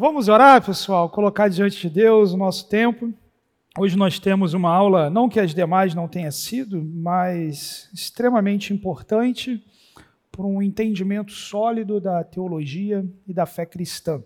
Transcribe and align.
Vamos 0.00 0.28
orar, 0.28 0.64
pessoal, 0.64 1.10
colocar 1.10 1.48
diante 1.48 1.78
de 1.78 1.90
Deus 1.90 2.32
o 2.32 2.36
nosso 2.38 2.66
tempo. 2.70 3.12
Hoje 3.78 3.98
nós 3.98 4.18
temos 4.18 4.54
uma 4.54 4.70
aula, 4.70 5.10
não 5.10 5.28
que 5.28 5.38
as 5.38 5.54
demais 5.54 5.94
não 5.94 6.08
tenha 6.08 6.32
sido, 6.32 6.82
mas 6.82 7.90
extremamente 7.92 8.72
importante 8.72 9.62
para 10.32 10.46
um 10.46 10.62
entendimento 10.62 11.32
sólido 11.32 12.00
da 12.00 12.24
teologia 12.24 13.06
e 13.28 13.34
da 13.34 13.44
fé 13.44 13.66
cristã. 13.66 14.24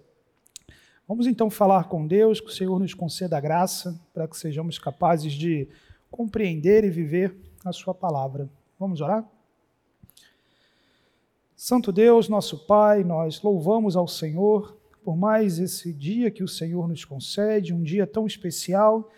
Vamos 1.09 1.27
então 1.27 1.51
falar 1.51 1.89
com 1.89 2.07
Deus, 2.07 2.41
que 2.41 2.47
o 2.47 2.55
Senhor 2.55 2.79
nos 2.79 2.95
conceda 2.95 3.37
a 3.37 3.41
graça 3.41 4.01
para 4.15 4.29
que 4.29 4.37
sejamos 4.37 4.79
capazes 4.79 5.33
de 5.33 5.67
compreender 6.09 6.85
e 6.85 6.89
viver 6.89 7.35
a 7.65 7.73
Sua 7.73 7.93
palavra. 7.93 8.49
Vamos 8.79 9.01
orar? 9.01 9.29
Santo 11.57 11.91
Deus, 11.91 12.29
nosso 12.29 12.65
Pai, 12.65 13.03
nós 13.03 13.43
louvamos 13.43 13.97
ao 13.97 14.07
Senhor 14.07 14.84
por 15.05 15.17
mais 15.19 15.59
esse 15.59 15.93
dia 15.93 16.31
que 16.31 16.43
o 16.43 16.49
Senhor 16.49 16.89
nos 16.89 17.05
concede, 17.05 17.75
um 17.75 17.83
dia 17.83 18.07
tão 18.07 18.27
especial, 18.27 19.13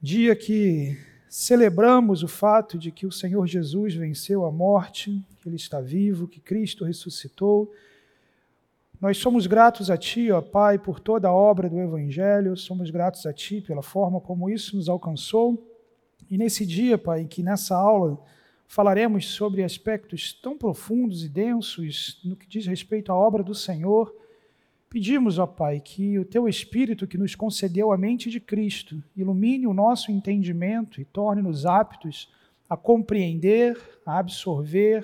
dia 0.00 0.34
que 0.34 0.96
celebramos 1.28 2.22
o 2.22 2.28
fato 2.28 2.78
de 2.78 2.90
que 2.90 3.06
o 3.06 3.12
Senhor 3.12 3.46
Jesus 3.46 3.94
venceu 3.94 4.46
a 4.46 4.50
morte, 4.50 5.22
que 5.40 5.48
Ele 5.50 5.56
está 5.56 5.82
vivo, 5.82 6.26
que 6.26 6.40
Cristo 6.40 6.86
ressuscitou. 6.86 7.70
Nós 8.98 9.18
somos 9.18 9.46
gratos 9.46 9.90
a 9.90 9.98
Ti, 9.98 10.30
ó 10.30 10.40
Pai, 10.40 10.78
por 10.78 10.98
toda 10.98 11.28
a 11.28 11.32
obra 11.32 11.68
do 11.68 11.78
Evangelho, 11.78 12.56
somos 12.56 12.88
gratos 12.88 13.26
a 13.26 13.34
Ti 13.34 13.60
pela 13.60 13.82
forma 13.82 14.18
como 14.18 14.48
isso 14.48 14.76
nos 14.76 14.88
alcançou. 14.88 15.62
E 16.30 16.38
nesse 16.38 16.64
dia, 16.64 16.96
Pai, 16.96 17.26
que 17.26 17.42
nessa 17.42 17.76
aula 17.76 18.18
falaremos 18.66 19.28
sobre 19.28 19.62
aspectos 19.62 20.32
tão 20.32 20.56
profundos 20.56 21.22
e 21.22 21.28
densos 21.28 22.18
no 22.24 22.34
que 22.34 22.48
diz 22.48 22.66
respeito 22.66 23.12
à 23.12 23.14
obra 23.14 23.42
do 23.42 23.54
Senhor, 23.54 24.21
Pedimos, 24.92 25.38
ó 25.38 25.46
Pai, 25.46 25.80
que 25.80 26.18
o 26.18 26.24
Teu 26.24 26.46
Espírito 26.46 27.06
que 27.06 27.16
nos 27.16 27.34
concedeu 27.34 27.92
a 27.92 27.96
mente 27.96 28.28
de 28.28 28.38
Cristo 28.38 29.02
ilumine 29.16 29.66
o 29.66 29.72
nosso 29.72 30.12
entendimento 30.12 31.00
e 31.00 31.04
torne-nos 31.06 31.64
aptos 31.64 32.30
a 32.68 32.76
compreender, 32.76 33.74
a 34.04 34.18
absorver 34.18 35.02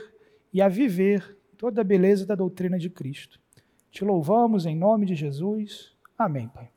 e 0.52 0.60
a 0.60 0.68
viver 0.68 1.38
toda 1.56 1.80
a 1.80 1.84
beleza 1.84 2.26
da 2.26 2.34
doutrina 2.34 2.78
de 2.78 2.90
Cristo. 2.90 3.40
Te 3.90 4.04
louvamos 4.04 4.66
em 4.66 4.76
nome 4.76 5.06
de 5.06 5.14
Jesus. 5.14 5.96
Amém, 6.18 6.48
Pai. 6.48 6.68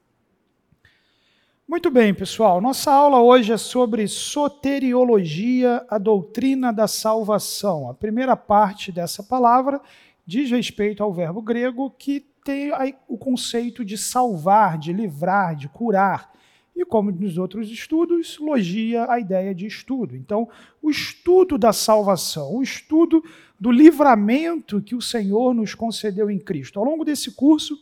Muito 1.68 1.92
bem, 1.92 2.14
pessoal. 2.14 2.62
Nossa 2.62 2.94
aula 2.94 3.22
hoje 3.22 3.52
é 3.52 3.58
sobre 3.58 4.08
soteriologia, 4.08 5.86
a 5.90 5.98
doutrina 5.98 6.72
da 6.72 6.88
salvação. 6.88 7.90
A 7.90 7.94
primeira 7.94 8.38
parte 8.38 8.90
dessa 8.90 9.22
palavra 9.22 9.82
diz 10.26 10.50
respeito 10.50 11.04
ao 11.04 11.12
verbo 11.12 11.42
grego 11.42 11.92
que 11.92 12.31
tem 12.44 12.72
o 13.08 13.18
conceito 13.18 13.86
de 13.86 13.98
salvar, 13.98 14.78
de 14.78 14.92
livrar, 14.92 15.56
de 15.56 15.70
curar. 15.70 16.32
E 16.76 16.86
como 16.86 17.12
nos 17.12 17.38
outros 17.38 17.70
estudos, 17.70 18.38
logia 18.40 19.06
a 19.10 19.20
ideia 19.20 19.54
de 19.54 19.66
estudo. 19.66 20.16
Então, 20.16 20.50
o 20.82 20.90
estudo 20.90 21.58
da 21.58 21.74
salvação, 21.74 22.56
o 22.56 22.64
estudo 22.64 23.24
do 23.60 23.72
livramento 23.72 24.82
que 24.82 24.96
o 24.96 25.02
Senhor 25.02 25.54
nos 25.54 25.76
concedeu 25.76 26.32
em 26.32 26.40
Cristo. 26.40 26.80
Ao 26.80 26.86
longo 26.86 27.06
desse 27.06 27.32
curso, 27.32 27.78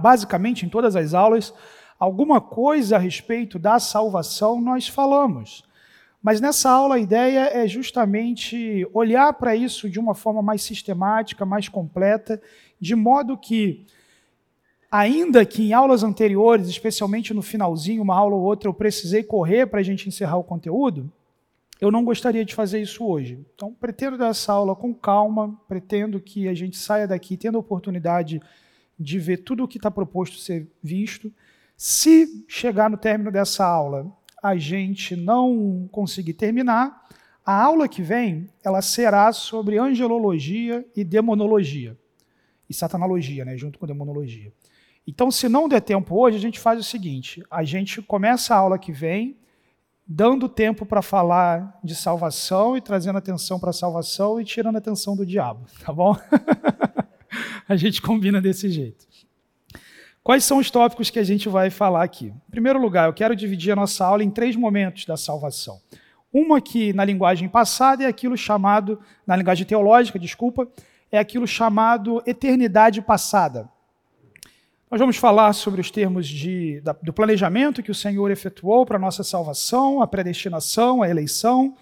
basicamente 0.00 0.64
em 0.64 0.68
todas 0.68 0.94
as 0.94 1.14
aulas, 1.14 1.52
alguma 1.98 2.40
coisa 2.40 2.96
a 2.96 2.98
respeito 2.98 3.58
da 3.58 3.80
salvação 3.80 4.60
nós 4.60 4.86
falamos. 4.86 5.67
Mas 6.22 6.40
nessa 6.40 6.70
aula 6.70 6.96
a 6.96 6.98
ideia 6.98 7.50
é 7.52 7.66
justamente 7.68 8.86
olhar 8.92 9.32
para 9.34 9.54
isso 9.54 9.88
de 9.88 10.00
uma 10.00 10.14
forma 10.14 10.42
mais 10.42 10.62
sistemática, 10.62 11.46
mais 11.46 11.68
completa, 11.68 12.40
de 12.80 12.94
modo 12.94 13.36
que, 13.36 13.86
ainda 14.90 15.46
que 15.46 15.62
em 15.62 15.72
aulas 15.72 16.02
anteriores, 16.02 16.68
especialmente 16.68 17.32
no 17.32 17.42
finalzinho, 17.42 18.02
uma 18.02 18.16
aula 18.16 18.34
ou 18.34 18.42
outra, 18.42 18.68
eu 18.68 18.74
precisei 18.74 19.22
correr 19.22 19.66
para 19.66 19.80
a 19.80 19.82
gente 19.82 20.08
encerrar 20.08 20.36
o 20.36 20.44
conteúdo, 20.44 21.10
eu 21.80 21.92
não 21.92 22.04
gostaria 22.04 22.44
de 22.44 22.54
fazer 22.54 22.80
isso 22.82 23.04
hoje. 23.04 23.38
Então, 23.54 23.72
pretendo 23.72 24.18
dar 24.18 24.30
essa 24.30 24.52
aula 24.52 24.74
com 24.74 24.92
calma, 24.92 25.56
pretendo 25.68 26.20
que 26.20 26.48
a 26.48 26.54
gente 26.54 26.76
saia 26.76 27.06
daqui 27.06 27.36
tendo 27.36 27.56
a 27.56 27.60
oportunidade 27.60 28.42
de 28.98 29.18
ver 29.20 29.38
tudo 29.38 29.62
o 29.62 29.68
que 29.68 29.78
está 29.78 29.88
proposto 29.88 30.38
ser 30.38 30.66
visto. 30.82 31.32
Se 31.76 32.44
chegar 32.48 32.90
no 32.90 32.96
término 32.96 33.30
dessa 33.30 33.64
aula 33.64 34.12
a 34.42 34.56
gente 34.56 35.16
não 35.16 35.88
conseguir 35.90 36.34
terminar, 36.34 37.06
a 37.44 37.62
aula 37.62 37.88
que 37.88 38.02
vem 38.02 38.48
ela 38.62 38.82
será 38.82 39.32
sobre 39.32 39.78
angelologia 39.78 40.86
e 40.94 41.02
demonologia. 41.02 41.96
E 42.68 42.74
satanologia, 42.74 43.44
né, 43.44 43.56
junto 43.56 43.78
com 43.78 43.86
demonologia. 43.86 44.52
Então, 45.06 45.30
se 45.30 45.48
não 45.48 45.66
der 45.66 45.80
tempo 45.80 46.14
hoje, 46.14 46.36
a 46.36 46.40
gente 46.40 46.60
faz 46.60 46.78
o 46.78 46.84
seguinte: 46.84 47.42
a 47.50 47.64
gente 47.64 48.02
começa 48.02 48.54
a 48.54 48.58
aula 48.58 48.78
que 48.78 48.92
vem, 48.92 49.38
dando 50.06 50.46
tempo 50.48 50.84
para 50.84 51.00
falar 51.00 51.78
de 51.82 51.94
salvação 51.94 52.76
e 52.76 52.80
trazendo 52.82 53.16
atenção 53.16 53.58
para 53.58 53.70
a 53.70 53.72
salvação 53.72 54.38
e 54.38 54.44
tirando 54.44 54.76
a 54.76 54.78
atenção 54.78 55.16
do 55.16 55.24
diabo, 55.24 55.66
tá 55.82 55.90
bom? 55.90 56.14
a 57.66 57.76
gente 57.76 58.02
combina 58.02 58.40
desse 58.40 58.68
jeito. 58.68 59.06
Quais 60.28 60.44
são 60.44 60.58
os 60.58 60.70
tópicos 60.70 61.08
que 61.08 61.18
a 61.18 61.24
gente 61.24 61.48
vai 61.48 61.70
falar 61.70 62.02
aqui? 62.02 62.26
Em 62.26 62.50
primeiro 62.50 62.78
lugar, 62.78 63.08
eu 63.08 63.14
quero 63.14 63.34
dividir 63.34 63.72
a 63.72 63.76
nossa 63.76 64.04
aula 64.04 64.22
em 64.22 64.28
três 64.28 64.54
momentos 64.54 65.06
da 65.06 65.16
salvação. 65.16 65.80
Uma 66.30 66.60
que, 66.60 66.92
na 66.92 67.02
linguagem 67.02 67.48
passada, 67.48 68.04
é 68.04 68.06
aquilo 68.06 68.36
chamado, 68.36 69.00
na 69.26 69.34
linguagem 69.34 69.64
teológica, 69.64 70.18
desculpa, 70.18 70.68
é 71.10 71.18
aquilo 71.18 71.46
chamado 71.46 72.22
eternidade 72.26 73.00
passada. 73.00 73.70
Nós 74.90 75.00
vamos 75.00 75.16
falar 75.16 75.54
sobre 75.54 75.80
os 75.80 75.90
termos 75.90 76.28
de, 76.28 76.82
da, 76.82 76.92
do 76.92 77.10
planejamento 77.10 77.82
que 77.82 77.90
o 77.90 77.94
Senhor 77.94 78.30
efetuou 78.30 78.84
para 78.84 78.98
a 78.98 79.00
nossa 79.00 79.24
salvação, 79.24 80.02
a 80.02 80.06
predestinação, 80.06 81.02
a 81.02 81.08
eleição, 81.08 81.74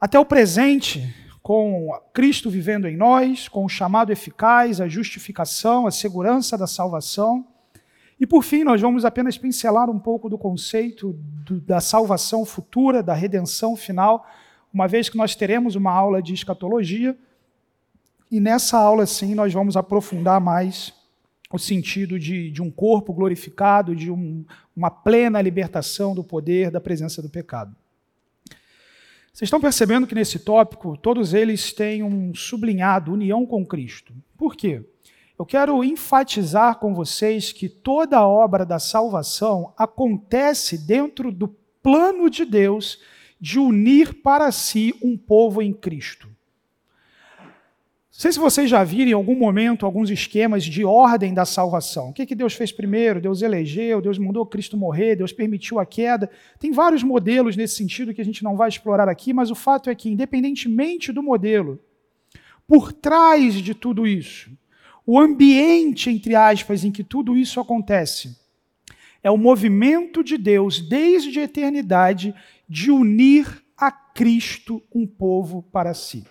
até 0.00 0.18
o 0.18 0.24
presente, 0.24 1.14
com 1.44 1.90
Cristo 2.14 2.48
vivendo 2.48 2.88
em 2.88 2.96
nós, 2.96 3.48
com 3.48 3.66
o 3.66 3.68
chamado 3.68 4.10
eficaz, 4.10 4.80
a 4.80 4.88
justificação, 4.88 5.86
a 5.86 5.90
segurança 5.90 6.56
da 6.56 6.66
salvação. 6.66 7.46
E 8.18 8.26
por 8.26 8.42
fim, 8.42 8.64
nós 8.64 8.80
vamos 8.80 9.04
apenas 9.04 9.36
pincelar 9.36 9.90
um 9.90 9.98
pouco 9.98 10.30
do 10.30 10.38
conceito 10.38 11.12
do, 11.44 11.60
da 11.60 11.82
salvação 11.82 12.46
futura, 12.46 13.02
da 13.02 13.12
redenção 13.12 13.76
final, 13.76 14.26
uma 14.72 14.88
vez 14.88 15.10
que 15.10 15.18
nós 15.18 15.36
teremos 15.36 15.76
uma 15.76 15.92
aula 15.92 16.22
de 16.22 16.32
escatologia. 16.32 17.14
E 18.30 18.40
nessa 18.40 18.78
aula, 18.78 19.04
sim, 19.04 19.34
nós 19.34 19.52
vamos 19.52 19.76
aprofundar 19.76 20.40
mais 20.40 20.94
o 21.52 21.58
sentido 21.58 22.18
de, 22.18 22.50
de 22.50 22.62
um 22.62 22.70
corpo 22.70 23.12
glorificado, 23.12 23.94
de 23.94 24.10
um, 24.10 24.46
uma 24.74 24.90
plena 24.90 25.42
libertação 25.42 26.14
do 26.14 26.24
poder 26.24 26.70
da 26.70 26.80
presença 26.80 27.20
do 27.20 27.28
pecado. 27.28 27.76
Vocês 29.34 29.48
estão 29.48 29.60
percebendo 29.60 30.06
que 30.06 30.14
nesse 30.14 30.38
tópico 30.38 30.96
todos 30.96 31.34
eles 31.34 31.72
têm 31.72 32.04
um 32.04 32.32
sublinhado 32.32 33.12
união 33.12 33.44
com 33.44 33.66
Cristo. 33.66 34.14
Por 34.38 34.54
quê? 34.54 34.80
Eu 35.36 35.44
quero 35.44 35.82
enfatizar 35.82 36.78
com 36.78 36.94
vocês 36.94 37.50
que 37.52 37.68
toda 37.68 38.16
a 38.16 38.28
obra 38.28 38.64
da 38.64 38.78
salvação 38.78 39.74
acontece 39.76 40.78
dentro 40.78 41.32
do 41.32 41.48
plano 41.82 42.30
de 42.30 42.44
Deus 42.44 43.00
de 43.40 43.58
unir 43.58 44.22
para 44.22 44.52
si 44.52 44.94
um 45.02 45.18
povo 45.18 45.60
em 45.60 45.72
Cristo. 45.72 46.28
Não 48.14 48.20
sei 48.20 48.30
se 48.30 48.38
vocês 48.38 48.70
já 48.70 48.84
viram 48.84 49.10
em 49.10 49.14
algum 49.14 49.34
momento 49.34 49.84
alguns 49.84 50.08
esquemas 50.08 50.62
de 50.62 50.84
ordem 50.84 51.34
da 51.34 51.44
salvação. 51.44 52.10
O 52.10 52.12
que, 52.12 52.24
que 52.24 52.36
Deus 52.36 52.54
fez 52.54 52.70
primeiro? 52.70 53.20
Deus 53.20 53.42
elegeu, 53.42 54.00
Deus 54.00 54.18
mandou 54.18 54.46
Cristo 54.46 54.76
morrer, 54.76 55.16
Deus 55.16 55.32
permitiu 55.32 55.80
a 55.80 55.84
queda. 55.84 56.30
Tem 56.60 56.70
vários 56.70 57.02
modelos 57.02 57.56
nesse 57.56 57.74
sentido 57.74 58.14
que 58.14 58.20
a 58.20 58.24
gente 58.24 58.44
não 58.44 58.56
vai 58.56 58.68
explorar 58.68 59.08
aqui, 59.08 59.32
mas 59.32 59.50
o 59.50 59.56
fato 59.56 59.90
é 59.90 59.96
que, 59.96 60.08
independentemente 60.08 61.10
do 61.10 61.24
modelo, 61.24 61.80
por 62.68 62.92
trás 62.92 63.54
de 63.54 63.74
tudo 63.74 64.06
isso, 64.06 64.48
o 65.04 65.18
ambiente, 65.18 66.08
entre 66.08 66.36
aspas, 66.36 66.84
em 66.84 66.92
que 66.92 67.02
tudo 67.02 67.36
isso 67.36 67.58
acontece, 67.58 68.38
é 69.24 69.30
o 69.30 69.36
movimento 69.36 70.22
de 70.22 70.38
Deus 70.38 70.80
desde 70.80 71.40
a 71.40 71.42
eternidade 71.42 72.32
de 72.68 72.92
unir 72.92 73.60
a 73.76 73.90
Cristo 73.90 74.80
um 74.94 75.04
povo 75.04 75.64
para 75.72 75.92
si 75.94 76.24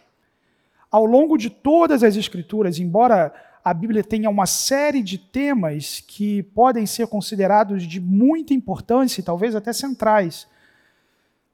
ao 0.93 1.07
longo 1.07 1.39
de 1.39 1.49
todas 1.49 2.03
as 2.03 2.15
Escrituras, 2.15 2.77
embora 2.77 3.33
a 3.65 3.73
Bíblia 3.73 4.03
tenha 4.03 4.29
uma 4.29 4.45
série 4.45 5.01
de 5.01 5.17
temas 5.17 6.03
que 6.07 6.43
podem 6.43 6.85
ser 6.85 7.07
considerados 7.07 7.87
de 7.87 7.99
muita 7.99 8.53
importância 8.53 9.19
e 9.19 9.23
talvez 9.23 9.55
até 9.55 9.73
centrais, 9.73 10.47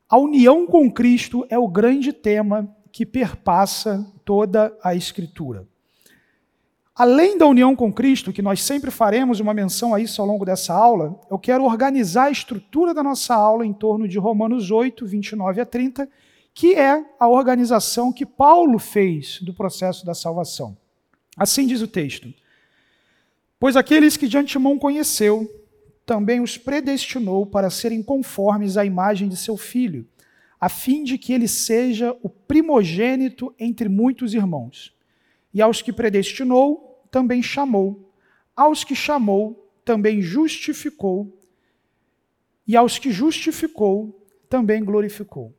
a 0.10 0.18
união 0.18 0.68
com 0.68 0.92
Cristo 0.92 1.46
é 1.50 1.58
o 1.58 1.70
grande 1.70 2.12
tema 2.12 2.68
que 2.92 3.06
perpassa 3.06 4.06
toda 4.26 4.78
a 4.84 4.94
Escritura. 4.94 5.66
Além 6.94 7.38
da 7.38 7.48
união 7.48 7.78
com 7.78 7.94
Cristo, 7.94 8.34
que 8.34 8.42
nós 8.42 8.62
sempre 8.62 8.92
faremos 8.92 9.40
uma 9.40 9.54
menção 9.54 9.94
a 9.94 10.02
isso 10.02 10.22
ao 10.22 10.28
longo 10.28 10.44
dessa 10.44 10.74
aula, 10.74 11.18
eu 11.32 11.40
quero 11.40 11.64
organizar 11.64 12.26
a 12.26 12.32
estrutura 12.32 12.94
da 12.94 13.02
nossa 13.02 13.36
aula 13.36 13.66
em 13.66 13.72
torno 13.72 14.06
de 14.06 14.20
Romanos 14.20 14.70
8, 14.70 15.06
29 15.06 15.62
a 15.62 15.66
30 15.66 16.10
que 16.54 16.74
é 16.74 17.06
a 17.19 17.28
organização 17.28 18.12
que 18.12 18.25
Paulo 18.25 18.80
fez 18.80 19.42
do 19.42 19.54
processo 19.54 20.06
da 20.06 20.13
salvação. 20.13 20.78
Assim 21.38 21.66
diz 21.66 21.81
o 21.81 21.88
texto: 21.88 22.34
Pois 23.60 23.75
aqueles 23.75 24.18
que 24.18 24.28
de 24.28 24.38
antemão 24.38 24.78
conheceu, 24.78 25.50
também 26.06 26.42
os 26.42 26.57
predestinou 26.57 27.46
para 27.46 27.69
serem 27.69 28.01
conformes 28.01 28.78
à 28.78 28.84
imagem 28.84 29.30
de 29.30 29.38
seu 29.38 29.56
filho, 29.56 30.07
a 30.60 30.68
fim 30.68 31.04
de 31.04 31.18
que 31.18 31.31
ele 31.31 31.48
seja 31.48 32.18
o 32.22 32.30
primogênito 32.30 33.54
entre 33.60 33.88
muitos 33.88 34.34
irmãos. 34.34 34.94
E 35.54 35.62
aos 35.62 35.81
que 35.81 35.94
predestinou, 35.94 37.06
também 37.12 37.42
chamou. 37.42 38.12
Aos 38.56 38.84
que 38.84 38.95
chamou, 38.95 39.72
também 39.86 40.22
justificou. 40.22 41.40
E 42.68 42.75
aos 42.75 43.00
que 43.00 43.12
justificou, 43.12 44.25
também 44.50 44.84
glorificou. 44.84 45.54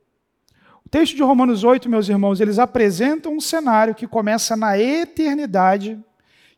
Texto 0.90 1.14
de 1.14 1.22
Romanos 1.22 1.62
8, 1.62 1.88
meus 1.88 2.08
irmãos, 2.08 2.40
eles 2.40 2.58
apresentam 2.58 3.34
um 3.37 3.40
cenário 3.40 3.94
que 3.94 4.06
começa 4.06 4.56
na 4.56 4.78
eternidade 4.78 5.98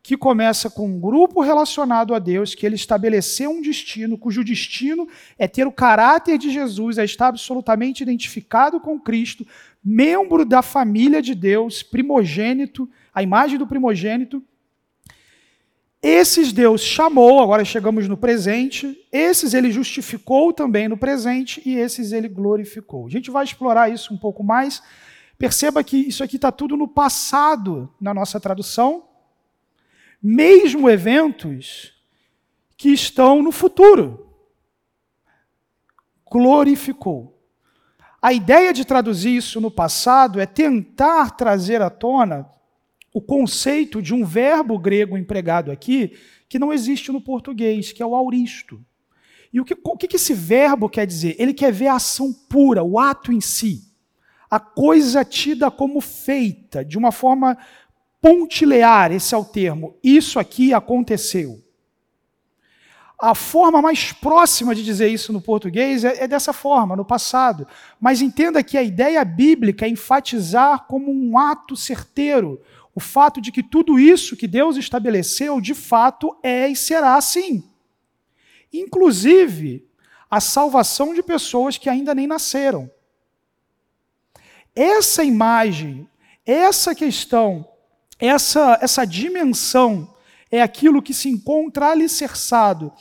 que 0.03 0.17
começa 0.17 0.69
com 0.69 0.89
um 0.89 0.99
grupo 0.99 1.41
relacionado 1.41 2.13
a 2.13 2.19
Deus, 2.19 2.57
que 2.57 2.67
ele 2.67 2.75
estabeleceu 2.75 3.51
um 3.51 3.63
destino, 3.63 4.19
cujo 4.19 4.43
destino 4.43 5.07
é 5.39 5.47
ter 5.47 5.67
o 5.67 5.73
caráter 5.73 6.39
de 6.39 6.51
Jesus, 6.51 6.99
é 6.99 7.05
estar 7.05 7.29
absolutamente 7.29 8.03
identificado 8.03 8.81
com 8.81 8.99
Cristo, 8.99 9.47
membro 9.83 10.45
da 10.45 10.61
família 10.61 11.23
de 11.23 11.37
Deus, 11.37 11.85
primogênito, 11.85 12.91
a 13.15 13.23
imagem 13.23 13.59
do 13.59 13.67
primogênito. 13.67 14.43
Esses 16.03 16.53
Deus 16.53 16.81
chamou, 16.81 17.41
agora 17.41 17.65
chegamos 17.65 18.09
no 18.09 18.17
presente, 18.17 19.07
esses 19.13 19.55
ele 19.55 19.71
justificou 19.71 20.53
também 20.53 20.89
no 20.89 20.97
presente 20.97 21.63
e 21.65 21.77
esses 21.77 22.11
ele 22.11 22.29
glorificou. 22.29 23.07
A 23.07 23.11
gente 23.11 23.31
vai 23.31 23.45
explorar 23.45 23.89
isso 23.89 24.13
um 24.13 24.19
pouco 24.19 24.43
mais. 24.43 24.83
Perceba 25.39 25.85
que 25.85 25.97
isso 25.97 26.25
aqui 26.25 26.37
está 26.37 26.51
tudo 26.51 26.77
no 26.77 26.89
passado 26.89 27.89
na 28.01 28.13
nossa 28.13 28.41
tradução, 28.41 29.05
mesmo 30.21 30.91
eventos 30.91 31.93
que 32.77 32.89
estão 32.89 33.41
no 33.41 33.53
futuro. 33.53 34.27
Glorificou. 36.29 37.41
A 38.21 38.33
ideia 38.33 38.73
de 38.73 38.85
traduzir 38.85 39.37
isso 39.37 39.61
no 39.61 39.71
passado 39.71 40.41
é 40.41 40.47
tentar 40.47 41.31
trazer 41.37 41.81
à 41.81 41.91
tona 41.91 42.51
o 43.13 43.21
conceito 43.21 44.01
de 44.01 44.15
um 44.15 44.25
verbo 44.25 44.79
grego 44.79 45.19
empregado 45.19 45.71
aqui 45.71 46.13
que 46.49 46.59
não 46.59 46.73
existe 46.73 47.13
no 47.13 47.21
português, 47.21 47.93
que 47.93 48.03
é 48.03 48.07
o 48.07 48.15
auristo. 48.15 48.85
E 49.53 49.61
o 49.61 49.65
que, 49.65 49.77
o 49.85 49.97
que 49.97 50.17
esse 50.17 50.33
verbo 50.33 50.89
quer 50.89 51.07
dizer? 51.07 51.37
Ele 51.39 51.53
quer 51.53 51.73
ver 51.73 51.89
a 51.89 51.97
ação 51.97 52.33
pura, 52.33 52.83
o 52.83 52.99
ato 52.99 53.33
em 53.33 53.41
si. 53.41 53.83
A 54.51 54.59
coisa 54.59 55.25
tida 55.25 55.71
como 55.71 56.01
feita, 56.01 56.85
de 56.85 56.97
uma 56.97 57.13
forma 57.13 57.57
pontilear, 58.21 59.13
esse 59.13 59.35
é 59.35 59.39
o 59.39 59.45
termo, 59.45 59.97
isso 60.03 60.39
aqui 60.39 60.73
aconteceu. 60.73 61.63
A 63.19 63.35
forma 63.35 63.81
mais 63.81 64.13
próxima 64.13 64.75
de 64.75 64.85
dizer 64.85 65.09
isso 65.09 65.33
no 65.33 65.41
português 65.41 66.05
é, 66.05 66.25
é, 66.25 66.29
dessa 66.29 66.53
forma, 66.53 66.97
no 66.97 67.05
passado. 67.05 67.69
Mas 68.01 68.21
entenda 68.21 68.63
que 68.63 68.77
a 68.77 68.83
ideia 68.83 69.25
bíblica 69.25 69.87
é 69.87 69.89
enfatizar 69.89 70.87
como 70.87 71.11
um 71.11 71.39
ato 71.39 71.77
certeiro 71.77 72.61
o 72.95 73.01
fato 73.01 73.41
de 73.41 73.51
que 73.51 73.63
tudo 73.63 73.99
isso 73.99 74.37
que 74.37 74.47
Deus 74.47 74.77
estabeleceu, 74.77 75.61
de 75.61 75.75
fato, 75.75 76.37
é 76.43 76.69
e 76.69 76.77
será 76.77 77.17
assim. 77.17 77.65
Inclusive, 78.73 79.87
a 80.31 80.41
salvação 80.41 81.15
de 81.15 81.23
pessoas 81.23 81.79
que 81.79 81.89
ainda 81.89 82.15
nem 82.15 82.27
nasceram. 82.27 82.91
Essa 84.75 85.23
imagem, 85.25 86.09
essa 86.47 86.95
questão 86.95 87.69
essa, 88.23 88.79
essa 88.81 89.05
dimensão 89.05 90.15
é 90.49 90.63
aquilo 90.63 91.03
que 91.03 91.13
se 91.13 91.29
encontra 91.29 91.91
alicerçado 91.91 92.93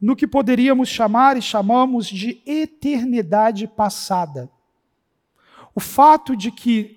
no 0.00 0.16
que 0.16 0.26
poderíamos 0.26 0.88
chamar 0.88 1.36
e 1.36 1.42
chamamos 1.42 2.06
de 2.06 2.40
eternidade 2.46 3.66
passada. 3.66 4.50
O 5.74 5.80
fato 5.80 6.34
de 6.34 6.50
que 6.50 6.94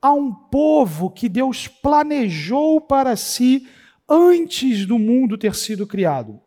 há 0.00 0.12
um 0.12 0.32
povo 0.32 1.10
que 1.10 1.28
Deus 1.28 1.68
planejou 1.68 2.80
para 2.80 3.16
si 3.16 3.68
antes 4.08 4.86
do 4.86 4.98
mundo 4.98 5.36
ter 5.36 5.54
sido 5.54 5.86
criado. 5.86 6.40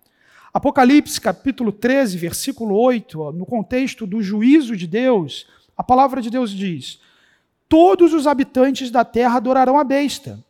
Apocalipse 0.53 1.19
capítulo 1.19 1.71
13, 1.71 2.17
versículo 2.17 2.75
8, 2.75 3.31
no 3.31 3.45
contexto 3.45 4.05
do 4.05 4.21
juízo 4.21 4.75
de 4.75 4.87
Deus, 4.87 5.47
a 5.75 5.83
palavra 5.83 6.21
de 6.21 6.29
Deus 6.29 6.51
diz: 6.51 6.99
Todos 7.67 8.13
os 8.13 8.27
habitantes 8.27 8.91
da 8.91 9.03
terra 9.03 9.37
adorarão 9.37 9.79
a 9.79 9.83
besta 9.83 10.43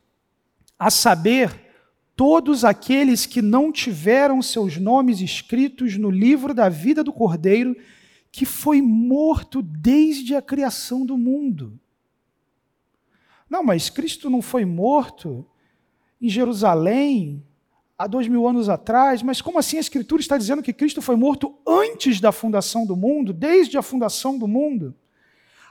a 0.78 0.90
saber, 0.90 1.50
todos 2.16 2.66
aqueles 2.66 3.26
que 3.26 3.42
não 3.42 3.72
tiveram 3.72 4.42
seus 4.42 4.78
nomes 4.78 5.22
escritos 5.22 5.98
no 5.98 6.10
livro 6.10 6.54
da 6.54 6.68
vida 6.68 7.04
do 7.04 7.14
Cordeiro, 7.14 7.76
que 8.32 8.46
foi 8.46 8.82
morto 8.82 9.62
desde 9.62 10.36
a 10.36 10.42
criação 10.42 11.06
do 11.06 11.18
mundo. 11.18 11.80
Não, 13.54 13.62
mas 13.62 13.88
Cristo 13.88 14.32
não 14.32 14.42
foi 14.42 14.66
morto 14.66 15.46
em 16.20 16.28
Jerusalém 16.28 17.46
há 17.96 18.08
dois 18.08 18.28
mil 18.28 18.48
anos 18.48 18.68
atrás, 18.68 19.22
mas 19.22 19.44
como 19.44 19.60
assim 19.60 19.78
a 19.78 19.80
Escritura 19.80 20.20
está 20.20 20.40
dizendo 20.40 20.64
que 20.64 20.74
Cristo 20.74 21.04
foi 21.04 21.16
morto 21.16 21.54
antes 21.64 22.20
da 22.20 22.32
fundação 22.32 22.84
do 22.84 22.96
mundo, 22.96 23.32
desde 23.32 23.78
a 23.78 23.84
fundação 23.84 24.40
do 24.40 24.48
mundo? 24.48 24.96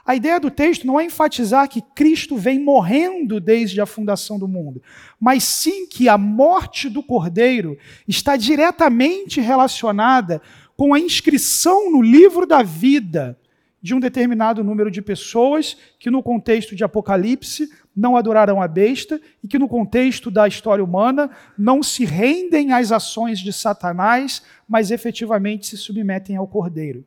A 0.05 0.15
ideia 0.15 0.39
do 0.39 0.49
texto 0.49 0.87
não 0.87 0.97
é 0.97 1.03
enfatizar 1.03 1.67
que 1.67 1.81
Cristo 1.81 2.37
vem 2.37 2.57
morrendo 2.57 3.37
desde 3.41 3.81
a 3.81 3.85
fundação 3.85 4.39
do 4.39 4.47
mundo, 4.47 4.81
mas 5.19 5.43
sim 5.43 5.85
que 5.85 6.07
a 6.07 6.17
morte 6.17 6.87
do 6.87 7.03
Cordeiro 7.03 7.77
está 8.07 8.37
diretamente 8.37 9.41
relacionada 9.41 10.41
com 10.77 10.93
a 10.93 10.99
inscrição 11.01 11.91
no 11.91 12.01
livro 12.01 12.47
da 12.47 12.63
vida 12.63 13.37
de 13.83 13.93
um 13.93 13.99
determinado 13.99 14.63
número 14.63 14.89
de 14.89 15.01
pessoas 15.01 15.75
que, 15.99 16.09
no 16.09 16.23
contexto 16.23 16.73
de 16.73 16.85
Apocalipse, 16.85 17.69
não 17.93 18.15
adorarão 18.15 18.61
a 18.61 18.67
besta 18.67 19.19
e 19.43 19.47
que, 19.47 19.59
no 19.59 19.67
contexto 19.67 20.31
da 20.31 20.47
história 20.47 20.81
humana, 20.81 21.29
não 21.57 21.83
se 21.83 22.05
rendem 22.05 22.71
às 22.71 22.93
ações 22.93 23.39
de 23.39 23.51
Satanás, 23.51 24.41
mas 24.65 24.89
efetivamente 24.89 25.67
se 25.67 25.75
submetem 25.75 26.37
ao 26.37 26.47
Cordeiro. 26.47 27.05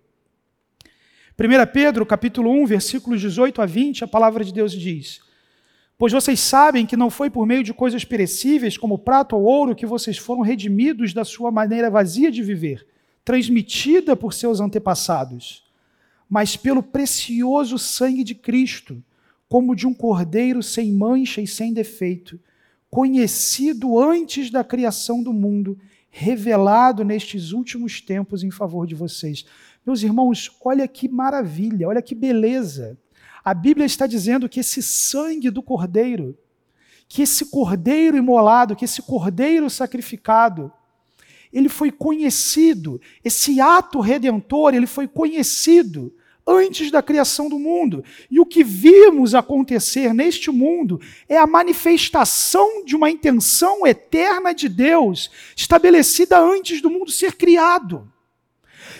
1 1.38 1.72
Pedro, 1.72 2.04
capítulo 2.04 2.50
1, 2.50 2.66
versículos 2.66 3.22
18 3.22 3.62
a 3.62 3.66
20, 3.66 4.04
a 4.04 4.06
palavra 4.06 4.44
de 4.44 4.52
Deus 4.52 4.72
diz: 4.72 5.22
Pois 5.96 6.12
vocês 6.12 6.40
sabem 6.40 6.84
que 6.84 6.96
não 6.96 7.08
foi 7.08 7.30
por 7.30 7.46
meio 7.46 7.64
de 7.64 7.72
coisas 7.72 8.04
perecíveis, 8.04 8.76
como 8.76 8.98
prata 8.98 9.34
ou 9.34 9.44
ouro, 9.44 9.74
que 9.74 9.86
vocês 9.86 10.18
foram 10.18 10.42
redimidos 10.42 11.14
da 11.14 11.24
sua 11.24 11.50
maneira 11.50 11.90
vazia 11.90 12.30
de 12.30 12.42
viver, 12.42 12.86
transmitida 13.24 14.14
por 14.14 14.34
seus 14.34 14.60
antepassados, 14.60 15.65
mas 16.28 16.56
pelo 16.56 16.82
precioso 16.82 17.78
sangue 17.78 18.24
de 18.24 18.34
Cristo, 18.34 19.02
como 19.48 19.76
de 19.76 19.86
um 19.86 19.94
cordeiro 19.94 20.62
sem 20.62 20.92
mancha 20.92 21.40
e 21.40 21.46
sem 21.46 21.72
defeito, 21.72 22.38
conhecido 22.90 23.98
antes 23.98 24.50
da 24.50 24.64
criação 24.64 25.22
do 25.22 25.32
mundo, 25.32 25.78
revelado 26.10 27.04
nestes 27.04 27.52
últimos 27.52 28.00
tempos 28.00 28.42
em 28.42 28.50
favor 28.50 28.86
de 28.86 28.94
vocês. 28.94 29.44
Meus 29.84 30.02
irmãos, 30.02 30.50
olha 30.64 30.88
que 30.88 31.08
maravilha, 31.08 31.88
olha 31.88 32.02
que 32.02 32.14
beleza. 32.14 32.98
A 33.44 33.54
Bíblia 33.54 33.86
está 33.86 34.06
dizendo 34.06 34.48
que 34.48 34.60
esse 34.60 34.82
sangue 34.82 35.50
do 35.50 35.62
cordeiro, 35.62 36.36
que 37.06 37.22
esse 37.22 37.46
cordeiro 37.46 38.16
imolado, 38.16 38.74
que 38.74 38.84
esse 38.84 39.02
cordeiro 39.02 39.70
sacrificado, 39.70 40.72
ele 41.52 41.68
foi 41.68 41.92
conhecido, 41.92 43.00
esse 43.24 43.60
ato 43.60 44.00
redentor, 44.00 44.74
ele 44.74 44.86
foi 44.86 45.06
conhecido 45.06 46.12
antes 46.46 46.90
da 46.90 47.02
criação 47.02 47.48
do 47.48 47.58
mundo. 47.58 48.04
E 48.30 48.38
o 48.38 48.46
que 48.46 48.62
vimos 48.62 49.34
acontecer 49.34 50.14
neste 50.14 50.50
mundo 50.50 51.00
é 51.28 51.36
a 51.36 51.46
manifestação 51.46 52.84
de 52.84 52.94
uma 52.94 53.10
intenção 53.10 53.86
eterna 53.86 54.54
de 54.54 54.68
Deus, 54.68 55.30
estabelecida 55.56 56.38
antes 56.38 56.80
do 56.80 56.90
mundo 56.90 57.10
ser 57.10 57.34
criado. 57.34 58.10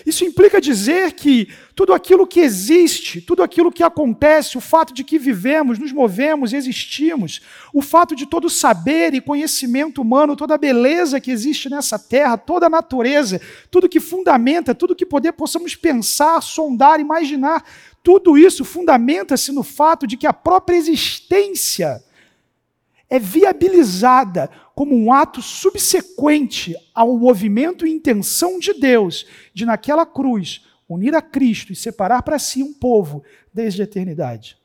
Isso 0.07 0.23
implica 0.23 0.61
dizer 0.61 1.11
que 1.11 1.49
tudo 1.75 1.93
aquilo 1.93 2.25
que 2.25 2.39
existe, 2.39 3.19
tudo 3.19 3.43
aquilo 3.43 3.69
que 3.69 3.83
acontece, 3.83 4.57
o 4.57 4.61
fato 4.61 4.93
de 4.93 5.03
que 5.03 5.19
vivemos, 5.19 5.77
nos 5.77 5.91
movemos, 5.91 6.53
existimos, 6.53 7.41
o 7.73 7.81
fato 7.81 8.15
de 8.15 8.25
todo 8.25 8.49
saber 8.49 9.13
e 9.13 9.19
conhecimento 9.19 10.01
humano, 10.01 10.37
toda 10.37 10.55
a 10.55 10.57
beleza 10.57 11.19
que 11.19 11.29
existe 11.29 11.69
nessa 11.69 11.99
terra, 11.99 12.37
toda 12.37 12.67
a 12.67 12.69
natureza, 12.69 13.41
tudo 13.69 13.89
que 13.89 13.99
fundamenta, 13.99 14.73
tudo 14.73 14.95
que 14.95 15.05
poder 15.05 15.33
possamos 15.33 15.75
pensar, 15.75 16.41
sondar, 16.41 17.01
imaginar, 17.01 17.61
tudo 18.01 18.37
isso 18.37 18.63
fundamenta-se 18.63 19.51
no 19.51 19.61
fato 19.61 20.07
de 20.07 20.15
que 20.15 20.25
a 20.25 20.31
própria 20.31 20.77
existência 20.77 22.01
é 23.09 23.19
viabilizada 23.19 24.49
como 24.75 24.95
um 24.95 25.11
ato 25.11 25.41
subsequente 25.41 26.75
ao 26.93 27.17
movimento 27.17 27.85
e 27.87 27.91
intenção 27.91 28.59
de 28.59 28.73
Deus 28.73 29.25
de, 29.53 29.65
naquela 29.65 30.05
cruz, 30.05 30.65
unir 30.87 31.15
a 31.15 31.21
Cristo 31.21 31.71
e 31.71 31.75
separar 31.75 32.21
para 32.21 32.37
si 32.37 32.61
um 32.61 32.73
povo 32.73 33.23
desde 33.53 33.81
a 33.81 33.85
eternidade. 33.85 34.57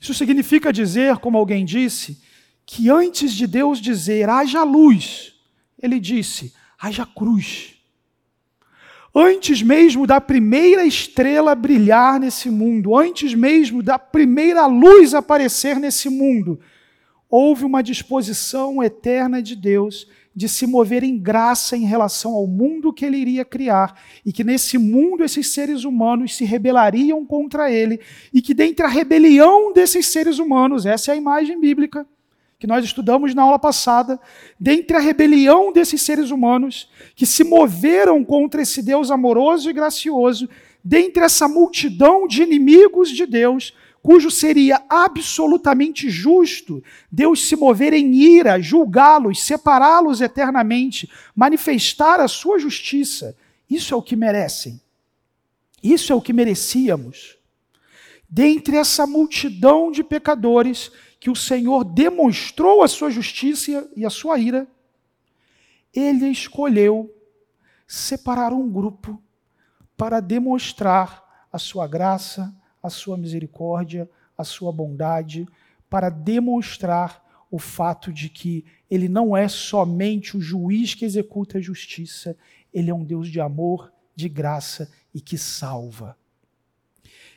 Isso 0.00 0.14
significa 0.14 0.72
dizer, 0.72 1.18
como 1.18 1.38
alguém 1.38 1.64
disse, 1.64 2.22
que 2.64 2.90
antes 2.90 3.32
de 3.32 3.46
Deus 3.46 3.80
dizer 3.80 4.28
haja 4.28 4.62
luz, 4.62 5.34
ele 5.80 5.98
disse: 5.98 6.54
haja 6.78 7.04
cruz. 7.06 7.74
Antes 9.14 9.62
mesmo 9.62 10.06
da 10.06 10.20
primeira 10.20 10.84
estrela 10.84 11.54
brilhar 11.54 12.20
nesse 12.20 12.50
mundo, 12.50 12.96
antes 12.96 13.34
mesmo 13.34 13.82
da 13.82 13.98
primeira 13.98 14.66
luz 14.66 15.14
aparecer 15.14 15.80
nesse 15.80 16.08
mundo, 16.08 16.60
houve 17.30 17.64
uma 17.64 17.82
disposição 17.82 18.82
eterna 18.82 19.42
de 19.42 19.54
Deus 19.54 20.06
de 20.34 20.48
se 20.48 20.68
mover 20.68 21.02
em 21.02 21.18
graça 21.18 21.76
em 21.76 21.84
relação 21.84 22.32
ao 22.32 22.46
mundo 22.46 22.92
que 22.92 23.04
ele 23.04 23.16
iria 23.16 23.44
criar, 23.44 24.00
e 24.24 24.32
que 24.32 24.44
nesse 24.44 24.78
mundo 24.78 25.24
esses 25.24 25.48
seres 25.48 25.82
humanos 25.82 26.36
se 26.36 26.44
rebelariam 26.44 27.26
contra 27.26 27.72
ele, 27.72 28.00
e 28.32 28.40
que 28.40 28.54
dentre 28.54 28.86
a 28.86 28.88
rebelião 28.88 29.72
desses 29.72 30.06
seres 30.06 30.38
humanos, 30.38 30.86
essa 30.86 31.10
é 31.10 31.14
a 31.14 31.16
imagem 31.16 31.60
bíblica 31.60 32.06
que 32.58 32.66
nós 32.66 32.84
estudamos 32.84 33.34
na 33.34 33.42
aula 33.42 33.58
passada, 33.58 34.18
dentre 34.58 34.96
a 34.96 35.00
rebelião 35.00 35.72
desses 35.72 36.02
seres 36.02 36.30
humanos 36.30 36.90
que 37.14 37.24
se 37.26 37.44
moveram 37.44 38.24
contra 38.24 38.62
esse 38.62 38.82
Deus 38.82 39.10
amoroso 39.10 39.70
e 39.70 39.72
gracioso, 39.72 40.48
dentre 40.84 41.22
essa 41.22 41.46
multidão 41.46 42.26
de 42.26 42.42
inimigos 42.42 43.10
de 43.10 43.26
Deus, 43.26 43.74
cujo 44.02 44.30
seria 44.30 44.82
absolutamente 44.88 46.08
justo 46.08 46.82
Deus 47.10 47.48
se 47.48 47.56
mover 47.56 47.92
em 47.92 48.14
ira, 48.14 48.60
julgá-los, 48.60 49.42
separá-los 49.42 50.20
eternamente, 50.20 51.10
manifestar 51.34 52.20
a 52.20 52.28
sua 52.28 52.58
justiça. 52.58 53.36
Isso 53.68 53.92
é 53.92 53.96
o 53.96 54.02
que 54.02 54.16
merecem. 54.16 54.80
Isso 55.82 56.12
é 56.12 56.16
o 56.16 56.22
que 56.22 56.32
merecíamos. 56.32 57.36
Dentre 58.28 58.76
essa 58.76 59.06
multidão 59.06 59.90
de 59.90 60.04
pecadores 60.04 60.90
que 61.20 61.30
o 61.30 61.36
Senhor 61.36 61.84
demonstrou 61.84 62.82
a 62.82 62.88
sua 62.88 63.10
justiça 63.10 63.88
e 63.96 64.04
a 64.04 64.10
sua 64.10 64.38
ira, 64.38 64.68
ele 65.92 66.28
escolheu 66.28 67.12
separar 67.86 68.52
um 68.52 68.70
grupo 68.70 69.20
para 69.96 70.20
demonstrar 70.20 71.48
a 71.50 71.58
sua 71.58 71.86
graça, 71.86 72.54
a 72.82 72.90
sua 72.90 73.16
misericórdia, 73.16 74.08
a 74.36 74.44
sua 74.44 74.72
bondade, 74.72 75.46
para 75.88 76.08
demonstrar 76.08 77.26
o 77.50 77.58
fato 77.58 78.12
de 78.12 78.28
que 78.28 78.64
ele 78.90 79.08
não 79.08 79.36
é 79.36 79.48
somente 79.48 80.36
o 80.36 80.40
juiz 80.40 80.94
que 80.94 81.04
executa 81.04 81.58
a 81.58 81.60
justiça, 81.60 82.36
ele 82.72 82.90
é 82.90 82.94
um 82.94 83.04
Deus 83.04 83.28
de 83.28 83.40
amor, 83.40 83.92
de 84.14 84.28
graça 84.28 84.90
e 85.14 85.20
que 85.20 85.38
salva. 85.38 86.16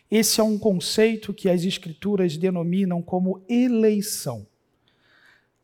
Esse 0.10 0.42
é 0.42 0.44
um 0.44 0.58
conceito 0.58 1.34
que 1.34 1.50
as 1.50 1.64
Escrituras 1.64 2.36
denominam 2.36 3.02
como 3.02 3.42
eleição. 3.48 4.46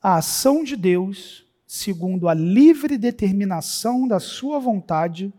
A 0.01 0.17
ação 0.17 0.63
de 0.63 0.77
Deus, 0.77 1.45
segundo 1.65 2.29
a 2.29 2.33
livre 2.33 2.97
determinação 2.97 4.07
da 4.07 4.21
sua 4.21 4.57
vontade, 4.57 5.33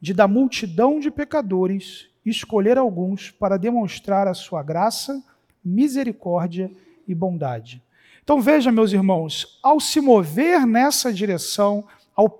de 0.00 0.12
da 0.12 0.26
multidão 0.26 0.98
de 0.98 1.10
pecadores 1.10 2.08
escolher 2.30 2.78
alguns 2.78 3.30
para 3.30 3.56
demonstrar 3.56 4.26
a 4.26 4.34
sua 4.34 4.62
graça, 4.62 5.22
misericórdia 5.64 6.70
e 7.06 7.14
bondade. 7.14 7.82
Então 8.22 8.40
veja, 8.40 8.70
meus 8.70 8.92
irmãos, 8.92 9.58
ao 9.62 9.80
se 9.80 10.00
mover 10.00 10.66
nessa 10.66 11.12
direção, 11.12 11.84
ao 12.14 12.38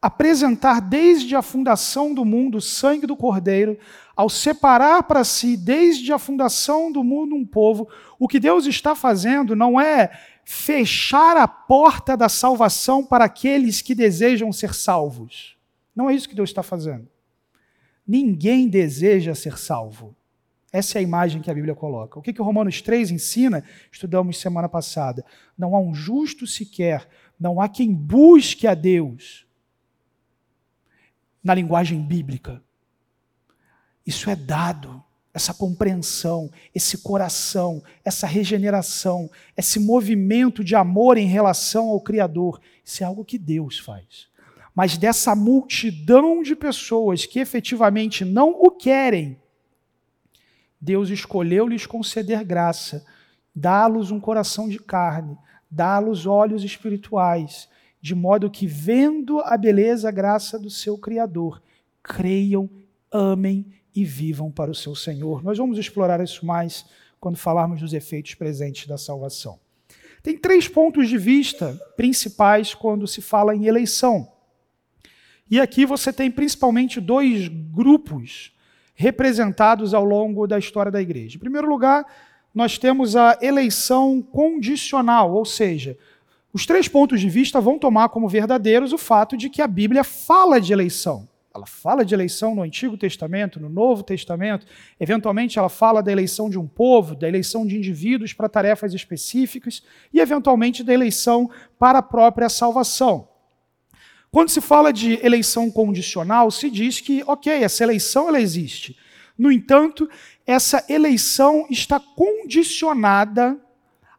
apresentar 0.00 0.80
desde 0.80 1.34
a 1.34 1.42
fundação 1.42 2.12
do 2.12 2.24
mundo 2.24 2.58
o 2.58 2.60
sangue 2.60 3.06
do 3.06 3.16
Cordeiro, 3.16 3.78
ao 4.14 4.28
separar 4.28 5.04
para 5.04 5.24
si 5.24 5.56
desde 5.56 6.12
a 6.12 6.18
fundação 6.18 6.92
do 6.92 7.02
mundo 7.02 7.34
um 7.34 7.46
povo, 7.46 7.88
o 8.18 8.28
que 8.28 8.38
Deus 8.38 8.66
está 8.66 8.94
fazendo 8.94 9.56
não 9.56 9.80
é 9.80 10.10
fechar 10.44 11.36
a 11.36 11.46
porta 11.48 12.16
da 12.16 12.28
salvação 12.28 13.04
para 13.04 13.24
aqueles 13.24 13.80
que 13.80 13.94
desejam 13.94 14.52
ser 14.52 14.74
salvos. 14.74 15.56
Não 15.94 16.10
é 16.10 16.14
isso 16.14 16.28
que 16.28 16.34
Deus 16.34 16.50
está 16.50 16.62
fazendo. 16.62 17.08
Ninguém 18.06 18.68
deseja 18.68 19.34
ser 19.34 19.58
salvo. 19.58 20.14
Essa 20.72 20.98
é 20.98 21.00
a 21.00 21.02
imagem 21.02 21.42
que 21.42 21.50
a 21.50 21.54
Bíblia 21.54 21.74
coloca. 21.74 22.18
O 22.18 22.22
que, 22.22 22.32
que 22.32 22.40
Romanos 22.40 22.80
3 22.80 23.10
ensina? 23.10 23.62
Estudamos 23.90 24.40
semana 24.40 24.68
passada. 24.68 25.24
Não 25.56 25.76
há 25.76 25.80
um 25.80 25.94
justo 25.94 26.46
sequer, 26.46 27.06
não 27.38 27.60
há 27.60 27.68
quem 27.68 27.92
busque 27.92 28.66
a 28.66 28.74
Deus. 28.74 29.46
Na 31.44 31.54
linguagem 31.54 32.00
bíblica. 32.00 32.62
Isso 34.06 34.30
é 34.30 34.34
dado, 34.34 35.02
essa 35.34 35.52
compreensão, 35.52 36.50
esse 36.74 36.98
coração, 36.98 37.82
essa 38.04 38.26
regeneração, 38.26 39.30
esse 39.56 39.78
movimento 39.78 40.64
de 40.64 40.74
amor 40.74 41.18
em 41.18 41.26
relação 41.26 41.88
ao 41.88 42.00
Criador. 42.00 42.60
Isso 42.84 43.02
é 43.02 43.06
algo 43.06 43.24
que 43.24 43.38
Deus 43.38 43.78
faz 43.78 44.31
mas 44.74 44.96
dessa 44.96 45.34
multidão 45.34 46.42
de 46.42 46.56
pessoas 46.56 47.26
que 47.26 47.38
efetivamente 47.38 48.24
não 48.24 48.50
o 48.50 48.70
querem, 48.70 49.38
Deus 50.80 51.10
escolheu 51.10 51.68
lhes 51.68 51.86
conceder 51.86 52.42
graça, 52.42 53.04
dá-los 53.54 54.10
um 54.10 54.18
coração 54.18 54.68
de 54.68 54.78
carne, 54.78 55.38
dá-los 55.70 56.26
olhos 56.26 56.64
espirituais, 56.64 57.68
de 58.00 58.14
modo 58.14 58.50
que, 58.50 58.66
vendo 58.66 59.38
a 59.40 59.56
beleza, 59.56 60.08
a 60.08 60.12
graça 60.12 60.58
do 60.58 60.68
seu 60.68 60.98
Criador, 60.98 61.62
creiam, 62.02 62.68
amem 63.12 63.66
e 63.94 64.04
vivam 64.04 64.50
para 64.50 64.70
o 64.70 64.74
seu 64.74 64.94
Senhor. 64.96 65.44
Nós 65.44 65.56
vamos 65.58 65.78
explorar 65.78 66.20
isso 66.20 66.44
mais 66.44 66.84
quando 67.20 67.36
falarmos 67.36 67.80
dos 67.80 67.92
efeitos 67.92 68.34
presentes 68.34 68.88
da 68.88 68.98
salvação. 68.98 69.60
Tem 70.20 70.36
três 70.36 70.66
pontos 70.66 71.08
de 71.08 71.16
vista 71.16 71.80
principais 71.96 72.74
quando 72.74 73.06
se 73.06 73.20
fala 73.20 73.54
em 73.54 73.66
eleição. 73.66 74.31
E 75.52 75.60
aqui 75.60 75.84
você 75.84 76.10
tem 76.10 76.30
principalmente 76.30 76.98
dois 76.98 77.46
grupos 77.46 78.52
representados 78.94 79.92
ao 79.92 80.02
longo 80.02 80.46
da 80.46 80.58
história 80.58 80.90
da 80.90 81.02
igreja. 81.02 81.36
Em 81.36 81.38
primeiro 81.40 81.68
lugar, 81.68 82.06
nós 82.54 82.78
temos 82.78 83.14
a 83.16 83.36
eleição 83.42 84.22
condicional, 84.22 85.30
ou 85.34 85.44
seja, 85.44 85.98
os 86.54 86.64
três 86.64 86.88
pontos 86.88 87.20
de 87.20 87.28
vista 87.28 87.60
vão 87.60 87.78
tomar 87.78 88.08
como 88.08 88.30
verdadeiros 88.30 88.94
o 88.94 88.98
fato 88.98 89.36
de 89.36 89.50
que 89.50 89.60
a 89.60 89.66
Bíblia 89.66 90.02
fala 90.02 90.58
de 90.58 90.72
eleição. 90.72 91.28
Ela 91.54 91.66
fala 91.66 92.02
de 92.02 92.14
eleição 92.14 92.54
no 92.54 92.62
Antigo 92.62 92.96
Testamento, 92.96 93.60
no 93.60 93.68
Novo 93.68 94.02
Testamento. 94.02 94.64
Eventualmente, 94.98 95.58
ela 95.58 95.68
fala 95.68 96.02
da 96.02 96.10
eleição 96.10 96.48
de 96.48 96.58
um 96.58 96.66
povo, 96.66 97.14
da 97.14 97.28
eleição 97.28 97.66
de 97.66 97.76
indivíduos 97.76 98.32
para 98.32 98.48
tarefas 98.48 98.94
específicas 98.94 99.82
e, 100.14 100.18
eventualmente, 100.18 100.82
da 100.82 100.94
eleição 100.94 101.50
para 101.78 101.98
a 101.98 102.02
própria 102.02 102.48
salvação. 102.48 103.31
Quando 104.32 104.48
se 104.48 104.62
fala 104.62 104.94
de 104.94 105.20
eleição 105.22 105.70
condicional, 105.70 106.50
se 106.50 106.70
diz 106.70 107.02
que, 107.02 107.22
ok, 107.26 107.52
essa 107.52 107.84
eleição 107.84 108.28
ela 108.28 108.40
existe. 108.40 108.96
No 109.36 109.52
entanto, 109.52 110.08
essa 110.46 110.82
eleição 110.88 111.66
está 111.68 112.00
condicionada 112.00 113.60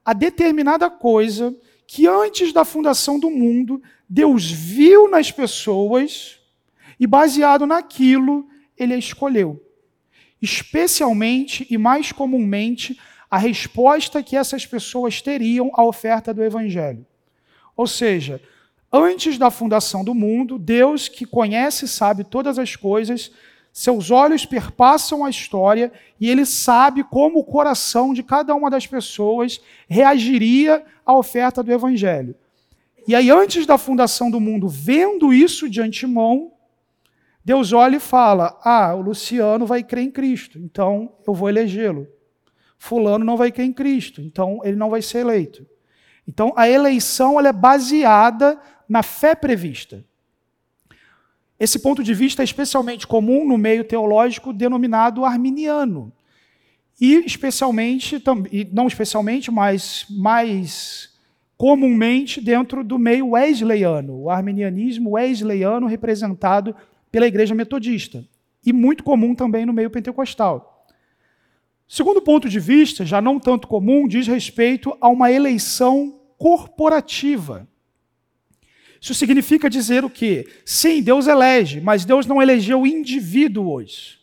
a 0.05 0.13
determinada 0.13 0.87
coisa 0.87 1.55
que 1.87 2.05
antes 2.05 2.53
da 2.53 2.63
fundação 2.63 3.19
do 3.19 3.31
mundo, 3.31 3.81
Deus 4.07 4.51
viu 4.51 5.09
nas 5.09 5.31
pessoas 5.31 6.39
e, 6.99 7.07
baseado 7.07 7.65
naquilo, 7.65 8.47
ele 8.77 8.93
a 8.93 8.97
escolheu. 8.97 9.59
Especialmente 10.39 11.65
e 11.71 11.77
mais 11.77 12.11
comumente, 12.11 12.99
a 13.31 13.39
resposta 13.39 14.21
que 14.21 14.37
essas 14.37 14.63
pessoas 14.63 15.23
teriam 15.23 15.71
à 15.73 15.83
oferta 15.83 16.31
do 16.31 16.43
Evangelho. 16.43 17.03
Ou 17.75 17.87
seja, 17.87 18.39
Antes 18.95 19.39
da 19.39 19.49
fundação 19.49 20.03
do 20.03 20.13
mundo, 20.13 20.59
Deus, 20.59 21.07
que 21.07 21.25
conhece 21.25 21.85
e 21.85 21.87
sabe 21.87 22.23
todas 22.23 22.59
as 22.59 22.75
coisas, 22.75 23.31
seus 23.71 24.11
olhos 24.11 24.45
perpassam 24.45 25.25
a 25.25 25.31
história 25.31 25.91
e 26.19 26.29
ele 26.29 26.45
sabe 26.45 27.03
como 27.03 27.39
o 27.39 27.43
coração 27.43 28.13
de 28.13 28.21
cada 28.21 28.53
uma 28.53 28.69
das 28.69 28.85
pessoas 28.85 29.59
reagiria 29.87 30.85
à 31.03 31.17
oferta 31.17 31.63
do 31.63 31.71
evangelho. 31.71 32.35
E 33.07 33.15
aí, 33.15 33.31
antes 33.31 33.65
da 33.65 33.79
fundação 33.79 34.29
do 34.29 34.39
mundo, 34.39 34.67
vendo 34.67 35.33
isso 35.33 35.67
de 35.67 35.81
antemão, 35.81 36.51
Deus 37.43 37.73
olha 37.73 37.95
e 37.95 37.99
fala: 37.99 38.59
Ah, 38.63 38.93
o 38.93 39.01
Luciano 39.01 39.65
vai 39.65 39.83
crer 39.83 40.03
em 40.03 40.11
Cristo, 40.11 40.59
então 40.59 41.15
eu 41.27 41.33
vou 41.33 41.49
elegê-lo. 41.49 42.07
Fulano 42.77 43.25
não 43.25 43.37
vai 43.37 43.51
crer 43.51 43.65
em 43.65 43.73
Cristo, 43.73 44.21
então 44.21 44.61
ele 44.63 44.77
não 44.77 44.91
vai 44.91 45.01
ser 45.01 45.19
eleito. 45.19 45.65
Então, 46.27 46.53
a 46.55 46.69
eleição 46.69 47.37
ela 47.37 47.49
é 47.49 47.53
baseada 47.53 48.57
na 48.87 49.03
fé 49.03 49.35
prevista. 49.35 50.03
Esse 51.59 51.79
ponto 51.79 52.03
de 52.03 52.13
vista 52.13 52.41
é 52.41 52.45
especialmente 52.45 53.07
comum 53.07 53.47
no 53.47 53.57
meio 53.57 53.83
teológico 53.83 54.51
denominado 54.51 55.23
arminiano. 55.23 56.11
E 56.99 57.15
especialmente, 57.25 58.21
não 58.71 58.87
especialmente, 58.87 59.49
mas 59.49 60.05
mais 60.09 61.13
comumente 61.57 62.41
dentro 62.41 62.83
do 62.83 62.99
meio 62.99 63.29
wesleyano, 63.29 64.23
o 64.23 64.29
arminianismo 64.29 65.11
wesleyano 65.11 65.87
representado 65.87 66.75
pela 67.11 67.27
igreja 67.27 67.55
metodista, 67.55 68.25
e 68.65 68.73
muito 68.73 69.03
comum 69.03 69.33
também 69.35 69.65
no 69.65 69.73
meio 69.73 69.89
pentecostal. 69.89 70.85
Segundo 71.87 72.21
ponto 72.21 72.49
de 72.49 72.59
vista, 72.59 73.05
já 73.05 73.21
não 73.21 73.39
tanto 73.39 73.67
comum, 73.67 74.07
diz 74.07 74.27
respeito 74.27 74.97
a 74.99 75.07
uma 75.07 75.31
eleição 75.31 76.19
corporativa. 76.37 77.67
Isso 79.03 79.13
significa 79.13 79.69
dizer 79.69 80.05
o 80.05 80.09
quê? 80.09 80.47
Sim, 80.63 81.03
Deus 81.03 81.27
elege, 81.27 81.81
mas 81.81 82.05
Deus 82.05 82.25
não 82.25 82.41
elegeu 82.41 82.87
indivíduos. 82.87 84.17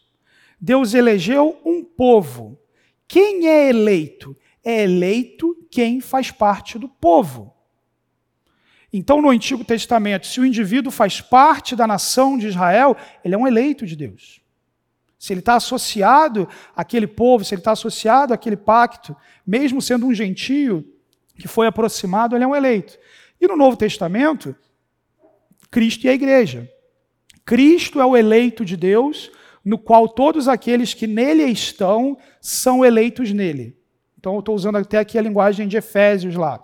Deus 0.58 0.94
elegeu 0.94 1.60
um 1.66 1.84
povo. 1.84 2.58
Quem 3.06 3.46
é 3.46 3.68
eleito? 3.68 4.34
É 4.64 4.84
eleito 4.84 5.54
quem 5.70 6.00
faz 6.00 6.30
parte 6.30 6.78
do 6.78 6.88
povo. 6.88 7.54
Então, 8.90 9.20
no 9.20 9.28
Antigo 9.28 9.62
Testamento, 9.66 10.26
se 10.26 10.40
o 10.40 10.46
indivíduo 10.46 10.90
faz 10.90 11.20
parte 11.20 11.76
da 11.76 11.86
nação 11.86 12.38
de 12.38 12.48
Israel, 12.48 12.96
ele 13.22 13.34
é 13.34 13.38
um 13.38 13.46
eleito 13.46 13.84
de 13.84 13.94
Deus. 13.94 14.40
Se 15.18 15.34
ele 15.34 15.40
está 15.40 15.56
associado 15.56 16.48
àquele 16.74 17.06
povo, 17.06 17.44
se 17.44 17.52
ele 17.52 17.60
está 17.60 17.72
associado 17.72 18.32
àquele 18.32 18.56
pacto, 18.56 19.14
mesmo 19.46 19.82
sendo 19.82 20.06
um 20.06 20.14
gentio 20.14 20.90
que 21.36 21.46
foi 21.46 21.66
aproximado, 21.66 22.34
ele 22.34 22.44
é 22.44 22.48
um 22.48 22.56
eleito. 22.56 22.98
E 23.38 23.46
no 23.46 23.58
Novo 23.58 23.76
Testamento, 23.76 24.56
Cristo 25.70 26.04
e 26.04 26.08
a 26.08 26.14
igreja. 26.14 26.70
Cristo 27.44 28.00
é 28.00 28.06
o 28.06 28.16
eleito 28.16 28.64
de 28.64 28.76
Deus, 28.76 29.30
no 29.64 29.78
qual 29.78 30.08
todos 30.08 30.48
aqueles 30.48 30.94
que 30.94 31.06
nele 31.06 31.44
estão 31.44 32.16
são 32.40 32.84
eleitos 32.84 33.32
nele. 33.32 33.76
Então, 34.18 34.34
eu 34.34 34.40
estou 34.40 34.54
usando 34.54 34.76
até 34.76 34.98
aqui 34.98 35.18
a 35.18 35.22
linguagem 35.22 35.66
de 35.66 35.76
Efésios 35.76 36.34
lá. 36.34 36.62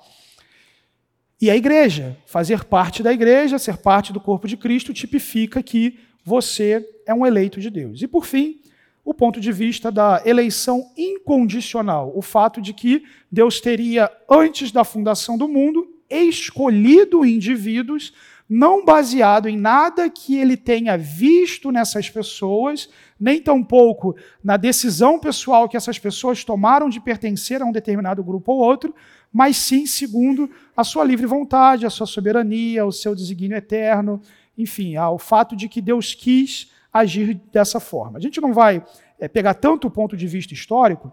E 1.41 1.51
a 1.51 1.57
igreja, 1.57 2.17
fazer 2.27 2.65
parte 2.65 3.03
da 3.03 3.13
igreja, 3.13 3.59
ser 3.59 3.77
parte 3.79 4.13
do 4.13 4.21
corpo 4.21 4.49
de 4.49 4.57
Cristo, 4.57 4.93
tipifica 4.93 5.63
que 5.63 5.99
você 6.25 6.87
é 7.07 7.15
um 7.15 7.27
eleito 7.27 7.61
de 7.61 7.71
Deus. 7.71 8.01
E 8.03 8.09
por 8.09 8.25
fim, 8.25 8.61
o 9.05 9.15
ponto 9.15 9.41
de 9.41 9.53
vista 9.53 9.93
da 9.93 10.23
eleição 10.25 10.91
incondicional, 10.97 12.11
o 12.15 12.21
fato 12.21 12.61
de 12.61 12.73
que 12.73 13.05
Deus 13.31 13.61
teria, 13.61 14.11
antes 14.29 14.73
da 14.73 14.83
fundação 14.83 15.39
do 15.39 15.47
mundo, 15.47 15.87
escolhido 16.11 17.25
indivíduos, 17.25 18.13
não 18.49 18.85
baseado 18.85 19.49
em 19.49 19.57
nada 19.57 20.09
que 20.09 20.37
ele 20.37 20.57
tenha 20.57 20.97
visto 20.97 21.73
nessas 21.73 22.09
pessoas, 22.09 22.89
nem 23.19 23.41
tampouco 23.41 24.17
na 24.43 24.57
decisão 24.57 25.19
pessoal 25.19 25.69
que 25.69 25.77
essas 25.77 25.99
pessoas 25.99 26.45
tomaram 26.45 26.89
de 26.89 27.01
pertencer 27.01 27.61
a 27.61 27.65
um 27.65 27.73
determinado 27.73 28.23
grupo 28.23 28.53
ou 28.53 28.61
outro, 28.61 28.95
mas 29.33 29.57
sim 29.57 29.85
segundo 29.85 30.49
a 30.77 30.85
sua 30.85 31.05
livre 31.05 31.27
vontade, 31.27 31.87
a 31.87 31.91
sua 31.91 32.07
soberania, 32.07 32.87
o 32.87 32.93
seu 32.93 33.15
desígnio 33.15 33.57
eterno, 33.57 34.21
enfim, 34.57 34.97
ao 34.97 35.19
fato 35.19 35.57
de 35.57 35.69
que 35.69 35.83
Deus 35.83 36.15
quis 36.15 36.71
agir 36.93 37.41
dessa 37.53 37.81
forma. 37.81 38.19
A 38.19 38.21
gente 38.21 38.41
não 38.41 38.53
vai 38.53 38.83
é, 39.19 39.29
pegar 39.29 39.55
tanto 39.55 39.89
o 39.89 39.91
ponto 39.91 40.17
de 40.17 40.27
vista 40.27 40.55
histórico, 40.55 41.13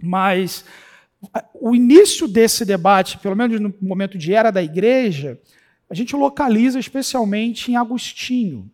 mas 0.00 0.64
o 1.54 1.74
início 1.74 2.28
desse 2.28 2.64
debate, 2.64 3.18
pelo 3.18 3.34
menos 3.34 3.58
no 3.58 3.74
momento 3.80 4.18
de 4.18 4.34
era 4.34 4.50
da 4.50 4.62
igreja, 4.62 5.40
a 5.88 5.94
gente 5.94 6.14
localiza 6.16 6.78
especialmente 6.78 7.70
em 7.70 7.76
Agostinho. 7.76 8.70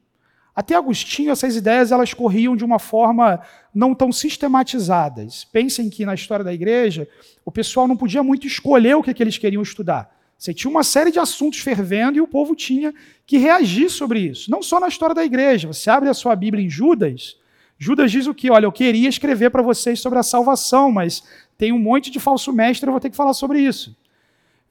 Até 0.55 0.75
Agostinho, 0.75 1.31
essas 1.31 1.57
ideias 1.57 1.93
elas 1.93 2.13
corriam 2.13 2.55
de 2.57 2.65
uma 2.65 2.79
forma 2.79 3.41
não 3.75 3.95
tão 3.95 4.13
sistematizadas. 4.13 5.45
Pensem 5.45 5.89
que 5.89 6.05
na 6.05 6.15
história 6.15 6.45
da 6.45 6.53
igreja, 6.53 7.09
o 7.45 7.51
pessoal 7.51 7.89
não 7.89 7.97
podia 7.97 8.23
muito 8.23 8.47
escolher 8.47 8.95
o 8.95 9.03
que, 9.03 9.11
é 9.11 9.15
que 9.15 9.23
eles 9.23 9.39
queriam 9.39 9.63
estudar. 9.63 10.15
Você 10.37 10.53
tinha 10.53 10.71
uma 10.71 10.83
série 10.83 11.11
de 11.11 11.19
assuntos 11.19 11.61
fervendo 11.61 12.19
e 12.19 12.21
o 12.21 12.27
povo 12.27 12.55
tinha 12.55 12.93
que 13.27 13.39
reagir 13.39 13.89
sobre 13.89 14.21
isso. 14.21 14.51
Não 14.51 14.63
só 14.63 14.79
na 14.79 14.89
história 14.89 15.15
da 15.15 15.25
igreja. 15.25 15.69
Você 15.69 15.89
abre 15.89 16.09
a 16.09 16.15
sua 16.15 16.35
Bíblia 16.37 16.65
em 16.65 16.69
Judas, 16.69 17.37
Judas 17.83 18.13
diz 18.13 18.29
o 18.29 18.35
que? 18.35 18.49
Olha, 18.49 18.65
eu 18.67 18.71
queria 18.71 19.09
escrever 19.09 19.51
para 19.51 19.61
vocês 19.61 19.99
sobre 19.99 20.17
a 20.17 20.23
salvação, 20.23 20.93
mas 20.93 21.25
tem 21.59 21.73
um 21.73 21.81
monte 21.81 22.13
de 22.13 22.21
falso 22.21 22.53
mestre, 22.53 22.87
eu 22.87 22.93
vou 22.93 23.01
ter 23.01 23.11
que 23.11 23.17
falar 23.17 23.35
sobre 23.35 23.59
isso. 23.59 23.97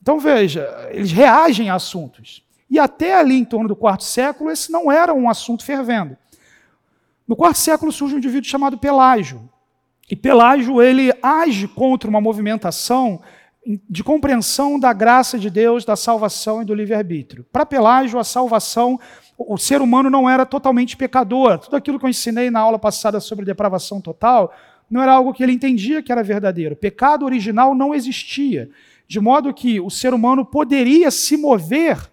Então 0.01 0.20
veja, 0.20 0.89
eles 0.91 1.12
reagem 1.12 1.70
a 1.70 1.75
assuntos. 1.75 2.43
E 2.70 2.79
até 2.79 3.13
ali, 3.13 3.36
em 3.36 3.46
torno 3.46 3.67
do 3.67 3.75
quarto 3.75 4.03
século, 4.03 4.50
esse 4.50 4.72
não 4.72 4.91
era 4.91 5.13
um 5.13 5.29
assunto 5.29 5.63
fervendo. 5.63 6.17
No 7.27 7.35
quarto 7.35 7.57
século 7.57 7.92
surge 7.92 8.16
um 8.16 8.18
indivíduo 8.18 8.50
chamado 8.50 8.77
Pelágio. 8.77 9.50
E 10.09 10.16
Pelágio 10.16 10.81
ele 10.81 11.14
age 11.22 11.68
contra 11.68 12.09
uma 12.09 12.20
movimentação 12.20 13.22
de 13.90 14.03
compreensão 14.03 14.79
da 14.79 14.92
graça 14.92 15.37
de 15.37 15.50
Deus, 15.50 15.85
da 15.85 15.96
salvação 15.96 16.61
e 16.61 16.66
do 16.66 16.74
livre-arbítrio. 16.74 17.46
Para 17.51 17.66
Pelágio, 17.66 18.18
a 18.20 18.24
salvação, 18.24 19.00
o 19.37 19.57
ser 19.57 19.81
humano 19.81 20.09
não 20.09 20.29
era 20.29 20.46
totalmente 20.46 20.98
pecador. 20.98 21.59
Tudo 21.59 21.75
aquilo 21.75 22.00
que 22.00 22.05
eu 22.05 22.09
ensinei 22.09 22.50
na 22.50 22.59
aula 22.59 22.79
passada 22.79 23.20
sobre 23.20 23.46
depravação 23.46 24.01
total 24.01 24.51
não 24.90 25.01
era 25.01 25.14
algo 25.14 25.31
que 25.31 25.44
ele 25.44 25.53
entendia 25.53 26.01
que 26.01 26.11
era 26.11 26.24
verdadeiro. 26.24 26.75
Pecado 26.75 27.24
original 27.24 27.75
não 27.75 27.94
existia, 27.94 28.70
de 29.11 29.19
modo 29.19 29.53
que 29.53 29.77
o 29.77 29.89
ser 29.89 30.13
humano 30.13 30.45
poderia 30.45 31.11
se 31.11 31.35
mover 31.35 32.09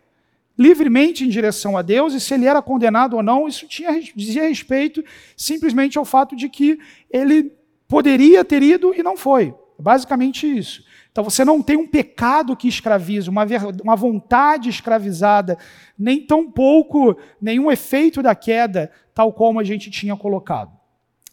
livremente 0.59 1.25
em 1.25 1.29
direção 1.29 1.77
a 1.77 1.83
Deus, 1.83 2.13
e 2.13 2.19
se 2.19 2.35
ele 2.35 2.45
era 2.45 2.61
condenado 2.61 3.15
ou 3.15 3.23
não, 3.23 3.47
isso 3.47 3.69
tinha, 3.69 4.01
dizia 4.17 4.49
respeito 4.49 5.05
simplesmente 5.37 5.97
ao 5.97 6.05
fato 6.05 6.35
de 6.35 6.49
que 6.49 6.77
ele 7.09 7.53
poderia 7.87 8.45
ter 8.45 8.65
ido 8.65 8.93
e 8.93 9.01
não 9.01 9.17
foi. 9.17 9.55
Basicamente 9.79 10.45
isso. 10.45 10.83
Então 11.13 11.23
você 11.23 11.45
não 11.45 11.63
tem 11.63 11.77
um 11.77 11.87
pecado 11.87 12.57
que 12.57 12.67
escraviza, 12.67 13.31
uma, 13.31 13.47
uma 13.81 13.95
vontade 13.95 14.69
escravizada, 14.69 15.57
nem 15.97 16.27
tão 16.27 16.51
pouco 16.51 17.17
nenhum 17.41 17.71
efeito 17.71 18.21
da 18.21 18.35
queda, 18.35 18.91
tal 19.15 19.33
como 19.33 19.61
a 19.61 19.65
gente 19.65 19.89
tinha 19.89 20.17
colocado. 20.17 20.73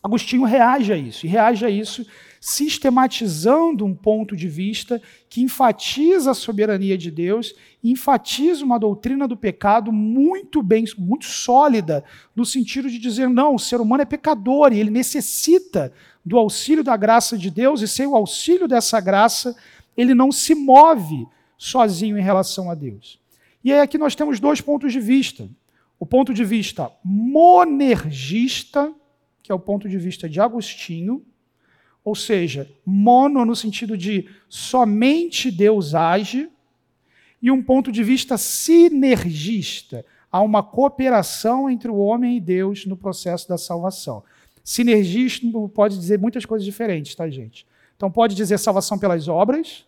Agostinho 0.03 0.43
reage 0.43 0.93
a 0.93 0.95
isso, 0.95 1.25
e 1.25 1.29
reage 1.29 1.65
a 1.65 1.69
isso 1.71 2.05
sistematizando 2.45 3.83
um 3.83 3.95
ponto 3.95 4.35
de 4.35 4.47
vista 4.47 5.01
que 5.27 5.41
enfatiza 5.41 6.29
a 6.29 6.35
soberania 6.35 6.95
de 6.95 7.09
Deus, 7.09 7.55
enfatiza 7.83 8.63
uma 8.63 8.77
doutrina 8.77 9.27
do 9.27 9.35
pecado 9.35 9.91
muito 9.91 10.61
bem, 10.61 10.85
muito 10.95 11.25
sólida, 11.25 12.03
no 12.35 12.45
sentido 12.45 12.87
de 12.87 12.99
dizer, 12.99 13.27
não, 13.27 13.55
o 13.55 13.59
ser 13.59 13.81
humano 13.81 14.03
é 14.03 14.05
pecador 14.05 14.71
e 14.71 14.79
ele 14.79 14.91
necessita 14.91 15.91
do 16.23 16.37
auxílio 16.37 16.83
da 16.83 16.95
graça 16.95 17.35
de 17.35 17.49
Deus, 17.49 17.81
e 17.81 17.87
sem 17.87 18.05
o 18.05 18.15
auxílio 18.15 18.67
dessa 18.67 19.01
graça, 19.01 19.57
ele 19.97 20.13
não 20.13 20.31
se 20.31 20.53
move 20.53 21.25
sozinho 21.57 22.15
em 22.15 22.21
relação 22.21 22.69
a 22.69 22.75
Deus. 22.75 23.19
E 23.63 23.73
aí 23.73 23.79
aqui 23.79 23.97
nós 23.97 24.13
temos 24.13 24.39
dois 24.39 24.61
pontos 24.61 24.93
de 24.93 24.99
vista. 24.99 25.49
O 25.99 26.05
ponto 26.05 26.31
de 26.31 26.45
vista 26.45 26.91
monergista, 27.03 28.93
que 29.41 29.51
é 29.51 29.55
o 29.55 29.59
ponto 29.59 29.89
de 29.89 29.97
vista 29.97 30.29
de 30.29 30.39
Agostinho, 30.39 31.25
ou 32.05 32.13
seja, 32.13 32.71
mono 32.85 33.43
no 33.43 33.55
sentido 33.55 33.97
de 33.97 34.29
somente 34.47 35.49
Deus 35.49 35.95
age, 35.95 36.47
e 37.41 37.51
um 37.51 37.61
ponto 37.61 37.91
de 37.91 38.03
vista 38.03 38.37
sinergista. 38.37 40.05
Há 40.31 40.41
uma 40.41 40.61
cooperação 40.63 41.69
entre 41.69 41.89
o 41.89 41.97
homem 41.97 42.37
e 42.37 42.41
Deus 42.41 42.85
no 42.85 42.95
processo 42.95 43.49
da 43.49 43.57
salvação. 43.57 44.23
Sinergismo 44.63 45.67
pode 45.69 45.97
dizer 45.97 46.19
muitas 46.19 46.45
coisas 46.45 46.65
diferentes, 46.65 47.15
tá, 47.15 47.29
gente? 47.29 47.65
Então, 47.95 48.11
pode 48.11 48.35
dizer 48.35 48.57
salvação 48.59 48.97
pelas 48.97 49.27
obras, 49.27 49.85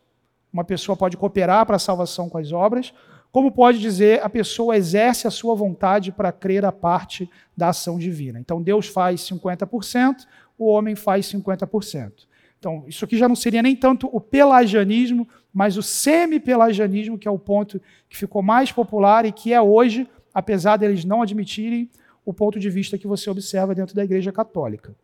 uma 0.52 0.64
pessoa 0.64 0.96
pode 0.96 1.18
cooperar 1.18 1.66
para 1.66 1.76
a 1.76 1.80
salvação 1.80 2.30
com 2.30 2.38
as 2.38 2.52
obras, 2.52 2.94
como 3.32 3.52
pode 3.52 3.80
dizer 3.80 4.24
a 4.24 4.30
pessoa 4.30 4.78
exerce 4.78 5.28
a 5.28 5.32
sua 5.32 5.54
vontade 5.54 6.12
para 6.12 6.32
crer 6.32 6.64
a 6.64 6.72
parte 6.72 7.30
da 7.56 7.70
ação 7.70 8.00
divina. 8.00 8.40
Então, 8.40 8.62
Deus 8.62 8.88
faz 8.88 9.22
50%, 9.22 10.26
o 10.58 10.68
homem 10.68 10.96
faz 10.96 11.26
50%. 11.28 12.28
Então, 12.60 12.84
isso 12.88 13.06
aqui 13.06 13.18
já 13.18 13.28
não 13.28 13.36
seria 13.36 13.62
nem 13.62 13.76
tanto 13.76 14.10
o 14.12 14.20
pelagianismo, 14.20 15.28
mas 15.54 15.78
o 15.78 15.84
semi-pelagianismo, 15.84 17.18
que 17.18 17.28
é 17.28 17.32
o 17.32 17.38
ponto 17.38 17.80
que 18.10 18.18
ficou 18.18 18.42
mais 18.42 18.72
popular 18.72 19.26
e 19.26 19.32
que 19.32 19.54
é 19.54 19.62
hoje, 19.62 20.08
apesar 20.34 20.78
deles 20.78 21.06
não 21.06 21.22
admitirem, 21.22 21.90
o 22.26 22.34
ponto 22.34 22.60
de 22.60 22.70
vista 22.70 22.98
que 22.98 23.08
você 23.08 23.30
observa 23.30 23.74
dentro 23.74 23.96
da 23.96 24.04
Igreja 24.04 24.32
Católica. 24.32 24.96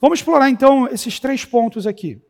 Vamos 0.00 0.18
explorar 0.18 0.50
então 0.50 0.88
esses 0.88 1.20
três 1.20 1.44
pontos 1.44 1.86
aqui. 1.86 2.20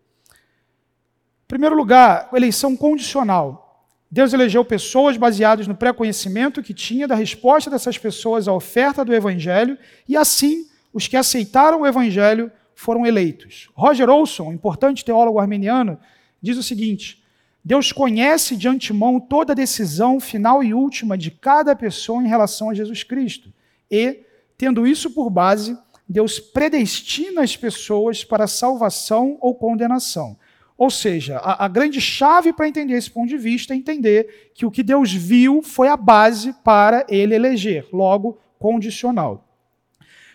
Em 1.44 1.48
primeiro 1.48 1.74
lugar, 1.74 2.28
eleição 2.33 2.76
condicional. 2.76 3.88
Deus 4.11 4.33
elegeu 4.33 4.64
pessoas 4.64 5.16
baseadas 5.16 5.66
no 5.66 5.74
pré-conhecimento 5.74 6.62
que 6.62 6.74
tinha 6.74 7.09
da 7.09 7.14
resposta 7.14 7.70
dessas 7.70 7.96
pessoas 7.96 8.46
à 8.46 8.52
oferta 8.52 9.04
do 9.04 9.14
Evangelho, 9.14 9.78
e 10.09 10.16
assim 10.16 10.66
os 10.94 11.09
que 11.09 11.16
aceitaram 11.16 11.80
o 11.80 11.87
evangelho 11.87 12.50
foram 12.74 13.04
eleitos. 13.04 13.68
Roger 13.74 14.09
Olson, 14.09 14.52
importante 14.52 15.04
teólogo 15.04 15.40
armeniano, 15.40 15.98
diz 16.40 16.57
o 16.57 16.62
seguinte: 16.62 17.22
Deus 17.64 17.90
conhece 17.90 18.57
de 18.57 18.68
antemão 18.68 19.18
toda 19.18 19.52
a 19.52 19.57
decisão 19.57 20.20
final 20.20 20.62
e 20.62 20.72
última 20.72 21.18
de 21.18 21.33
cada 21.33 21.74
pessoa 21.74 22.22
em 22.22 22.28
relação 22.28 22.70
a 22.70 22.74
Jesus 22.74 23.02
Cristo. 23.02 23.52
E, 23.90 24.20
tendo 24.57 24.87
isso 24.87 25.11
por 25.11 25.28
base, 25.28 25.76
Deus 26.09 26.38
predestina 26.38 27.42
as 27.42 27.57
pessoas 27.57 28.22
para 28.22 28.46
salvação 28.46 29.37
ou 29.40 29.54
condenação. 29.54 30.37
Ou 30.76 30.90
seja, 30.90 31.38
a, 31.38 31.64
a 31.64 31.68
grande 31.68 32.00
chave 32.00 32.52
para 32.52 32.68
entender 32.68 32.94
esse 32.94 33.11
ponto 33.11 33.28
de 33.28 33.38
vista 33.38 33.72
é 33.72 33.76
entender 33.76 34.50
que 34.54 34.66
o 34.66 34.70
que 34.70 34.83
Deus 34.83 35.12
viu 35.12 35.62
foi 35.62 35.88
a 35.88 35.96
base 35.96 36.52
para 36.64 37.07
ele 37.09 37.35
eleger, 37.35 37.87
logo, 37.92 38.38
condicional. 38.59 39.44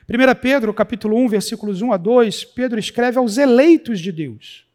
1 0.09 0.41
Pedro, 0.41 0.73
capítulo 0.73 1.15
1, 1.17 1.27
versículos 1.27 1.83
1 1.83 1.93
a 1.93 1.97
2, 1.97 2.43
Pedro 2.43 2.79
escreve 2.79 3.19
aos 3.19 3.37
eleitos 3.37 3.99
de 3.99 4.11
Deus. 4.11 4.65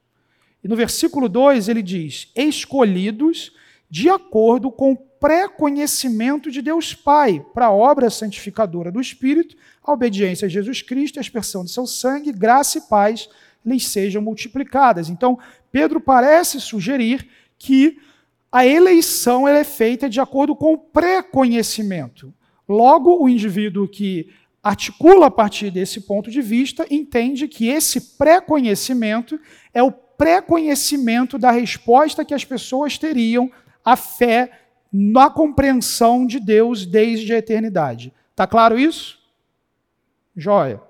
E 0.63 0.69
no 0.69 0.77
versículo 0.77 1.29
2 1.29 1.69
ele 1.69 1.83
diz: 1.83 2.31
escolhidos 2.37 3.53
de 3.91 4.09
acordo 4.09 4.71
com 4.71 4.93
o 4.93 4.97
pré-conhecimento 4.97 6.53
de 6.53 6.63
Deus 6.63 6.95
Pai 6.95 7.45
para 7.53 7.67
a 7.67 7.73
obra 7.73 8.11
santificadora 8.11 8.93
do 8.93 9.01
Espírito, 9.01 9.57
a 9.83 9.93
obediência 9.93 10.47
a 10.47 10.49
Jesus 10.49 10.83
Cristo, 10.83 11.19
a 11.19 11.23
expressão 11.23 11.65
de 11.65 11.73
seu 11.73 11.85
sangue, 11.85 12.31
graça 12.31 12.79
e 12.79 12.83
paz 12.83 13.29
lhes 13.67 13.89
sejam 13.89 14.23
multiplicadas. 14.23 15.09
Então, 15.09 15.37
Pedro 15.73 16.01
parece 16.01 16.61
sugerir 16.61 17.29
que 17.59 17.99
a 18.53 18.65
eleição 18.65 19.49
é 19.49 19.65
feita 19.65 20.09
de 20.09 20.21
acordo 20.21 20.55
com 20.55 20.75
o 20.75 20.79
pré-conhecimento. 20.79 22.33
Logo, 22.69 23.23
o 23.23 23.29
indivíduo 23.29 23.89
que 23.89 24.31
articula 24.65 25.27
a 25.27 25.31
partir 25.31 25.71
desse 25.71 26.01
ponto 26.01 26.31
de 26.31 26.41
vista 26.41 26.87
entende 26.91 27.47
que 27.47 27.69
esse 27.69 28.17
pré-conhecimento 28.17 29.39
é 29.75 29.83
o 29.83 29.93
pré-conhecimento 29.93 31.37
da 31.37 31.51
resposta 31.51 32.25
que 32.25 32.33
as 32.33 32.47
pessoas 32.47 32.97
teriam 32.97 33.53
à 33.85 33.95
fé 33.95 34.51
na 34.91 35.29
compreensão 35.29 36.27
de 36.27 36.41
Deus 36.41 36.87
desde 36.87 37.35
a 37.35 37.39
eternidade. 37.39 38.11
Está 38.31 38.47
claro 38.47 38.79
isso? 38.79 39.19
Joia. 40.35 40.81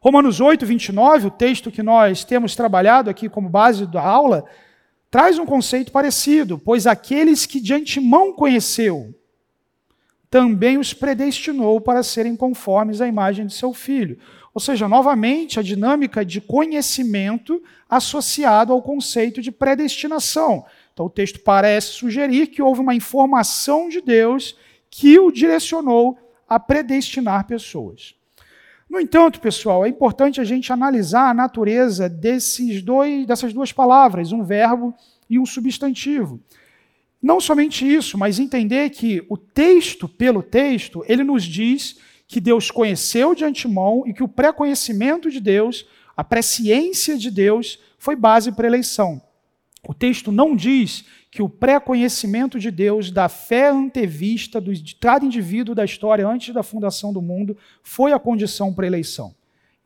Romanos 0.00 0.40
8, 0.40 0.64
29, 0.64 1.26
o 1.26 1.30
texto 1.30 1.72
que 1.72 1.82
nós 1.82 2.24
temos 2.24 2.54
trabalhado 2.54 3.10
aqui 3.10 3.28
como 3.28 3.48
base 3.48 3.86
da 3.86 4.02
aula, 4.02 4.44
traz 5.10 5.38
um 5.38 5.46
conceito 5.46 5.90
parecido, 5.90 6.58
pois 6.58 6.86
aqueles 6.86 7.46
que 7.46 7.58
de 7.58 7.72
antemão 7.72 8.32
conheceu, 8.32 9.14
também 10.34 10.78
os 10.78 10.92
predestinou 10.92 11.80
para 11.80 12.02
serem 12.02 12.34
conformes 12.34 13.00
à 13.00 13.06
imagem 13.06 13.46
de 13.46 13.54
seu 13.54 13.72
filho. 13.72 14.18
Ou 14.52 14.60
seja, 14.60 14.88
novamente, 14.88 15.60
a 15.60 15.62
dinâmica 15.62 16.24
de 16.24 16.40
conhecimento 16.40 17.62
associado 17.88 18.72
ao 18.72 18.82
conceito 18.82 19.40
de 19.40 19.52
predestinação. 19.52 20.64
Então, 20.92 21.06
o 21.06 21.10
texto 21.10 21.38
parece 21.38 21.92
sugerir 21.92 22.48
que 22.48 22.60
houve 22.60 22.80
uma 22.80 22.96
informação 22.96 23.88
de 23.88 24.00
Deus 24.00 24.56
que 24.90 25.16
o 25.20 25.30
direcionou 25.30 26.18
a 26.48 26.58
predestinar 26.58 27.46
pessoas. 27.46 28.16
No 28.90 28.98
entanto, 28.98 29.40
pessoal, 29.40 29.86
é 29.86 29.88
importante 29.88 30.40
a 30.40 30.44
gente 30.44 30.72
analisar 30.72 31.30
a 31.30 31.34
natureza 31.34 32.08
desses 32.08 32.82
dois, 32.82 33.24
dessas 33.24 33.52
duas 33.52 33.70
palavras, 33.70 34.32
um 34.32 34.42
verbo 34.42 34.92
e 35.30 35.38
um 35.38 35.46
substantivo. 35.46 36.40
Não 37.24 37.40
somente 37.40 37.90
isso, 37.90 38.18
mas 38.18 38.38
entender 38.38 38.90
que 38.90 39.24
o 39.30 39.38
texto 39.38 40.06
pelo 40.06 40.42
texto, 40.42 41.02
ele 41.08 41.24
nos 41.24 41.42
diz 41.42 41.96
que 42.28 42.38
Deus 42.38 42.70
conheceu 42.70 43.34
de 43.34 43.46
antemão 43.46 44.04
e 44.06 44.12
que 44.12 44.22
o 44.22 44.28
pré-conhecimento 44.28 45.30
de 45.30 45.40
Deus, 45.40 45.86
a 46.14 46.22
presciência 46.22 47.16
de 47.16 47.30
Deus, 47.30 47.78
foi 47.96 48.14
base 48.14 48.52
para 48.52 48.66
a 48.66 48.68
eleição. 48.68 49.22
O 49.88 49.94
texto 49.94 50.30
não 50.30 50.54
diz 50.54 51.06
que 51.30 51.40
o 51.40 51.48
pré-conhecimento 51.48 52.58
de 52.58 52.70
Deus 52.70 53.10
da 53.10 53.26
fé 53.30 53.70
antevista 53.70 54.60
do, 54.60 54.74
de 54.74 54.94
cada 54.94 55.24
indivíduo 55.24 55.74
da 55.74 55.86
história 55.86 56.28
antes 56.28 56.52
da 56.52 56.62
fundação 56.62 57.10
do 57.10 57.22
mundo 57.22 57.56
foi 57.82 58.12
a 58.12 58.18
condição 58.18 58.70
para 58.70 58.84
a 58.84 58.86
eleição. 58.86 59.34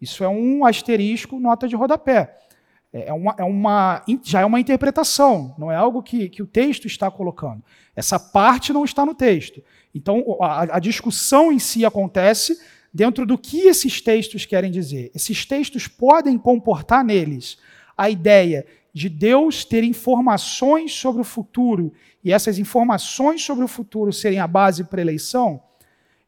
Isso 0.00 0.24
é 0.24 0.28
um 0.28 0.66
asterisco, 0.66 1.38
nota 1.38 1.68
de 1.68 1.76
rodapé. 1.76 2.47
É, 2.92 3.08
é 3.08 3.12
uma, 3.12 3.34
é 3.38 3.44
uma, 3.44 4.02
já 4.22 4.40
é 4.40 4.44
uma 4.44 4.60
interpretação, 4.60 5.54
não 5.58 5.70
é 5.70 5.76
algo 5.76 6.02
que, 6.02 6.28
que 6.28 6.42
o 6.42 6.46
texto 6.46 6.86
está 6.86 7.10
colocando. 7.10 7.62
Essa 7.94 8.18
parte 8.18 8.72
não 8.72 8.84
está 8.84 9.04
no 9.04 9.14
texto. 9.14 9.62
Então, 9.94 10.24
a, 10.40 10.76
a 10.76 10.78
discussão 10.78 11.52
em 11.52 11.58
si 11.58 11.84
acontece 11.84 12.58
dentro 12.92 13.26
do 13.26 13.36
que 13.36 13.66
esses 13.66 14.00
textos 14.00 14.44
querem 14.44 14.70
dizer. 14.70 15.10
Esses 15.14 15.44
textos 15.44 15.86
podem 15.86 16.38
comportar 16.38 17.04
neles 17.04 17.58
a 17.96 18.08
ideia 18.08 18.66
de 18.92 19.08
Deus 19.08 19.64
ter 19.64 19.84
informações 19.84 20.92
sobre 20.92 21.20
o 21.20 21.24
futuro 21.24 21.92
e 22.24 22.32
essas 22.32 22.58
informações 22.58 23.42
sobre 23.42 23.64
o 23.64 23.68
futuro 23.68 24.12
serem 24.12 24.38
a 24.38 24.46
base 24.46 24.84
para 24.84 25.00
a 25.00 25.02
eleição? 25.02 25.62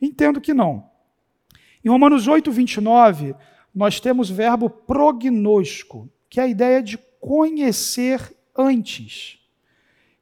Entendo 0.01 0.41
que 0.41 0.55
não. 0.55 0.89
Em 1.85 1.89
Romanos 1.89 2.29
8, 2.29 2.51
29, 2.51 3.35
nós 3.75 4.01
temos 4.01 4.31
o 4.31 4.35
verbo 4.35 4.69
prognosco, 4.69 6.09
que 6.31 6.39
é 6.39 6.45
a 6.45 6.49
ideia 6.49 6.81
de 6.81 6.97
conhecer 7.21 8.35
antes. 8.57 9.39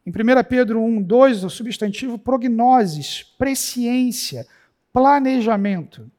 Em 0.06 0.10
1 0.10 0.14
Pedro 0.48 0.82
1, 0.82 1.02
2, 1.02 1.44
o 1.44 1.50
substantivo 1.50 2.18
prognoses, 2.18 3.22
presciência, 3.36 4.46
planejamento. 4.90 6.10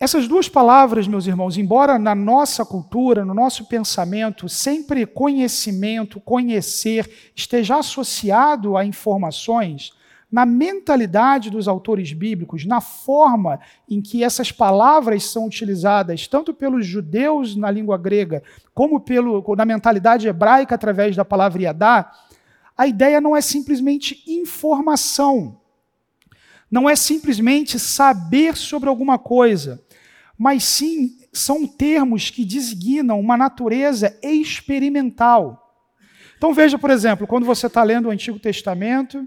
Essas 0.00 0.26
duas 0.26 0.48
palavras, 0.48 1.06
meus 1.06 1.28
irmãos, 1.28 1.56
embora 1.56 1.96
na 1.96 2.14
nossa 2.14 2.66
cultura, 2.66 3.24
no 3.24 3.32
nosso 3.32 3.66
pensamento, 3.66 4.48
sempre 4.48 5.06
conhecimento, 5.06 6.20
conhecer, 6.20 7.30
esteja 7.36 7.78
associado 7.78 8.76
a 8.76 8.84
informações, 8.84 9.92
na 10.34 10.44
mentalidade 10.44 11.48
dos 11.48 11.68
autores 11.68 12.12
bíblicos, 12.12 12.64
na 12.64 12.80
forma 12.80 13.60
em 13.88 14.02
que 14.02 14.24
essas 14.24 14.50
palavras 14.50 15.22
são 15.30 15.46
utilizadas, 15.46 16.26
tanto 16.26 16.52
pelos 16.52 16.84
judeus 16.84 17.54
na 17.54 17.70
língua 17.70 17.96
grega, 17.96 18.42
como 18.74 18.98
pelo, 18.98 19.44
na 19.56 19.64
mentalidade 19.64 20.26
hebraica 20.26 20.74
através 20.74 21.14
da 21.14 21.24
palavra 21.24 21.62
Yadá, 21.62 22.10
a 22.76 22.84
ideia 22.84 23.20
não 23.20 23.36
é 23.36 23.40
simplesmente 23.40 24.24
informação, 24.26 25.60
não 26.68 26.90
é 26.90 26.96
simplesmente 26.96 27.78
saber 27.78 28.56
sobre 28.56 28.88
alguma 28.88 29.16
coisa 29.16 29.80
mas 30.36 30.64
sim 30.64 31.16
são 31.32 31.64
termos 31.64 32.28
que 32.28 32.44
designam 32.44 33.20
uma 33.20 33.36
natureza 33.36 34.18
experimental. 34.20 35.78
Então 36.36 36.52
veja, 36.52 36.76
por 36.76 36.90
exemplo, 36.90 37.24
quando 37.24 37.46
você 37.46 37.68
está 37.68 37.84
lendo 37.84 38.08
o 38.08 38.10
Antigo 38.10 38.40
Testamento, 38.40 39.24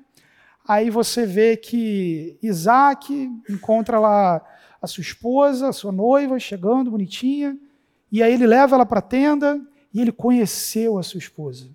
aí 0.68 0.90
você 0.90 1.26
vê 1.26 1.56
que 1.56 2.38
Isaac 2.42 3.32
encontra 3.50 4.00
lá 4.00 4.46
a 4.82 4.88
sua 4.88 5.02
esposa, 5.02 5.70
a 5.70 5.74
sua 5.74 5.92
noiva, 5.92 6.40
chegando 6.40 6.92
bonitinha, 6.92 7.58
e 8.12 8.22
aí 8.22 8.34
ele 8.34 8.46
leva 8.46 8.76
ela 8.76 8.86
para 8.86 9.00
a 9.00 9.02
tenda 9.02 9.62
e 9.94 10.02
ele 10.02 10.12
conheceu 10.12 10.98
a 10.98 11.04
sua 11.04 11.18
esposa. 11.18 11.70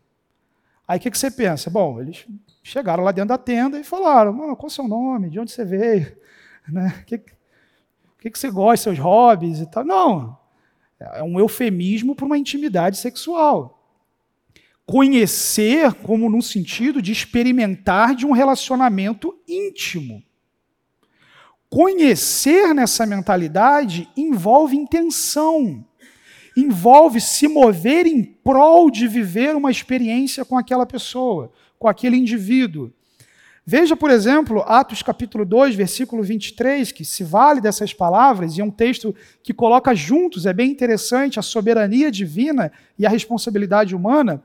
Aí 0.86 0.98
o 0.98 1.00
que, 1.00 1.10
que, 1.10 1.18
você 1.18 1.30
pensa? 1.30 1.70
Bom, 1.70 2.00
eles 2.00 2.26
chegaram 2.62 3.02
lá 3.02 3.12
dentro 3.12 3.30
da 3.30 3.38
tenda 3.38 3.78
e 3.78 3.84
falaram: 3.84 4.36
qual 4.36 4.58
é 4.62 4.66
o 4.66 4.70
seu 4.70 4.86
nome? 4.86 5.30
De 5.30 5.40
onde 5.40 5.50
você 5.50 5.64
veio? 5.64 6.20
Né? 6.68 7.02
Que, 7.06 7.18
que, 8.20 8.30
que 8.30 8.38
você 8.38 8.48
gosta, 8.48 8.84
seus 8.84 8.98
hobbies 9.00 9.58
e 9.58 9.66
tal. 9.66 9.84
Não. 9.84 10.38
É 11.00 11.20
um 11.20 11.40
eufemismo 11.40 12.14
para 12.14 12.24
uma 12.24 12.38
intimidade 12.38 12.98
sexual. 12.98 13.81
Conhecer, 14.92 15.94
como 15.94 16.28
num 16.28 16.42
sentido 16.42 17.00
de 17.00 17.12
experimentar 17.12 18.14
de 18.14 18.26
um 18.26 18.32
relacionamento 18.32 19.34
íntimo. 19.48 20.22
Conhecer 21.70 22.74
nessa 22.74 23.06
mentalidade 23.06 24.06
envolve 24.14 24.76
intenção, 24.76 25.82
envolve 26.54 27.22
se 27.22 27.48
mover 27.48 28.06
em 28.06 28.22
prol 28.22 28.90
de 28.90 29.08
viver 29.08 29.56
uma 29.56 29.70
experiência 29.70 30.44
com 30.44 30.58
aquela 30.58 30.84
pessoa, 30.84 31.50
com 31.78 31.88
aquele 31.88 32.18
indivíduo. 32.18 32.92
Veja, 33.64 33.96
por 33.96 34.10
exemplo, 34.10 34.62
Atos 34.66 35.02
capítulo 35.02 35.46
2, 35.46 35.74
versículo 35.74 36.22
23, 36.22 36.92
que 36.92 37.02
se 37.02 37.24
vale 37.24 37.62
dessas 37.62 37.94
palavras, 37.94 38.58
e 38.58 38.60
é 38.60 38.64
um 38.64 38.70
texto 38.70 39.14
que 39.42 39.54
coloca 39.54 39.94
juntos, 39.94 40.44
é 40.44 40.52
bem 40.52 40.70
interessante, 40.70 41.38
a 41.38 41.42
soberania 41.42 42.10
divina 42.10 42.70
e 42.98 43.06
a 43.06 43.08
responsabilidade 43.08 43.96
humana, 43.96 44.42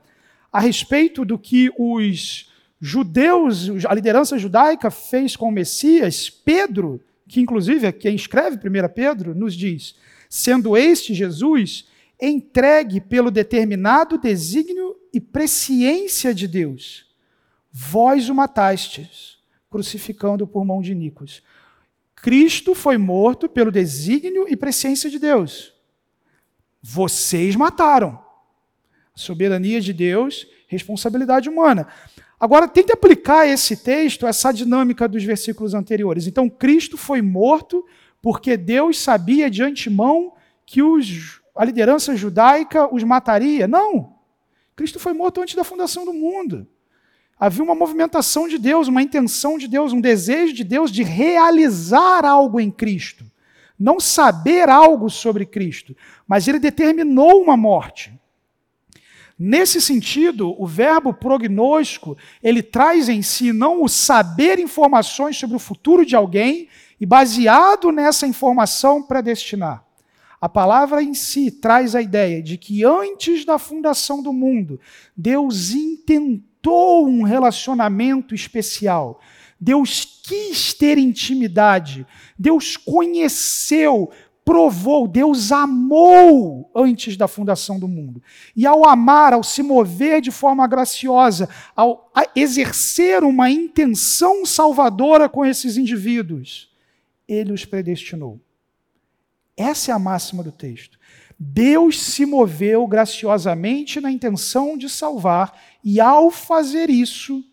a 0.52 0.60
respeito 0.60 1.24
do 1.24 1.38
que 1.38 1.70
os 1.78 2.50
judeus, 2.80 3.68
a 3.86 3.94
liderança 3.94 4.38
judaica 4.38 4.90
fez 4.90 5.36
com 5.36 5.48
o 5.48 5.52
Messias, 5.52 6.30
Pedro, 6.30 7.00
que 7.26 7.40
inclusive 7.40 7.86
é 7.86 7.92
quem 7.92 8.14
escreve 8.14 8.56
1 8.56 8.88
Pedro, 8.94 9.34
nos 9.34 9.54
diz: 9.54 9.94
sendo 10.28 10.76
este 10.76 11.12
Jesus 11.12 11.86
entregue 12.20 13.00
pelo 13.00 13.30
determinado 13.30 14.18
desígnio 14.18 14.96
e 15.12 15.20
presciência 15.20 16.34
de 16.34 16.48
Deus 16.48 17.08
Vós 17.70 18.28
o 18.28 18.34
matastes, 18.34 19.38
crucificando 19.70 20.46
por 20.46 20.64
mão 20.64 20.80
de 20.80 20.94
Nicos. 20.94 21.42
Cristo 22.16 22.74
foi 22.74 22.96
morto 22.96 23.48
pelo 23.48 23.70
desígnio 23.70 24.48
e 24.48 24.56
presciência 24.56 25.08
de 25.08 25.18
Deus. 25.18 25.72
Vocês 26.82 27.54
mataram. 27.54 28.20
Soberania 29.18 29.80
de 29.80 29.92
Deus, 29.92 30.46
responsabilidade 30.66 31.48
humana. 31.48 31.88
Agora, 32.40 32.68
tente 32.68 32.92
aplicar 32.92 33.46
esse 33.46 33.76
texto, 33.76 34.26
essa 34.26 34.52
dinâmica 34.52 35.08
dos 35.08 35.24
versículos 35.24 35.74
anteriores. 35.74 36.26
Então, 36.26 36.48
Cristo 36.48 36.96
foi 36.96 37.20
morto 37.20 37.84
porque 38.22 38.56
Deus 38.56 38.98
sabia 38.98 39.50
de 39.50 39.62
antemão 39.62 40.32
que 40.64 40.82
os, 40.82 41.40
a 41.56 41.64
liderança 41.64 42.14
judaica 42.14 42.92
os 42.94 43.02
mataria. 43.02 43.66
Não. 43.66 44.14
Cristo 44.76 45.00
foi 45.00 45.12
morto 45.12 45.40
antes 45.40 45.56
da 45.56 45.64
fundação 45.64 46.04
do 46.04 46.12
mundo. 46.12 46.66
Havia 47.40 47.64
uma 47.64 47.74
movimentação 47.74 48.48
de 48.48 48.58
Deus, 48.58 48.88
uma 48.88 49.02
intenção 49.02 49.58
de 49.58 49.66
Deus, 49.66 49.92
um 49.92 50.00
desejo 50.00 50.52
de 50.52 50.64
Deus 50.64 50.90
de 50.90 51.02
realizar 51.02 52.24
algo 52.24 52.60
em 52.60 52.70
Cristo. 52.70 53.24
Não 53.78 54.00
saber 54.00 54.68
algo 54.68 55.08
sobre 55.08 55.46
Cristo, 55.46 55.96
mas 56.26 56.48
ele 56.48 56.58
determinou 56.58 57.40
uma 57.42 57.56
morte. 57.56 58.12
Nesse 59.38 59.80
sentido, 59.80 60.60
o 60.60 60.66
verbo 60.66 61.14
prognóstico, 61.14 62.18
ele 62.42 62.60
traz 62.60 63.08
em 63.08 63.22
si 63.22 63.52
não 63.52 63.84
o 63.84 63.88
saber 63.88 64.58
informações 64.58 65.36
sobre 65.36 65.54
o 65.54 65.60
futuro 65.60 66.04
de 66.04 66.16
alguém 66.16 66.68
e 67.00 67.06
baseado 67.06 67.92
nessa 67.92 68.26
informação 68.26 69.02
predestinar. 69.02 69.84
A 70.40 70.48
palavra 70.48 71.02
em 71.02 71.14
si 71.14 71.50
traz 71.50 71.94
a 71.94 72.02
ideia 72.02 72.42
de 72.42 72.56
que 72.56 72.84
antes 72.84 73.44
da 73.44 73.58
fundação 73.58 74.22
do 74.22 74.32
mundo, 74.32 74.80
Deus 75.16 75.70
intentou 75.70 77.06
um 77.06 77.22
relacionamento 77.22 78.34
especial. 78.34 79.20
Deus 79.60 80.20
quis 80.22 80.72
ter 80.72 80.98
intimidade. 80.98 82.06
Deus 82.38 82.76
conheceu, 82.76 84.10
provou, 84.48 85.06
Deus 85.06 85.52
amou 85.52 86.70
antes 86.74 87.18
da 87.18 87.28
fundação 87.28 87.78
do 87.78 87.86
mundo. 87.86 88.22
E 88.56 88.64
ao 88.64 88.88
amar, 88.88 89.34
ao 89.34 89.42
se 89.42 89.62
mover 89.62 90.22
de 90.22 90.30
forma 90.30 90.66
graciosa, 90.66 91.50
ao 91.76 92.10
exercer 92.34 93.22
uma 93.22 93.50
intenção 93.50 94.46
salvadora 94.46 95.28
com 95.28 95.44
esses 95.44 95.76
indivíduos, 95.76 96.72
ele 97.28 97.52
os 97.52 97.66
predestinou. 97.66 98.40
Essa 99.54 99.92
é 99.92 99.94
a 99.94 99.98
máxima 99.98 100.42
do 100.42 100.50
texto. 100.50 100.98
Deus 101.38 102.00
se 102.00 102.24
moveu 102.24 102.86
graciosamente 102.86 104.00
na 104.00 104.10
intenção 104.10 104.78
de 104.78 104.88
salvar, 104.88 105.60
e 105.84 106.00
ao 106.00 106.30
fazer 106.30 106.88
isso, 106.88 107.44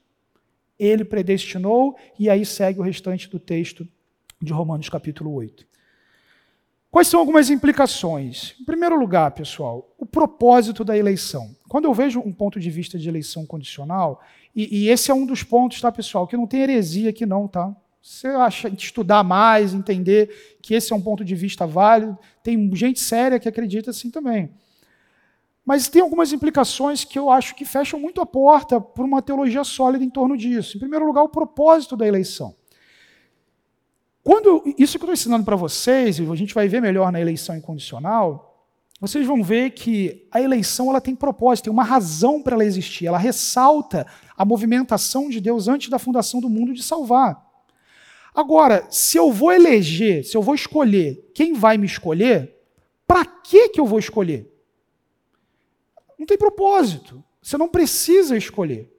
ele 0.79 1.03
predestinou, 1.03 1.97
e 2.17 2.29
aí 2.29 2.45
segue 2.45 2.79
o 2.79 2.83
restante 2.83 3.29
do 3.29 3.37
texto 3.37 3.85
de 4.41 4.53
Romanos 4.53 4.87
capítulo 4.87 5.33
8. 5.33 5.74
Quais 6.95 7.09
são 7.09 7.19
algumas 7.19 7.49
implicações? 7.49 8.55
Em 8.57 8.63
primeiro 8.63 8.97
lugar, 8.97 9.29
pessoal, 9.31 9.93
o 9.97 10.05
propósito 10.05 10.81
da 10.81 10.97
eleição. 10.97 11.53
Quando 11.67 11.83
eu 11.83 11.93
vejo 11.93 12.21
um 12.21 12.31
ponto 12.31 12.57
de 12.57 12.69
vista 12.71 12.97
de 12.97 13.09
eleição 13.09 13.45
condicional, 13.45 14.23
e, 14.55 14.83
e 14.83 14.87
esse 14.87 15.11
é 15.11 15.13
um 15.13 15.25
dos 15.25 15.43
pontos, 15.43 15.81
tá, 15.81 15.91
pessoal, 15.91 16.25
que 16.25 16.37
não 16.37 16.47
tem 16.47 16.61
heresia 16.61 17.09
aqui 17.09 17.25
não, 17.25 17.49
tá? 17.49 17.75
Você 18.01 18.27
acha 18.27 18.69
estudar 18.69 19.25
mais, 19.25 19.73
entender 19.73 20.57
que 20.61 20.73
esse 20.73 20.93
é 20.93 20.95
um 20.95 21.01
ponto 21.01 21.25
de 21.25 21.35
vista 21.35 21.67
válido, 21.67 22.17
tem 22.41 22.73
gente 22.73 23.01
séria 23.01 23.41
que 23.41 23.49
acredita 23.49 23.89
assim 23.89 24.09
também. 24.09 24.49
Mas 25.65 25.89
tem 25.89 26.01
algumas 26.01 26.31
implicações 26.31 27.03
que 27.03 27.19
eu 27.19 27.29
acho 27.29 27.55
que 27.55 27.65
fecham 27.65 27.99
muito 27.99 28.21
a 28.21 28.25
porta 28.25 28.79
para 28.79 29.03
uma 29.03 29.21
teologia 29.21 29.65
sólida 29.65 30.05
em 30.05 30.09
torno 30.09 30.37
disso. 30.37 30.77
Em 30.77 30.79
primeiro 30.79 31.05
lugar, 31.05 31.23
o 31.23 31.29
propósito 31.29 31.97
da 31.97 32.07
eleição. 32.07 32.55
Quando 34.25 34.63
isso 34.75 34.97
que 34.97 35.03
eu 35.03 35.05
estou 35.05 35.13
ensinando 35.13 35.45
para 35.45 35.55
vocês, 35.55 36.17
e 36.17 36.27
a 36.27 36.35
gente 36.35 36.51
vai 36.51 36.67
ver 36.67 36.81
melhor 36.81 37.11
na 37.11 37.21
eleição 37.21 37.55
incondicional, 37.55 38.67
vocês 38.99 39.23
vão 39.23 39.43
ver 39.43 39.69
que 39.69 40.27
a 40.31 40.41
eleição 40.41 40.89
ela 40.89 40.99
tem 40.99 41.15
propósito, 41.15 41.65
tem 41.65 41.71
uma 41.71 41.83
razão 41.83 42.41
para 42.41 42.55
ela 42.55 42.65
existir. 42.65 43.05
Ela 43.05 43.19
ressalta 43.19 44.07
a 44.35 44.43
movimentação 44.43 45.29
de 45.29 45.39
Deus 45.39 45.67
antes 45.67 45.89
da 45.89 45.99
fundação 45.99 46.41
do 46.41 46.49
mundo 46.49 46.73
de 46.73 46.81
salvar. 46.81 47.39
Agora, 48.33 48.87
se 48.89 49.15
eu 49.15 49.31
vou 49.31 49.51
eleger, 49.51 50.25
se 50.25 50.35
eu 50.35 50.41
vou 50.41 50.55
escolher 50.55 51.31
quem 51.35 51.53
vai 51.53 51.77
me 51.77 51.85
escolher, 51.85 52.51
para 53.05 53.23
que 53.23 53.69
que 53.69 53.79
eu 53.79 53.85
vou 53.85 53.99
escolher? 53.99 54.51
Não 56.17 56.25
tem 56.25 56.35
propósito. 56.35 57.23
Você 57.43 57.59
não 57.59 57.69
precisa 57.69 58.35
escolher. 58.35 58.91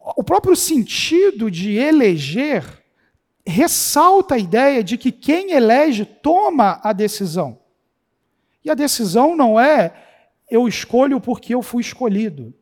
O 0.00 0.24
próprio 0.24 0.56
sentido 0.56 1.48
de 1.48 1.76
eleger 1.76 2.81
ressalta 3.46 4.34
a 4.34 4.38
ideia 4.38 4.82
de 4.82 4.96
que 4.96 5.10
quem 5.10 5.52
elege 5.52 6.04
toma 6.04 6.80
a 6.82 6.92
decisão. 6.92 7.58
E 8.64 8.70
a 8.70 8.74
decisão 8.74 9.36
não 9.36 9.58
é 9.58 9.92
eu 10.50 10.68
escolho 10.68 11.20
porque 11.20 11.54
eu 11.54 11.62
fui 11.62 11.80
escolhido. 11.80 12.54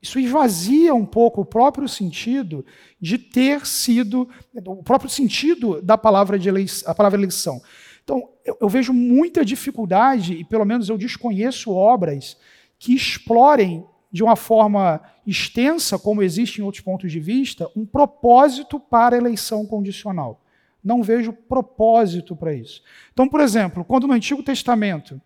Isso 0.00 0.18
esvazia 0.18 0.94
um 0.94 1.06
pouco 1.06 1.40
o 1.40 1.44
próprio 1.44 1.88
sentido 1.88 2.66
de 3.00 3.16
ter 3.16 3.64
sido, 3.66 4.28
o 4.54 4.82
próprio 4.82 5.08
sentido 5.08 5.80
da 5.80 5.96
palavra, 5.96 6.38
de 6.38 6.48
eleição, 6.48 6.90
a 6.90 6.94
palavra 6.94 7.18
eleição. 7.18 7.62
Então, 8.02 8.28
eu, 8.44 8.58
eu 8.60 8.68
vejo 8.68 8.92
muita 8.92 9.44
dificuldade, 9.44 10.34
e 10.34 10.44
pelo 10.44 10.64
menos 10.64 10.88
eu 10.88 10.98
desconheço 10.98 11.70
obras 11.70 12.36
que 12.78 12.94
explorem 12.94 13.86
de 14.12 14.22
uma 14.22 14.36
forma 14.36 15.00
extensa, 15.26 15.98
como 15.98 16.22
existe 16.22 16.60
em 16.60 16.64
outros 16.64 16.82
pontos 16.82 17.10
de 17.10 17.18
vista, 17.18 17.68
um 17.74 17.86
propósito 17.86 18.78
para 18.78 19.16
a 19.16 19.18
eleição 19.18 19.64
condicional. 19.64 20.44
Não 20.84 21.02
vejo 21.02 21.32
propósito 21.32 22.36
para 22.36 22.52
isso. 22.52 22.82
Então, 23.12 23.28
por 23.28 23.40
exemplo, 23.40 23.84
quando 23.84 24.06
no 24.06 24.12
Antigo 24.12 24.42
Testamento 24.42 25.20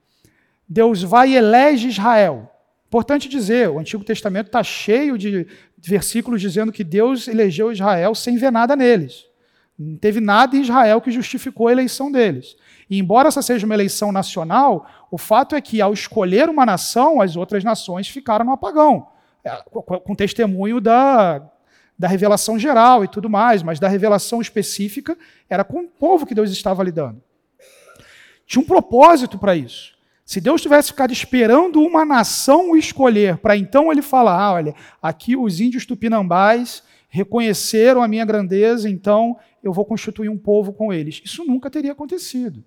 Deus 0.68 1.03
vai 1.03 1.31
e 1.31 1.37
elege 1.37 1.88
Israel, 1.88 2.51
importante 2.87 3.29
dizer, 3.29 3.68
o 3.68 3.79
Antigo 3.79 4.05
Testamento 4.05 4.46
está 4.46 4.62
cheio 4.62 5.18
de 5.18 5.46
versículos 5.79 6.40
dizendo 6.40 6.72
que 6.72 6.85
Deus 6.85 7.27
elegeu 7.29 7.72
Israel 7.72 8.14
sem 8.14 8.37
ver 8.37 8.53
nada 8.53 8.77
neles. 8.77 9.25
Não 9.79 9.96
teve 9.96 10.20
nada 10.20 10.57
em 10.57 10.62
Israel 10.62 11.01
que 11.01 11.11
justificou 11.11 11.68
a 11.68 11.72
eleição 11.72 12.11
deles. 12.11 12.57
E 12.88 12.99
embora 12.99 13.29
essa 13.29 13.42
seja 13.42 13.66
uma 13.66 13.75
eleição 13.75 14.12
nacional, 14.12 14.87
o 15.11 15.18
fato 15.18 15.55
é 15.57 15.61
que 15.61 15.81
ao 15.81 15.92
escolher 15.92 16.49
uma 16.49 16.64
nação, 16.64 17.20
as 17.20 17.37
outras 17.37 17.64
nações 17.64 18.09
ficaram 18.09 18.44
no 18.44 18.53
apagão, 18.53 19.09
é, 19.44 19.51
com 20.01 20.14
testemunho 20.14 20.81
da, 20.81 21.42
da 21.99 22.07
revelação 22.07 22.59
geral 22.59 23.05
e 23.05 23.09
tudo 23.09 23.29
mais, 23.29 23.62
mas 23.62 23.81
da 23.81 23.88
revelação 23.88 24.40
específica 24.40 25.16
era 25.49 25.64
com 25.64 25.81
o 25.81 25.88
povo 25.88 26.27
que 26.27 26.35
Deus 26.35 26.51
estava 26.51 26.85
lidando. 26.85 27.20
Tinha 28.46 28.62
um 28.62 28.66
propósito 28.66 29.38
para 29.38 29.57
isso. 29.57 29.96
Se 30.25 30.40
Deus 30.40 30.61
tivesse 30.61 30.88
ficado 30.88 31.12
esperando 31.12 31.81
uma 31.81 32.05
nação 32.05 32.72
o 32.72 32.77
escolher, 32.77 33.38
para 33.38 33.57
então 33.57 33.90
ele 33.90 34.03
falar: 34.03 34.40
ah, 34.40 34.53
olha, 34.53 34.75
aqui 35.01 35.37
os 35.37 35.61
índios 35.61 35.87
tupinambás 35.87 36.83
reconheceram 37.09 38.03
a 38.03 38.09
minha 38.09 38.25
grandeza, 38.25 38.90
então 38.90 39.38
eu 39.62 39.72
vou 39.72 39.85
constituir 39.85 40.29
um 40.29 40.37
povo 40.37 40.72
com 40.72 40.92
eles. 40.92 41.22
Isso 41.25 41.44
nunca 41.44 41.70
teria 41.70 41.92
acontecido. 41.92 42.64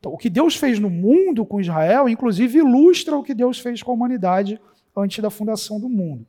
Então, 0.00 0.14
o 0.14 0.18
que 0.18 0.30
Deus 0.30 0.56
fez 0.56 0.78
no 0.78 0.88
mundo 0.88 1.44
com 1.44 1.60
Israel, 1.60 2.08
inclusive, 2.08 2.58
ilustra 2.58 3.16
o 3.16 3.22
que 3.22 3.34
Deus 3.34 3.58
fez 3.58 3.82
com 3.82 3.90
a 3.90 3.94
humanidade 3.94 4.58
antes 4.96 5.22
da 5.22 5.28
fundação 5.28 5.78
do 5.78 5.90
mundo. 5.90 6.26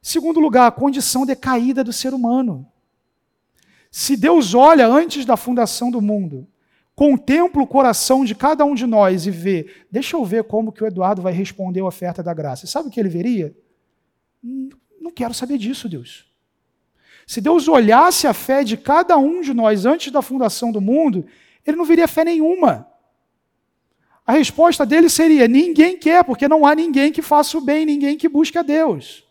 Segundo 0.00 0.40
lugar, 0.40 0.66
a 0.66 0.72
condição 0.72 1.26
decaída 1.26 1.84
do 1.84 1.92
ser 1.92 2.14
humano. 2.14 2.66
Se 3.90 4.16
Deus 4.16 4.54
olha 4.54 4.86
antes 4.86 5.26
da 5.26 5.36
fundação 5.36 5.90
do 5.90 6.00
mundo, 6.00 6.48
contempla 6.94 7.62
o 7.62 7.66
coração 7.66 8.24
de 8.24 8.34
cada 8.34 8.64
um 8.64 8.74
de 8.74 8.86
nós 8.86 9.26
e 9.26 9.30
vê, 9.30 9.70
deixa 9.90 10.16
eu 10.16 10.24
ver 10.24 10.44
como 10.44 10.72
que 10.72 10.82
o 10.82 10.86
Eduardo 10.86 11.20
vai 11.20 11.34
responder 11.34 11.80
a 11.80 11.86
oferta 11.86 12.22
da 12.22 12.32
graça. 12.32 12.66
Sabe 12.66 12.88
o 12.88 12.90
que 12.90 12.98
ele 12.98 13.10
veria? 13.10 13.54
Não 14.98 15.10
quero 15.10 15.34
saber 15.34 15.58
disso, 15.58 15.86
Deus. 15.86 16.26
Se 17.26 17.42
Deus 17.42 17.68
olhasse 17.68 18.26
a 18.26 18.32
fé 18.32 18.64
de 18.64 18.76
cada 18.76 19.18
um 19.18 19.42
de 19.42 19.52
nós 19.52 19.84
antes 19.84 20.10
da 20.10 20.22
fundação 20.22 20.72
do 20.72 20.80
mundo, 20.80 21.26
ele 21.70 21.78
não 21.78 21.84
veria 21.84 22.06
fé 22.06 22.24
nenhuma. 22.24 22.86
A 24.26 24.32
resposta 24.32 24.86
dele 24.86 25.08
seria: 25.08 25.48
ninguém 25.48 25.98
quer, 25.98 26.22
porque 26.24 26.46
não 26.46 26.66
há 26.66 26.74
ninguém 26.74 27.10
que 27.10 27.22
faça 27.22 27.58
o 27.58 27.60
bem, 27.60 27.84
ninguém 27.84 28.16
que 28.16 28.28
busque 28.28 28.58
a 28.58 28.62
Deus. 28.62 29.24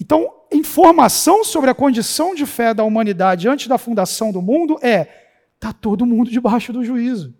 Então, 0.00 0.32
informação 0.50 1.44
sobre 1.44 1.70
a 1.70 1.74
condição 1.74 2.34
de 2.34 2.46
fé 2.46 2.72
da 2.72 2.84
humanidade 2.84 3.48
antes 3.48 3.66
da 3.66 3.76
fundação 3.76 4.32
do 4.32 4.40
mundo 4.40 4.78
é: 4.80 5.08
está 5.54 5.72
todo 5.72 6.06
mundo 6.06 6.30
debaixo 6.30 6.72
do 6.72 6.84
juízo. 6.84 7.34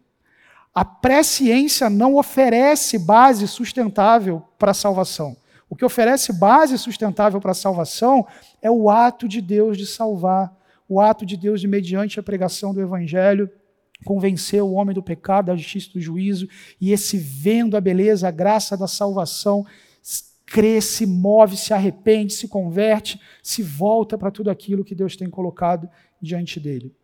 A 0.74 0.84
presciência 0.84 1.88
não 1.88 2.16
oferece 2.16 2.98
base 2.98 3.46
sustentável 3.46 4.42
para 4.58 4.72
a 4.72 4.74
salvação. 4.74 5.36
O 5.70 5.76
que 5.76 5.84
oferece 5.84 6.32
base 6.32 6.76
sustentável 6.76 7.40
para 7.40 7.52
a 7.52 7.54
salvação 7.54 8.26
é 8.60 8.70
o 8.70 8.90
ato 8.90 9.26
de 9.26 9.40
Deus 9.40 9.78
de 9.78 9.86
salvar, 9.86 10.52
o 10.88 11.00
ato 11.00 11.24
de 11.24 11.36
Deus 11.36 11.60
de, 11.60 11.68
mediante 11.68 12.18
a 12.20 12.22
pregação 12.22 12.74
do 12.74 12.80
Evangelho, 12.80 13.50
convencer 14.04 14.62
o 14.62 14.72
homem 14.72 14.94
do 14.94 15.02
pecado, 15.02 15.46
da 15.46 15.56
justiça 15.56 15.90
do 15.92 16.00
juízo, 16.00 16.48
e 16.80 16.92
esse 16.92 17.16
vendo 17.16 17.76
a 17.76 17.80
beleza, 17.80 18.28
a 18.28 18.30
graça 18.30 18.76
da 18.76 18.86
salvação, 18.86 19.66
cresce, 20.46 21.06
move, 21.06 21.56
se 21.56 21.72
arrepende, 21.72 22.32
se 22.32 22.46
converte, 22.46 23.20
se 23.42 23.62
volta 23.62 24.16
para 24.16 24.30
tudo 24.30 24.50
aquilo 24.50 24.84
que 24.84 24.94
Deus 24.94 25.16
tem 25.16 25.28
colocado 25.28 25.88
diante 26.20 26.60
dele. 26.60 26.94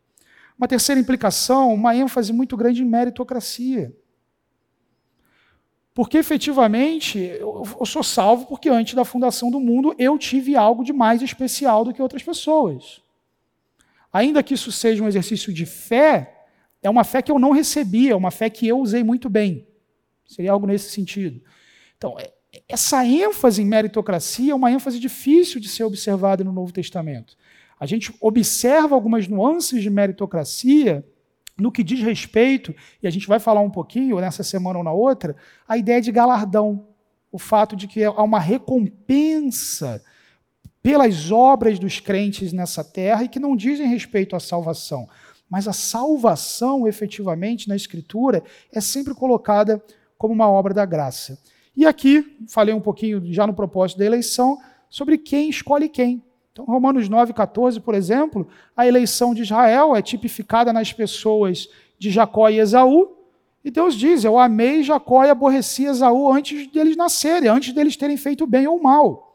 Uma 0.56 0.68
terceira 0.68 1.00
implicação, 1.00 1.72
uma 1.72 1.96
ênfase 1.96 2.32
muito 2.32 2.56
grande 2.56 2.82
em 2.82 2.86
meritocracia. 2.86 3.96
Porque 5.94 6.18
efetivamente 6.18 7.18
eu 7.18 7.84
sou 7.84 8.02
salvo 8.02 8.46
porque 8.46 8.68
antes 8.68 8.94
da 8.94 9.04
fundação 9.04 9.50
do 9.50 9.58
mundo 9.58 9.94
eu 9.98 10.16
tive 10.16 10.54
algo 10.54 10.84
de 10.84 10.92
mais 10.92 11.20
especial 11.20 11.84
do 11.84 11.92
que 11.92 12.00
outras 12.00 12.22
pessoas. 12.22 13.02
Ainda 14.12 14.42
que 14.42 14.54
isso 14.54 14.70
seja 14.70 15.02
um 15.02 15.08
exercício 15.08 15.52
de 15.52 15.66
fé, 15.66 16.39
é 16.82 16.88
uma 16.88 17.04
fé 17.04 17.20
que 17.22 17.30
eu 17.30 17.38
não 17.38 17.50
recebi, 17.50 18.10
é 18.10 18.16
uma 18.16 18.30
fé 18.30 18.48
que 18.48 18.66
eu 18.66 18.78
usei 18.78 19.02
muito 19.04 19.28
bem. 19.28 19.66
Seria 20.26 20.52
algo 20.52 20.66
nesse 20.66 20.90
sentido. 20.90 21.42
Então, 21.96 22.16
é, 22.18 22.32
essa 22.68 23.04
ênfase 23.04 23.62
em 23.62 23.66
meritocracia 23.66 24.52
é 24.52 24.54
uma 24.54 24.70
ênfase 24.70 24.98
difícil 24.98 25.60
de 25.60 25.68
ser 25.68 25.84
observada 25.84 26.42
no 26.42 26.52
Novo 26.52 26.72
Testamento. 26.72 27.36
A 27.78 27.86
gente 27.86 28.14
observa 28.20 28.94
algumas 28.94 29.26
nuances 29.26 29.82
de 29.82 29.90
meritocracia 29.90 31.04
no 31.56 31.70
que 31.70 31.84
diz 31.84 32.00
respeito, 32.00 32.74
e 33.02 33.06
a 33.06 33.10
gente 33.10 33.26
vai 33.26 33.38
falar 33.38 33.60
um 33.60 33.70
pouquinho 33.70 34.18
nessa 34.18 34.42
semana 34.42 34.78
ou 34.78 34.84
na 34.84 34.92
outra, 34.92 35.36
a 35.68 35.76
ideia 35.76 36.00
de 36.00 36.10
galardão. 36.10 36.86
o 37.32 37.38
fato 37.38 37.76
de 37.76 37.86
que 37.86 38.02
há 38.02 38.22
uma 38.22 38.40
recompensa 38.40 40.02
pelas 40.82 41.30
obras 41.30 41.78
dos 41.78 42.00
crentes 42.00 42.52
nessa 42.52 42.82
terra 42.82 43.22
e 43.22 43.28
que 43.28 43.38
não 43.38 43.54
dizem 43.54 43.86
respeito 43.86 44.34
à 44.34 44.40
salvação. 44.40 45.08
Mas 45.50 45.66
a 45.66 45.72
salvação, 45.72 46.86
efetivamente, 46.86 47.68
na 47.68 47.74
Escritura, 47.74 48.42
é 48.72 48.80
sempre 48.80 49.14
colocada 49.14 49.82
como 50.16 50.32
uma 50.32 50.48
obra 50.48 50.72
da 50.72 50.86
graça. 50.86 51.38
E 51.76 51.84
aqui, 51.84 52.36
falei 52.48 52.72
um 52.72 52.80
pouquinho 52.80 53.20
já 53.32 53.46
no 53.46 53.52
propósito 53.52 53.98
da 53.98 54.04
eleição, 54.04 54.58
sobre 54.88 55.18
quem 55.18 55.50
escolhe 55.50 55.88
quem. 55.88 56.22
Então, 56.52 56.64
Romanos 56.64 57.08
9, 57.08 57.32
14, 57.32 57.80
por 57.80 57.94
exemplo, 57.94 58.46
a 58.76 58.86
eleição 58.86 59.34
de 59.34 59.42
Israel 59.42 59.96
é 59.96 60.02
tipificada 60.02 60.72
nas 60.72 60.92
pessoas 60.92 61.68
de 61.98 62.10
Jacó 62.10 62.48
e 62.48 62.58
Esaú. 62.58 63.16
E 63.64 63.70
Deus 63.70 63.94
diz: 63.94 64.24
Eu 64.24 64.38
amei 64.38 64.82
Jacó 64.82 65.24
e 65.24 65.30
aborreci 65.30 65.84
Esaú 65.84 66.32
antes 66.32 66.66
deles 66.68 66.96
nascerem, 66.96 67.48
antes 67.48 67.72
deles 67.72 67.96
terem 67.96 68.16
feito 68.16 68.46
bem 68.46 68.66
ou 68.66 68.80
mal 68.80 69.29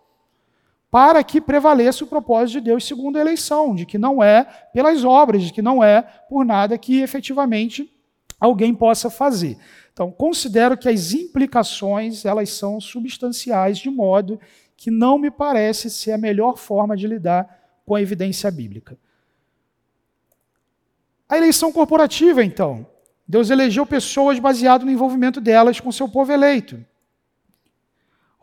para 0.95 1.21
que 1.25 1.41
prevaleça 1.41 2.05
o 2.05 2.07
propósito 2.07 2.53
de 2.53 2.61
Deus 2.67 2.87
segundo 2.87 3.17
a 3.17 3.19
eleição, 3.19 3.75
de 3.75 3.85
que 3.85 3.97
não 3.97 4.23
é 4.23 4.45
pelas 4.71 5.03
obras, 5.03 5.43
de 5.43 5.51
que 5.51 5.61
não 5.61 5.83
é 5.83 6.01
por 6.01 6.45
nada 6.45 6.77
que 6.77 7.01
efetivamente 7.01 7.91
alguém 8.39 8.73
possa 8.73 9.09
fazer. 9.09 9.57
Então, 9.91 10.09
considero 10.09 10.77
que 10.77 10.87
as 10.87 11.11
implicações, 11.11 12.23
elas 12.23 12.49
são 12.51 12.79
substanciais 12.79 13.77
de 13.77 13.89
modo 13.89 14.39
que 14.77 14.89
não 14.89 15.19
me 15.19 15.29
parece 15.29 15.89
ser 15.89 16.13
a 16.13 16.17
melhor 16.17 16.57
forma 16.57 16.95
de 16.95 17.07
lidar 17.07 17.45
com 17.85 17.93
a 17.93 18.01
evidência 18.01 18.49
bíblica. 18.49 18.97
A 21.27 21.35
eleição 21.35 21.73
corporativa, 21.73 22.41
então. 22.41 22.87
Deus 23.27 23.49
elegeu 23.49 23.85
pessoas 23.85 24.39
baseado 24.39 24.85
no 24.85 24.91
envolvimento 24.91 25.41
delas 25.41 25.77
com 25.77 25.91
seu 25.91 26.07
povo 26.07 26.31
eleito. 26.31 26.81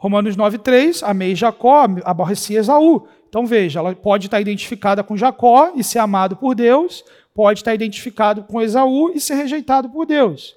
Romanos 0.02 0.36
9,3, 0.36 1.04
amei 1.04 1.36
Jacó, 1.36 1.86
aborreci 2.02 2.56
Esaú. 2.56 3.06
Então 3.28 3.46
veja, 3.46 3.78
ela 3.78 3.94
pode 3.94 4.26
estar 4.26 4.40
identificada 4.40 5.04
com 5.04 5.16
Jacó 5.16 5.74
e 5.76 5.84
ser 5.84 6.00
amado 6.00 6.34
por 6.34 6.56
Deus, 6.56 7.04
pode 7.32 7.60
estar 7.60 7.72
identificado 7.72 8.42
com 8.42 8.60
Esaú 8.60 9.12
e 9.14 9.20
ser 9.20 9.34
rejeitado 9.34 9.88
por 9.88 10.04
Deus. 10.04 10.56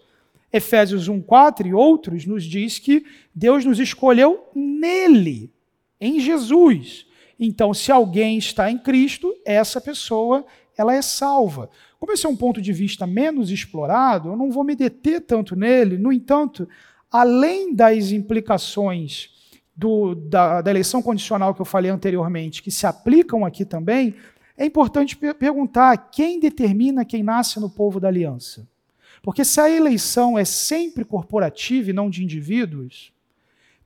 Efésios 0.52 1.08
1,4 1.08 1.68
e 1.68 1.76
outros 1.76 2.26
nos 2.26 2.44
diz 2.44 2.80
que 2.80 3.06
Deus 3.36 3.64
nos 3.64 3.80
escolheu 3.80 4.50
nele, 4.56 5.54
em 6.02 6.20
Jesus. 6.20 7.06
Então, 7.40 7.72
se 7.72 7.92
alguém 7.92 8.40
está 8.40 8.72
em 8.72 8.80
Cristo, 8.80 9.32
essa 9.46 9.80
pessoa 9.80 10.44
ela 10.76 10.96
é 10.96 11.04
salva. 11.04 11.70
Como 12.00 12.12
esse 12.12 12.26
é 12.26 12.30
um 12.30 12.36
ponto 12.36 12.60
de 12.60 12.74
vista 12.74 13.06
menos 13.06 13.52
explorado, 13.52 14.30
eu 14.30 14.36
não 14.36 14.50
vou 14.50 14.64
me 14.64 14.76
deter 14.76 15.22
tanto 15.22 15.56
nele. 15.56 16.00
No 16.00 16.12
entanto, 16.12 16.68
além 17.12 17.76
das 17.76 18.12
implicações 18.12 19.35
do, 19.76 20.16
da, 20.16 20.62
da, 20.62 20.72
eleição 20.72 21.02
condicional 21.02 21.54
que 21.54 21.62
eu 21.62 21.66
falei 21.66 21.92
anteriormente, 21.92 22.64
que 22.64 22.72
se 22.72 22.88
aplicam 22.88 23.46
aqui 23.46 23.66
também, 23.66 24.16
é 24.58 24.66
importante 24.66 25.18
per 25.18 25.36
perguntar 25.36 25.98
quem 26.10 26.40
determina 26.40 27.04
quem 27.04 27.22
nasce 27.22 27.60
no 27.60 27.70
povo 27.70 28.00
da 28.00 28.08
aliança. 28.08 28.68
Porque 29.22 29.44
se 29.44 29.60
a 29.60 29.70
eleição 29.70 30.38
é 30.38 30.46
sempre 30.46 31.04
corporativa 31.04 31.90
e 31.90 31.94
não 31.94 32.10
de 32.10 32.24
indivíduos, 32.24 33.12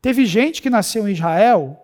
teve 0.01 0.25
gente 0.25 0.61
que 0.61 0.69
nasceu 0.69 1.07
em 1.07 1.13
Israel 1.13 1.81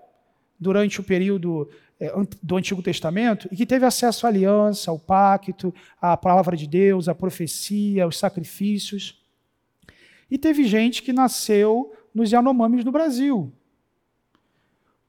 durante 0.59 0.99
o 0.99 1.03
período 1.03 1.69
é, 1.99 2.11
do 2.43 2.57
Antigo 2.57 2.81
Testamento 2.81 3.47
e 3.51 3.55
que 3.55 3.65
teve 3.65 3.85
acesso 3.85 4.25
à 4.25 4.29
aliança, 4.29 4.91
ao 4.91 4.99
pacto, 4.99 5.73
à 6.01 6.15
palavra 6.17 6.55
de 6.55 6.67
Deus, 6.67 7.07
à 7.07 7.15
profecia, 7.15 8.03
aos 8.03 8.17
sacrifícios. 8.17 9.23
E 10.29 10.37
teve 10.37 10.65
gente 10.65 11.01
que 11.01 11.13
nasceu 11.13 11.93
nos 12.13 12.31
Yanomamis 12.31 12.83
do 12.83 12.91
Brasil, 12.91 13.51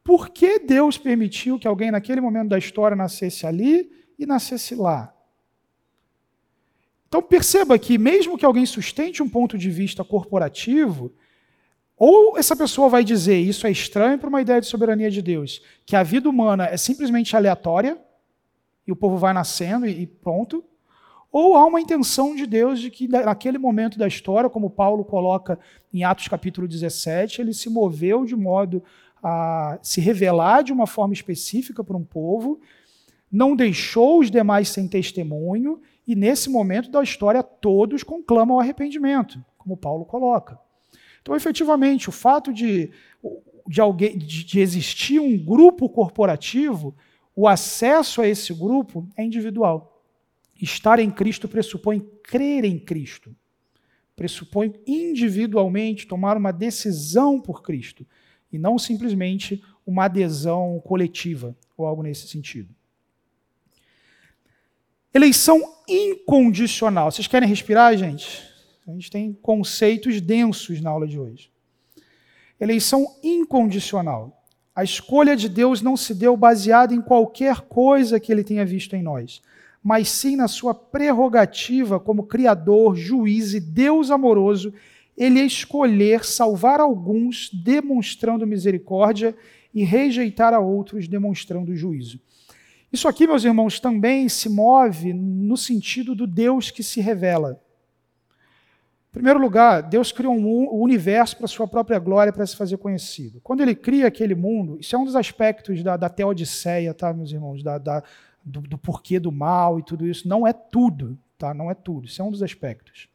por 0.06 0.28
que 0.28 0.60
Deus 0.60 0.96
permitiu 0.96 1.58
que 1.58 1.66
alguém 1.66 1.90
naquele 1.90 2.20
momento 2.20 2.50
da 2.50 2.58
história 2.58 2.96
nascesse 2.96 3.44
ali 3.44 3.90
e 4.16 4.24
nascesse 4.24 4.76
lá? 4.76 5.12
Então 7.08 7.20
perceba 7.20 7.76
que, 7.76 7.98
mesmo 7.98 8.38
que 8.38 8.44
alguém 8.44 8.64
sustente 8.64 9.20
um 9.20 9.28
ponto 9.28 9.58
de 9.58 9.68
vista 9.68 10.04
corporativo, 10.04 11.12
ou 11.96 12.38
essa 12.38 12.54
pessoa 12.54 12.88
vai 12.88 13.02
dizer 13.02 13.36
isso 13.36 13.66
é 13.66 13.70
estranho 13.72 14.16
para 14.16 14.28
uma 14.28 14.40
ideia 14.40 14.60
de 14.60 14.68
soberania 14.68 15.10
de 15.10 15.20
Deus, 15.20 15.60
que 15.84 15.96
a 15.96 16.04
vida 16.04 16.28
humana 16.30 16.66
é 16.66 16.76
simplesmente 16.76 17.34
aleatória 17.34 17.98
e 18.86 18.92
o 18.92 18.96
povo 18.96 19.16
vai 19.16 19.32
nascendo 19.32 19.86
e 19.88 20.06
pronto, 20.06 20.62
ou 21.32 21.56
há 21.56 21.64
uma 21.66 21.80
intenção 21.80 22.36
de 22.36 22.46
Deus 22.46 22.80
de 22.80 22.90
que 22.90 23.08
naquele 23.08 23.58
momento 23.58 23.98
da 23.98 24.06
história, 24.06 24.48
como 24.48 24.70
Paulo 24.70 25.04
coloca 25.04 25.58
em 25.92 26.04
Atos 26.04 26.28
capítulo 26.28 26.68
17, 26.68 27.40
ele 27.40 27.52
se 27.52 27.68
moveu 27.68 28.24
de 28.24 28.36
modo 28.36 28.84
a 29.28 29.80
se 29.82 30.00
revelar 30.00 30.62
de 30.62 30.72
uma 30.72 30.86
forma 30.86 31.12
específica 31.12 31.82
para 31.82 31.96
um 31.96 32.04
povo, 32.04 32.60
não 33.30 33.56
deixou 33.56 34.20
os 34.20 34.30
demais 34.30 34.68
sem 34.68 34.86
testemunho, 34.86 35.80
e 36.06 36.14
nesse 36.14 36.48
momento 36.48 36.88
da 36.92 37.02
história 37.02 37.42
todos 37.42 38.04
conclamam 38.04 38.56
o 38.56 38.60
arrependimento, 38.60 39.44
como 39.58 39.76
Paulo 39.76 40.04
coloca. 40.04 40.56
Então, 41.20 41.34
efetivamente, 41.34 42.08
o 42.08 42.12
fato 42.12 42.52
de, 42.52 42.92
de, 43.66 43.80
alguém, 43.80 44.16
de, 44.16 44.44
de 44.44 44.60
existir 44.60 45.18
um 45.18 45.36
grupo 45.36 45.88
corporativo, 45.88 46.94
o 47.34 47.48
acesso 47.48 48.22
a 48.22 48.28
esse 48.28 48.54
grupo 48.54 49.08
é 49.16 49.24
individual. 49.24 50.04
Estar 50.62 51.00
em 51.00 51.10
Cristo 51.10 51.48
pressupõe 51.48 51.98
crer 52.22 52.64
em 52.64 52.78
Cristo. 52.78 53.34
Pressupõe 54.14 54.72
individualmente 54.86 56.06
tomar 56.06 56.36
uma 56.36 56.52
decisão 56.52 57.40
por 57.40 57.60
Cristo 57.60 58.06
e 58.52 58.58
não 58.58 58.78
simplesmente 58.78 59.62
uma 59.86 60.04
adesão 60.04 60.80
coletiva 60.84 61.56
ou 61.76 61.86
algo 61.86 62.02
nesse 62.02 62.28
sentido. 62.28 62.74
Eleição 65.12 65.62
incondicional. 65.88 67.10
Vocês 67.10 67.26
querem 67.26 67.48
respirar, 67.48 67.96
gente? 67.96 68.42
A 68.86 68.92
gente 68.92 69.10
tem 69.10 69.32
conceitos 69.32 70.20
densos 70.20 70.80
na 70.80 70.90
aula 70.90 71.06
de 71.06 71.18
hoje. 71.18 71.50
Eleição 72.60 73.16
incondicional. 73.22 74.44
A 74.74 74.84
escolha 74.84 75.34
de 75.34 75.48
Deus 75.48 75.80
não 75.80 75.96
se 75.96 76.14
deu 76.14 76.36
baseada 76.36 76.94
em 76.94 77.00
qualquer 77.00 77.62
coisa 77.62 78.20
que 78.20 78.30
ele 78.30 78.44
tenha 78.44 78.64
visto 78.64 78.94
em 78.94 79.02
nós, 79.02 79.40
mas 79.82 80.10
sim 80.10 80.36
na 80.36 80.48
sua 80.48 80.74
prerrogativa 80.74 81.98
como 81.98 82.26
Criador, 82.26 82.94
juiz 82.94 83.54
e 83.54 83.60
Deus 83.60 84.10
amoroso 84.10 84.74
ele 85.16 85.40
escolher 85.40 86.24
salvar 86.24 86.80
alguns 86.80 87.50
demonstrando 87.52 88.46
misericórdia 88.46 89.34
e 89.72 89.84
rejeitar 89.84 90.52
a 90.52 90.58
outros 90.58 91.08
demonstrando 91.08 91.74
juízo. 91.74 92.20
Isso 92.92 93.08
aqui, 93.08 93.26
meus 93.26 93.44
irmãos, 93.44 93.80
também 93.80 94.28
se 94.28 94.48
move 94.48 95.12
no 95.12 95.56
sentido 95.56 96.14
do 96.14 96.26
Deus 96.26 96.70
que 96.70 96.82
se 96.82 97.00
revela. 97.00 97.60
Em 99.10 99.12
primeiro 99.12 99.40
lugar, 99.40 99.82
Deus 99.82 100.12
criou 100.12 100.34
um 100.34 100.68
universo 100.80 101.38
para 101.38 101.46
sua 101.46 101.66
própria 101.66 101.98
glória, 101.98 102.32
para 102.32 102.46
se 102.46 102.54
fazer 102.54 102.76
conhecido. 102.76 103.40
Quando 103.42 103.62
ele 103.62 103.74
cria 103.74 104.06
aquele 104.06 104.34
mundo, 104.34 104.78
isso 104.78 104.94
é 104.94 104.98
um 104.98 105.04
dos 105.04 105.16
aspectos 105.16 105.82
da, 105.82 105.96
da 105.96 106.08
teodiceia, 106.08 106.92
tá, 106.92 107.12
meus 107.14 107.32
irmãos? 107.32 107.62
Da, 107.62 107.78
da, 107.78 108.02
do, 108.44 108.60
do 108.60 108.78
porquê 108.78 109.18
do 109.18 109.32
mal 109.32 109.78
e 109.78 109.82
tudo 109.82 110.06
isso. 110.06 110.28
Não 110.28 110.46
é 110.46 110.52
tudo, 110.52 111.18
tá? 111.38 111.54
Não 111.54 111.70
é 111.70 111.74
tudo. 111.74 112.06
Isso 112.06 112.20
é 112.20 112.24
um 112.24 112.30
dos 112.30 112.42
aspectos. 112.42 113.08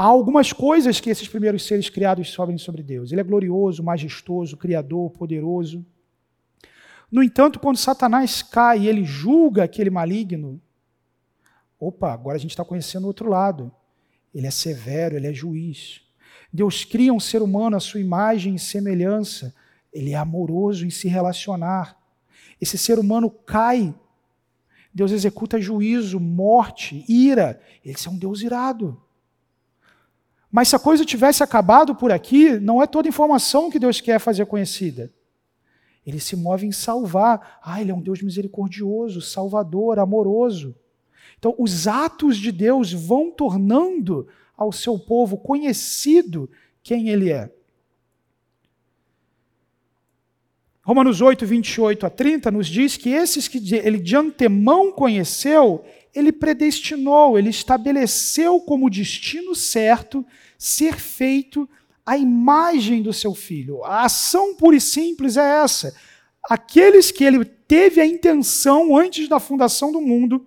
Há 0.00 0.04
algumas 0.04 0.52
coisas 0.52 1.00
que 1.00 1.10
esses 1.10 1.26
primeiros 1.26 1.66
seres 1.66 1.90
criados 1.90 2.30
sobem 2.30 2.56
sobre 2.56 2.84
Deus. 2.84 3.10
Ele 3.10 3.20
é 3.20 3.24
glorioso, 3.24 3.82
majestoso, 3.82 4.56
criador, 4.56 5.10
poderoso. 5.10 5.84
No 7.10 7.20
entanto, 7.20 7.58
quando 7.58 7.78
Satanás 7.78 8.40
cai 8.40 8.82
e 8.82 8.88
ele 8.88 9.04
julga 9.04 9.64
aquele 9.64 9.90
maligno, 9.90 10.62
opa, 11.80 12.12
agora 12.12 12.36
a 12.36 12.38
gente 12.38 12.52
está 12.52 12.64
conhecendo 12.64 13.04
o 13.04 13.06
outro 13.08 13.28
lado. 13.28 13.72
Ele 14.32 14.46
é 14.46 14.52
severo, 14.52 15.16
ele 15.16 15.26
é 15.26 15.32
juiz. 15.32 16.00
Deus 16.52 16.84
cria 16.84 17.12
um 17.12 17.18
ser 17.18 17.42
humano 17.42 17.76
à 17.76 17.80
sua 17.80 17.98
imagem 17.98 18.54
e 18.54 18.58
semelhança. 18.60 19.52
Ele 19.92 20.12
é 20.12 20.16
amoroso 20.16 20.86
em 20.86 20.90
se 20.90 21.08
relacionar. 21.08 21.98
Esse 22.60 22.78
ser 22.78 23.00
humano 23.00 23.28
cai. 23.28 23.92
Deus 24.94 25.10
executa 25.10 25.60
juízo, 25.60 26.20
morte, 26.20 27.04
ira. 27.08 27.60
Ele 27.84 27.96
é 28.06 28.08
um 28.08 28.16
Deus 28.16 28.42
irado. 28.42 29.07
Mas 30.50 30.68
se 30.68 30.76
a 30.76 30.78
coisa 30.78 31.04
tivesse 31.04 31.42
acabado 31.42 31.94
por 31.94 32.10
aqui, 32.10 32.58
não 32.58 32.82
é 32.82 32.86
toda 32.86 33.08
informação 33.08 33.70
que 33.70 33.78
Deus 33.78 34.00
quer 34.00 34.18
fazer 34.18 34.46
conhecida. 34.46 35.12
Ele 36.06 36.18
se 36.18 36.34
move 36.34 36.66
em 36.66 36.72
salvar. 36.72 37.60
Ah, 37.62 37.80
ele 37.80 37.90
é 37.90 37.94
um 37.94 38.00
Deus 38.00 38.22
misericordioso, 38.22 39.20
salvador, 39.20 39.98
amoroso. 39.98 40.74
Então, 41.38 41.54
os 41.58 41.86
atos 41.86 42.38
de 42.38 42.50
Deus 42.50 42.92
vão 42.92 43.30
tornando 43.30 44.26
ao 44.56 44.72
seu 44.72 44.98
povo 44.98 45.36
conhecido 45.36 46.50
quem 46.82 47.10
ele 47.10 47.30
é. 47.30 47.52
Romanos 50.82 51.20
8, 51.20 51.44
28 51.44 52.06
a 52.06 52.10
30 52.10 52.50
nos 52.50 52.66
diz 52.66 52.96
que 52.96 53.10
esses 53.10 53.46
que 53.46 53.74
ele 53.74 53.98
de 53.98 54.16
antemão 54.16 54.90
conheceu, 54.90 55.84
ele 56.18 56.32
predestinou, 56.32 57.38
ele 57.38 57.50
estabeleceu 57.50 58.60
como 58.60 58.90
destino 58.90 59.54
certo 59.54 60.26
ser 60.58 60.96
feito 60.96 61.68
a 62.04 62.16
imagem 62.16 63.02
do 63.02 63.12
seu 63.12 63.34
filho. 63.34 63.84
A 63.84 64.04
ação 64.04 64.54
pura 64.56 64.76
e 64.76 64.80
simples 64.80 65.36
é 65.36 65.62
essa. 65.62 65.94
Aqueles 66.50 67.10
que 67.10 67.22
ele 67.22 67.44
teve 67.44 68.00
a 68.00 68.06
intenção 68.06 68.96
antes 68.96 69.28
da 69.28 69.38
fundação 69.38 69.92
do 69.92 70.00
mundo 70.00 70.44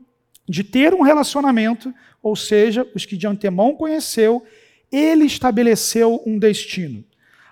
de 0.50 0.64
ter 0.64 0.94
um 0.94 1.02
relacionamento, 1.02 1.94
ou 2.22 2.36
seja, 2.36 2.86
os 2.94 3.06
que 3.06 3.16
de 3.16 3.26
antemão 3.26 3.74
conheceu, 3.76 4.44
ele 4.92 5.26
estabeleceu 5.26 6.22
um 6.26 6.38
destino. 6.38 7.06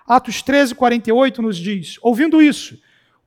Atos 0.06 0.42
13, 0.42 0.74
48 0.74 1.40
nos 1.40 1.56
diz: 1.56 1.96
Ouvindo 2.02 2.42
isso, 2.42 2.78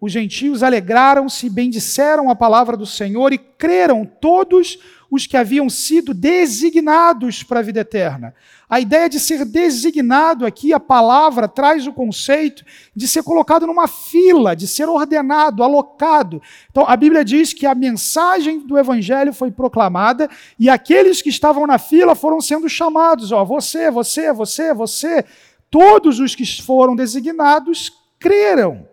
os 0.03 0.11
gentios 0.11 0.61
alegraram-se, 0.61 1.49
bendisseram 1.49 2.29
a 2.29 2.35
palavra 2.35 2.75
do 2.75 2.85
Senhor 2.85 3.31
e 3.31 3.37
creram 3.37 4.05
todos 4.05 4.77
os 5.09 5.25
que 5.25 5.37
haviam 5.37 5.69
sido 5.69 6.13
designados 6.13 7.41
para 7.41 7.61
a 7.61 7.63
vida 7.63 7.79
eterna. 7.79 8.35
A 8.69 8.81
ideia 8.81 9.07
de 9.07 9.17
ser 9.17 9.45
designado 9.45 10.45
aqui, 10.45 10.73
a 10.73 10.79
palavra 10.79 11.47
traz 11.47 11.87
o 11.87 11.93
conceito 11.93 12.65
de 12.93 13.07
ser 13.07 13.23
colocado 13.23 13.65
numa 13.65 13.87
fila, 13.87 14.57
de 14.57 14.67
ser 14.67 14.89
ordenado, 14.89 15.63
alocado. 15.63 16.41
Então, 16.69 16.83
a 16.85 16.97
Bíblia 16.97 17.23
diz 17.23 17.53
que 17.53 17.65
a 17.65 17.73
mensagem 17.73 18.59
do 18.59 18.77
evangelho 18.77 19.31
foi 19.31 19.51
proclamada 19.51 20.29
e 20.59 20.69
aqueles 20.69 21.21
que 21.21 21.29
estavam 21.29 21.65
na 21.65 21.79
fila 21.79 22.13
foram 22.13 22.41
sendo 22.41 22.67
chamados, 22.67 23.31
ó, 23.31 23.45
você, 23.45 23.89
você, 23.89 24.33
você, 24.33 24.73
você. 24.73 25.23
Todos 25.71 26.19
os 26.19 26.35
que 26.35 26.45
foram 26.61 26.93
designados 26.93 27.89
creram. 28.19 28.91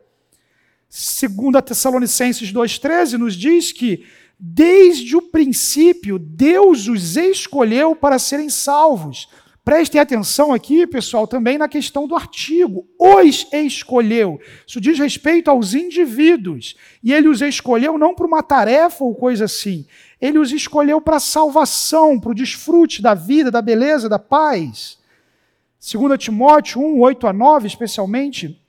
Segunda 0.90 1.62
Tessalonicenses 1.62 2.52
2:13 2.52 3.16
nos 3.16 3.36
diz 3.36 3.70
que 3.70 4.04
desde 4.36 5.16
o 5.16 5.22
princípio 5.22 6.18
Deus 6.18 6.88
os 6.88 7.16
escolheu 7.16 7.94
para 7.94 8.18
serem 8.18 8.50
salvos. 8.50 9.28
Prestem 9.64 10.00
atenção 10.00 10.52
aqui, 10.52 10.86
pessoal, 10.88 11.28
também 11.28 11.56
na 11.56 11.68
questão 11.68 12.08
do 12.08 12.16
artigo. 12.16 12.88
Os 12.98 13.46
escolheu. 13.52 14.40
Isso 14.66 14.80
diz 14.80 14.98
respeito 14.98 15.48
aos 15.48 15.74
indivíduos. 15.74 16.74
E 17.04 17.12
ele 17.12 17.28
os 17.28 17.40
escolheu 17.40 17.96
não 17.96 18.12
para 18.12 18.26
uma 18.26 18.42
tarefa 18.42 19.04
ou 19.04 19.14
coisa 19.14 19.44
assim. 19.44 19.86
Ele 20.20 20.38
os 20.38 20.50
escolheu 20.50 21.00
para 21.00 21.18
a 21.18 21.20
salvação, 21.20 22.18
para 22.18 22.32
o 22.32 22.34
desfrute 22.34 23.00
da 23.00 23.14
vida, 23.14 23.48
da 23.48 23.62
beleza, 23.62 24.08
da 24.08 24.18
paz. 24.18 24.98
2 25.80 26.18
Timóteo 26.18 26.80
1, 26.80 26.98
8 26.98 27.26
a 27.28 27.32
9, 27.32 27.68
especialmente, 27.68 28.59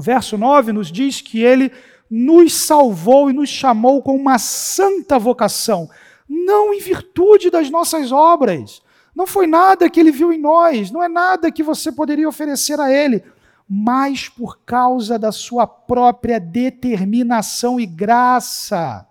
o 0.00 0.02
verso 0.02 0.38
9 0.38 0.72
nos 0.72 0.90
diz 0.90 1.20
que 1.20 1.42
ele 1.42 1.70
nos 2.10 2.54
salvou 2.54 3.28
e 3.28 3.34
nos 3.34 3.50
chamou 3.50 4.02
com 4.02 4.16
uma 4.16 4.38
santa 4.38 5.18
vocação, 5.18 5.90
não 6.26 6.72
em 6.72 6.80
virtude 6.80 7.50
das 7.50 7.68
nossas 7.68 8.10
obras. 8.10 8.80
Não 9.14 9.26
foi 9.26 9.46
nada 9.46 9.90
que 9.90 10.00
ele 10.00 10.10
viu 10.10 10.32
em 10.32 10.38
nós, 10.38 10.90
não 10.90 11.02
é 11.02 11.08
nada 11.08 11.52
que 11.52 11.62
você 11.62 11.92
poderia 11.92 12.26
oferecer 12.26 12.80
a 12.80 12.90
ele, 12.90 13.22
mas 13.68 14.26
por 14.26 14.60
causa 14.64 15.18
da 15.18 15.30
sua 15.30 15.66
própria 15.66 16.40
determinação 16.40 17.78
e 17.78 17.84
graça. 17.84 19.06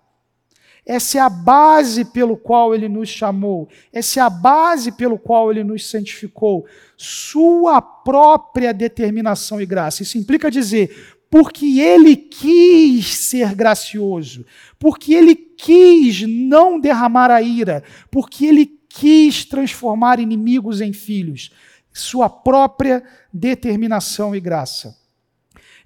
Essa 0.90 1.18
é 1.18 1.20
a 1.20 1.30
base 1.30 2.04
pelo 2.04 2.36
qual 2.36 2.74
ele 2.74 2.88
nos 2.88 3.08
chamou, 3.08 3.68
essa 3.92 4.18
é 4.18 4.22
a 4.24 4.28
base 4.28 4.90
pelo 4.90 5.20
qual 5.20 5.48
ele 5.48 5.62
nos 5.62 5.88
santificou. 5.88 6.66
Sua 6.96 7.80
própria 7.80 8.74
determinação 8.74 9.60
e 9.60 9.66
graça. 9.66 10.02
Isso 10.02 10.18
implica 10.18 10.50
dizer, 10.50 11.14
porque 11.30 11.78
ele 11.78 12.16
quis 12.16 13.06
ser 13.06 13.54
gracioso, 13.54 14.44
porque 14.80 15.14
ele 15.14 15.36
quis 15.36 16.22
não 16.22 16.80
derramar 16.80 17.30
a 17.30 17.40
ira, 17.40 17.84
porque 18.10 18.46
ele 18.46 18.66
quis 18.88 19.44
transformar 19.44 20.18
inimigos 20.18 20.80
em 20.80 20.92
filhos. 20.92 21.52
Sua 21.92 22.28
própria 22.28 23.00
determinação 23.32 24.34
e 24.34 24.40
graça. 24.40 24.98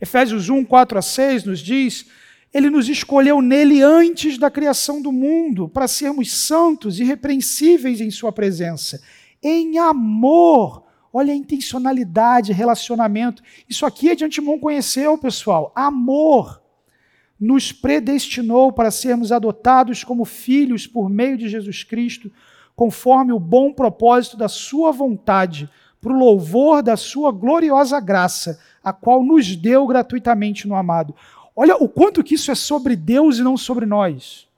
Efésios 0.01 0.49
1, 0.49 0.65
4 0.65 0.99
a 0.99 1.03
6 1.03 1.45
nos 1.45 1.61
diz 1.61 2.07
ele 2.55 2.71
nos 2.71 2.89
escolheu 2.89 3.43
nele 3.43 3.83
antes 3.83 4.39
da 4.39 4.49
criação 4.49 5.03
do 5.03 5.11
mundo, 5.11 5.69
para 5.69 5.89
sermos 5.89 6.33
santos 6.33 6.99
e 6.99 7.03
irrepreensíveis 7.03 8.01
em 8.01 8.11
Sua 8.11 8.33
presença. 8.33 9.03
Em 9.43 9.77
amor. 9.79 10.85
Olha 11.13 11.33
a 11.33 11.37
intencionalidade, 11.37 12.53
relacionamento. 12.53 13.43
Isso 13.69 13.85
aqui 13.85 14.11
é 14.11 14.15
de 14.15 14.25
antemão 14.25 14.59
conheceu, 14.59 15.19
pessoal. 15.19 15.73
Amor 15.75 16.63
nos 17.39 17.73
predestinou 17.73 18.73
para 18.73 18.91
sermos 18.91 19.33
adotados 19.33 20.05
como 20.05 20.25
filhos 20.25 20.87
por 20.87 21.11
meio 21.11 21.37
de 21.37 21.49
Jesus 21.49 21.83
Cristo, 21.83 22.31
conforme 22.75 23.33
o 23.33 23.39
bom 23.39 23.73
propósito 23.73 24.37
da 24.37 24.49
Sua 24.49 24.93
vontade, 24.93 25.69
para 26.01 26.13
o 26.13 26.19
louvor 26.19 26.83
da 26.83 26.97
Sua 26.97 27.33
gloriosa 27.33 27.99
graça, 28.01 28.61
a 28.83 28.93
qual 28.93 29.23
nos 29.23 29.57
deu 29.57 29.87
gratuitamente 29.87 30.69
no 30.69 30.75
amado. 30.75 31.15
Olha 31.57 31.77
o 31.77 31.89
quanto 31.89 32.23
que 32.25 32.35
isso 32.35 32.51
é 32.51 32.55
sobre 32.55 32.97
Deus 32.97 33.39
e 33.39 33.43
não 33.43 33.57
sobre 33.57 33.87
nós. 33.87 34.49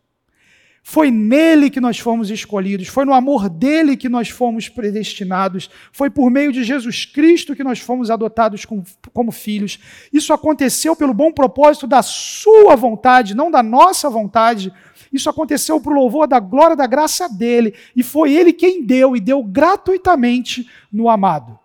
Foi 0.88 1.10
nele 1.10 1.68
que 1.68 1.80
nós 1.80 1.98
fomos 1.98 2.30
escolhidos, 2.30 2.86
foi 2.86 3.04
no 3.04 3.12
amor 3.12 3.48
dele 3.48 3.96
que 3.96 4.08
nós 4.08 4.28
fomos 4.28 4.68
predestinados, 4.68 5.68
foi 5.90 6.08
por 6.08 6.30
meio 6.30 6.52
de 6.52 6.62
Jesus 6.62 7.04
Cristo 7.04 7.56
que 7.56 7.64
nós 7.64 7.80
fomos 7.80 8.08
adotados 8.08 8.64
como, 8.64 8.84
como 9.12 9.32
filhos. 9.32 9.80
Isso 10.12 10.32
aconteceu 10.32 10.94
pelo 10.94 11.12
bom 11.12 11.32
propósito 11.32 11.88
da 11.88 12.02
sua 12.02 12.76
vontade, 12.76 13.34
não 13.34 13.50
da 13.50 13.64
nossa 13.64 14.08
vontade. 14.08 14.72
Isso 15.12 15.28
aconteceu 15.28 15.80
por 15.80 15.92
louvor 15.92 16.28
da 16.28 16.38
glória 16.38 16.76
da 16.76 16.86
graça 16.86 17.28
dele, 17.28 17.74
e 17.96 18.04
foi 18.04 18.32
ele 18.32 18.52
quem 18.52 18.86
deu 18.86 19.16
e 19.16 19.20
deu 19.20 19.42
gratuitamente 19.42 20.70
no 20.92 21.10
amado. 21.10 21.58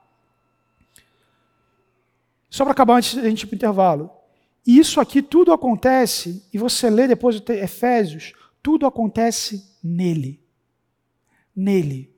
Só 2.49 2.63
para 2.63 2.71
acabar 2.71 2.95
antes 2.95 3.13
da 3.13 3.29
gente 3.29 3.43
ir 3.43 3.45
para 3.45 3.53
o 3.53 3.55
intervalo. 3.55 4.20
E 4.65 4.77
isso 4.77 4.99
aqui 4.99 5.21
tudo 5.21 5.51
acontece, 5.51 6.45
e 6.53 6.57
você 6.57 6.89
lê 6.89 7.07
depois 7.07 7.39
o 7.39 7.51
Efésios, 7.51 8.33
tudo 8.61 8.85
acontece 8.85 9.65
nele. 9.83 10.39
Nele. 11.55 12.13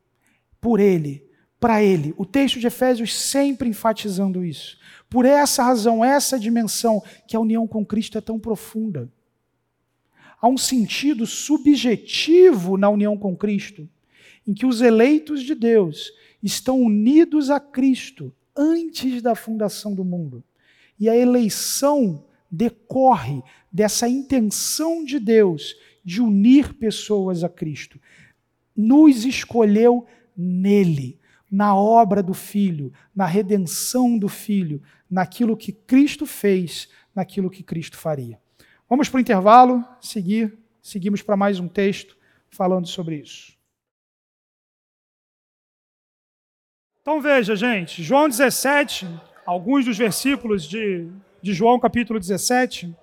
Por 0.59 0.79
ele. 0.79 1.25
Para 1.59 1.81
ele. 1.81 2.13
O 2.17 2.25
texto 2.25 2.59
de 2.59 2.67
Efésios 2.67 3.13
sempre 3.13 3.69
enfatizando 3.69 4.43
isso. 4.43 4.77
Por 5.09 5.25
essa 5.25 5.63
razão, 5.63 6.03
essa 6.03 6.37
dimensão, 6.37 7.01
que 7.27 7.35
a 7.35 7.39
união 7.39 7.65
com 7.65 7.85
Cristo 7.85 8.17
é 8.17 8.21
tão 8.21 8.37
profunda. 8.37 9.11
Há 10.41 10.47
um 10.47 10.57
sentido 10.57 11.25
subjetivo 11.25 12.75
na 12.75 12.89
união 12.89 13.17
com 13.17 13.35
Cristo, 13.37 13.87
em 14.45 14.53
que 14.53 14.65
os 14.65 14.81
eleitos 14.81 15.41
de 15.41 15.55
Deus 15.55 16.11
estão 16.41 16.81
unidos 16.81 17.49
a 17.49 17.61
Cristo 17.61 18.35
antes 18.53 19.21
da 19.21 19.35
fundação 19.35 19.95
do 19.95 20.03
mundo. 20.03 20.43
E 20.99 21.07
a 21.07 21.15
eleição 21.15 22.25
decorre 22.53 23.41
dessa 23.71 24.07
intenção 24.07 25.03
de 25.03 25.17
Deus 25.17 25.75
de 26.05 26.21
unir 26.21 26.75
pessoas 26.75 27.43
a 27.43 27.49
Cristo. 27.49 27.99
Nos 28.77 29.25
escolheu 29.25 30.05
nele, 30.37 31.19
na 31.49 31.75
obra 31.75 32.21
do 32.21 32.33
Filho, 32.33 32.93
na 33.15 33.25
redenção 33.25 34.19
do 34.19 34.29
Filho, 34.29 34.83
naquilo 35.09 35.57
que 35.57 35.71
Cristo 35.71 36.27
fez, 36.27 36.89
naquilo 37.15 37.49
que 37.49 37.63
Cristo 37.63 37.97
faria. 37.97 38.39
Vamos 38.87 39.09
para 39.09 39.17
o 39.17 39.21
intervalo, 39.21 39.83
seguir, 39.99 40.55
seguimos 40.79 41.23
para 41.23 41.35
mais 41.35 41.59
um 41.59 41.67
texto 41.67 42.15
falando 42.49 42.87
sobre 42.87 43.15
isso. 43.15 43.57
Então 47.01 47.19
veja, 47.19 47.55
gente, 47.55 48.03
João 48.03 48.29
17, 48.29 49.07
alguns 49.43 49.85
dos 49.85 49.97
versículos 49.97 50.63
de 50.63 51.09
de 51.43 51.53
João 51.53 51.77
capítulo 51.77 52.21
17. 52.21 52.95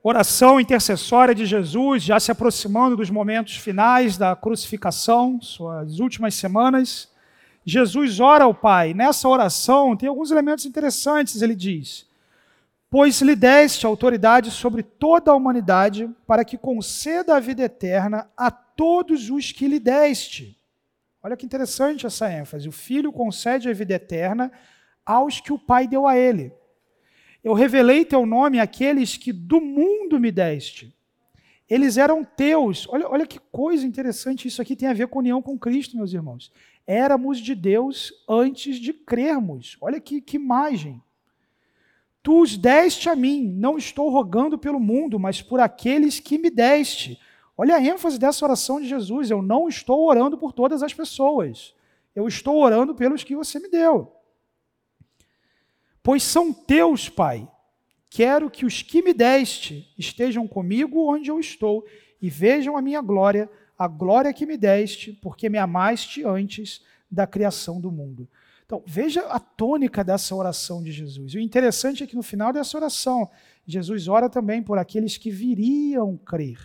Oração 0.00 0.60
intercessória 0.60 1.34
de 1.34 1.44
Jesus, 1.44 2.04
já 2.04 2.20
se 2.20 2.30
aproximando 2.30 2.96
dos 2.96 3.10
momentos 3.10 3.56
finais 3.56 4.16
da 4.16 4.36
crucificação, 4.36 5.40
suas 5.42 5.98
últimas 5.98 6.36
semanas. 6.36 7.10
Jesus 7.66 8.20
ora 8.20 8.44
ao 8.44 8.54
Pai. 8.54 8.94
Nessa 8.94 9.28
oração 9.28 9.96
tem 9.96 10.08
alguns 10.08 10.30
elementos 10.30 10.64
interessantes. 10.64 11.42
Ele 11.42 11.56
diz: 11.56 12.06
Pois 12.88 13.20
lhe 13.20 13.34
deste 13.34 13.84
autoridade 13.84 14.52
sobre 14.52 14.84
toda 14.84 15.32
a 15.32 15.34
humanidade, 15.34 16.08
para 16.28 16.44
que 16.44 16.56
conceda 16.56 17.34
a 17.34 17.40
vida 17.40 17.64
eterna 17.64 18.30
a 18.36 18.52
todos 18.52 19.30
os 19.30 19.50
que 19.50 19.66
lhe 19.66 19.80
deste. 19.80 20.56
Olha 21.20 21.36
que 21.36 21.46
interessante 21.46 22.06
essa 22.06 22.32
ênfase. 22.32 22.68
O 22.68 22.72
Filho 22.72 23.12
concede 23.12 23.68
a 23.68 23.72
vida 23.72 23.94
eterna 23.94 24.52
aos 25.04 25.40
que 25.40 25.52
o 25.52 25.58
Pai 25.58 25.86
deu 25.86 26.06
a 26.06 26.16
ele. 26.16 26.52
Eu 27.42 27.54
revelei 27.54 28.04
teu 28.04 28.24
nome 28.24 28.60
àqueles 28.60 29.16
que 29.16 29.32
do 29.32 29.60
mundo 29.60 30.20
me 30.20 30.30
deste. 30.30 30.94
Eles 31.68 31.96
eram 31.96 32.24
teus. 32.24 32.86
Olha, 32.88 33.08
olha 33.08 33.26
que 33.26 33.38
coisa 33.38 33.86
interessante, 33.86 34.46
isso 34.46 34.60
aqui 34.60 34.76
tem 34.76 34.88
a 34.88 34.92
ver 34.92 35.08
com 35.08 35.18
união 35.18 35.40
com 35.40 35.58
Cristo, 35.58 35.96
meus 35.96 36.12
irmãos. 36.12 36.52
Éramos 36.86 37.40
de 37.40 37.54
Deus 37.54 38.12
antes 38.28 38.76
de 38.76 38.92
crermos. 38.92 39.76
Olha 39.80 40.00
que, 40.00 40.20
que 40.20 40.36
imagem. 40.36 41.02
Tu 42.22 42.40
os 42.40 42.56
deste 42.56 43.08
a 43.08 43.16
mim, 43.16 43.42
não 43.42 43.76
estou 43.76 44.08
rogando 44.08 44.56
pelo 44.56 44.78
mundo, 44.78 45.18
mas 45.18 45.42
por 45.42 45.58
aqueles 45.58 46.20
que 46.20 46.38
me 46.38 46.50
deste. 46.50 47.18
Olha 47.56 47.76
a 47.76 47.82
ênfase 47.82 48.18
dessa 48.18 48.44
oração 48.44 48.80
de 48.80 48.86
Jesus. 48.86 49.30
Eu 49.30 49.42
não 49.42 49.68
estou 49.68 50.06
orando 50.06 50.38
por 50.38 50.52
todas 50.52 50.82
as 50.82 50.94
pessoas. 50.94 51.74
Eu 52.14 52.28
estou 52.28 52.58
orando 52.58 52.94
pelos 52.94 53.24
que 53.24 53.34
você 53.34 53.58
me 53.58 53.68
deu. 53.68 54.12
Pois 56.02 56.22
são 56.22 56.52
teus, 56.52 57.08
Pai. 57.08 57.48
Quero 58.10 58.50
que 58.50 58.66
os 58.66 58.82
que 58.82 59.00
me 59.00 59.14
deste 59.14 59.90
estejam 59.96 60.46
comigo 60.46 61.10
onde 61.10 61.30
eu 61.30 61.40
estou 61.40 61.84
e 62.20 62.28
vejam 62.28 62.76
a 62.76 62.82
minha 62.82 63.00
glória, 63.00 63.48
a 63.78 63.88
glória 63.88 64.32
que 64.32 64.44
me 64.44 64.56
deste, 64.56 65.12
porque 65.12 65.48
me 65.48 65.58
amaste 65.58 66.24
antes 66.24 66.82
da 67.10 67.26
criação 67.26 67.80
do 67.80 67.90
mundo. 67.90 68.28
Então, 68.64 68.82
veja 68.86 69.22
a 69.26 69.38
tônica 69.38 70.02
dessa 70.02 70.34
oração 70.34 70.82
de 70.82 70.90
Jesus. 70.92 71.34
O 71.34 71.38
interessante 71.38 72.02
é 72.02 72.06
que 72.06 72.16
no 72.16 72.22
final 72.22 72.52
dessa 72.52 72.76
oração, 72.76 73.30
Jesus 73.66 74.08
ora 74.08 74.30
também 74.30 74.62
por 74.62 74.78
aqueles 74.78 75.18
que 75.18 75.30
viriam 75.30 76.16
crer. 76.16 76.58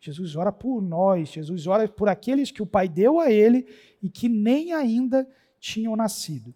Jesus 0.00 0.36
ora 0.36 0.52
por 0.52 0.82
nós, 0.82 1.30
Jesus 1.30 1.66
ora 1.66 1.88
por 1.88 2.08
aqueles 2.08 2.50
que 2.50 2.62
o 2.62 2.66
Pai 2.66 2.88
deu 2.88 3.20
a 3.20 3.30
ele 3.30 3.66
e 4.02 4.10
que 4.10 4.28
nem 4.28 4.72
ainda 4.72 5.28
tinham 5.60 5.96
nascido. 5.96 6.54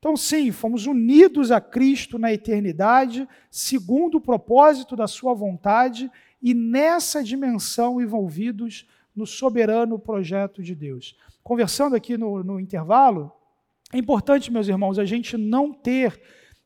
Então, 0.00 0.16
sim, 0.16 0.50
fomos 0.50 0.86
unidos 0.86 1.50
a 1.50 1.60
Cristo 1.60 2.18
na 2.18 2.32
eternidade, 2.32 3.28
segundo 3.50 4.16
o 4.16 4.20
propósito 4.20 4.96
da 4.96 5.06
Sua 5.06 5.34
vontade, 5.34 6.10
e 6.42 6.54
nessa 6.54 7.22
dimensão 7.22 8.00
envolvidos 8.00 8.88
no 9.14 9.26
soberano 9.26 9.98
projeto 9.98 10.62
de 10.62 10.74
Deus. 10.74 11.18
Conversando 11.42 11.94
aqui 11.94 12.16
no, 12.16 12.42
no 12.42 12.58
intervalo, 12.58 13.30
é 13.92 13.98
importante, 13.98 14.50
meus 14.50 14.68
irmãos, 14.68 14.98
a 14.98 15.04
gente 15.04 15.36
não 15.36 15.70
ter, 15.70 16.18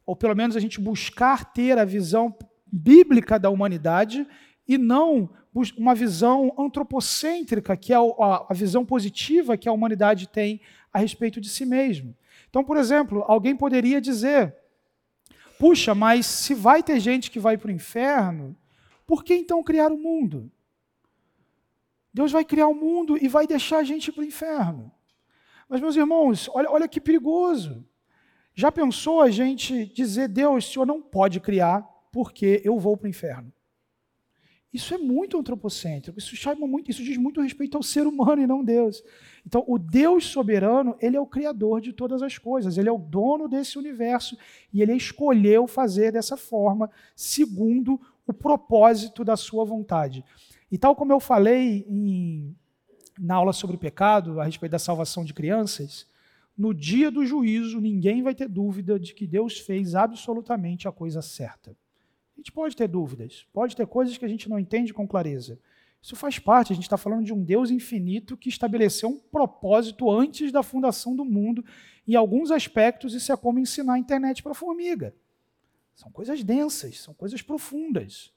ou 0.07 0.15
pelo 0.15 0.37
menos 0.37 0.55
a 0.55 0.61
gente 0.61 0.81
buscar 0.81 1.53
ter 1.53 1.77
a 1.77 1.85
visão 1.85 2.33
bíblica 2.71 3.37
da 3.37 3.51
humanidade 3.51 4.25
e 4.69 4.79
não 4.79 5.29
uma 5.77 5.95
visão 5.95 6.53
antropocêntrica, 6.57 7.77
que 7.77 7.93
é 7.93 7.97
a, 7.97 8.55
visão 8.55 8.85
positiva 8.85 9.57
que 9.57 9.69
a 9.69 9.73
humanidade 9.73 10.29
tem 10.29 10.61
a 10.93 11.01
respeito 11.01 11.41
de 11.41 11.49
si 11.49 11.67
mesmo. 11.67 12.15
Então, 12.55 12.63
por 12.63 12.77
exemplo, 12.77 13.25
alguém 13.27 13.57
poderia 13.57 14.01
dizer: 14.01 14.55
puxa, 15.59 15.93
mas 15.93 16.25
se 16.25 16.55
vai 16.55 16.85
ter 16.85 17.01
gente 17.01 17.29
que 17.29 17.41
vai 17.41 17.59
para 17.59 17.67
o 17.67 17.73
inferno, 17.73 18.57
por 19.05 19.25
que 19.25 19.35
então 19.35 19.61
criar 19.61 19.91
o 19.91 19.99
mundo? 19.99 20.49
Deus 22.13 22.31
vai 22.31 22.45
criar 22.45 22.69
o 22.69 22.75
mundo 22.75 23.19
e 23.21 23.27
vai 23.27 23.45
deixar 23.45 23.79
a 23.79 23.83
gente 23.83 24.13
para 24.13 24.21
o 24.21 24.25
inferno. 24.25 24.93
Mas, 25.69 25.81
meus 25.81 25.97
irmãos, 25.97 26.49
olha, 26.55 26.71
olha 26.71 26.87
que 26.87 27.01
perigoso. 27.01 27.85
Já 28.55 28.71
pensou 28.71 29.21
a 29.21 29.31
gente 29.33 29.87
dizer, 29.87 30.29
Deus, 30.29 30.65
o 30.65 30.73
Senhor 30.73 30.87
não 30.87 31.03
pode 31.03 31.41
criar 31.41 31.83
porque 32.13 32.63
eu 32.65 32.79
vou 32.79 32.97
para 32.97 33.07
o 33.07 33.11
inferno? 33.11 33.53
Isso 34.75 34.93
é 34.93 34.99
muito 34.99 35.39
antropocêntrico, 35.39 36.19
isso 36.19 36.35
chama 36.35 36.67
muito, 36.67 36.91
isso 36.91 37.05
diz 37.05 37.17
muito 37.17 37.41
respeito 37.41 37.77
ao 37.77 37.83
ser 37.83 38.09
humano 38.09 38.43
e 38.43 38.47
não 38.47 38.65
Deus. 38.65 39.05
Então, 39.47 39.65
o 39.69 39.79
Deus 39.79 40.27
soberano, 40.27 40.97
ele 41.01 41.17
é 41.17 41.21
o 41.21 41.27
criador 41.27 41.81
de 41.81 41.93
todas 41.93 42.23
as 42.23 42.39
coisas, 42.39 42.77
ele 42.77 42.89
é 42.89 42.93
o 42.93 42.99
dono 42.99 43.47
desse 43.47 43.79
universo 43.79 44.37
e 44.73 44.83
ele 44.83 44.93
escolheu 44.93 45.69
fazer 45.69 46.11
dessa 46.11 46.37
forma, 46.37 46.91
segundo 47.15 48.01
o 48.27 48.33
propósito 48.33 49.25
da 49.25 49.37
sua 49.37 49.65
vontade. 49.65 50.25
E 50.73 50.77
tal 50.77 50.97
como 50.97 51.13
eu 51.13 51.21
falei 51.21 51.87
em 51.89 52.57
na 53.17 53.37
aula 53.37 53.53
sobre 53.53 53.77
o 53.77 53.79
pecado, 53.79 54.41
a 54.41 54.45
respeito 54.45 54.73
da 54.73 54.79
salvação 54.81 55.25
de 55.25 55.33
crianças, 55.33 56.05
no 56.59 56.75
dia 56.75 57.13
do 57.13 57.25
juízo, 57.25 57.81
ninguém 57.81 58.25
vai 58.25 58.35
ter 58.35 58.49
dúvida 58.49 58.99
de 58.99 59.15
que 59.15 59.25
Deus 59.25 59.61
fez 59.61 59.95
absolutamente 59.95 60.89
a 60.89 60.93
coisa 60.93 61.23
certa. 61.23 61.77
A 62.37 62.41
gente 62.41 62.53
pode 62.53 62.77
ter 62.77 62.89
dúvidas, 62.89 63.47
pode 63.53 63.77
ter 63.77 63.87
coisas 63.87 64.19
que 64.19 64.25
a 64.25 64.29
gente 64.29 64.49
não 64.49 64.59
entende 64.59 64.93
com 64.93 65.07
clareza. 65.07 65.59
Isso 66.03 66.17
faz 66.17 66.39
parte, 66.39 66.73
a 66.73 66.75
gente 66.75 66.85
está 66.85 66.99
falando 66.99 67.25
de 67.25 67.33
um 67.33 67.43
Deus 67.43 67.71
infinito 67.71 68.37
que 68.37 68.51
estabeleceu 68.51 69.09
um 69.09 69.19
propósito 69.19 70.11
antes 70.11 70.53
da 70.53 70.63
fundação 70.63 71.17
do 71.17 71.25
mundo. 71.25 71.65
Em 72.07 72.15
alguns 72.15 72.51
aspectos, 72.51 73.15
isso 73.15 73.33
é 73.33 73.37
como 73.37 73.59
ensinar 73.59 73.95
a 73.95 73.99
internet 73.99 74.43
para 74.43 74.53
a 74.53 74.55
formiga. 74.55 75.15
São 75.95 76.11
coisas 76.11 76.45
densas, 76.45 77.01
são 77.01 77.15
coisas 77.15 77.41
profundas. 77.41 78.35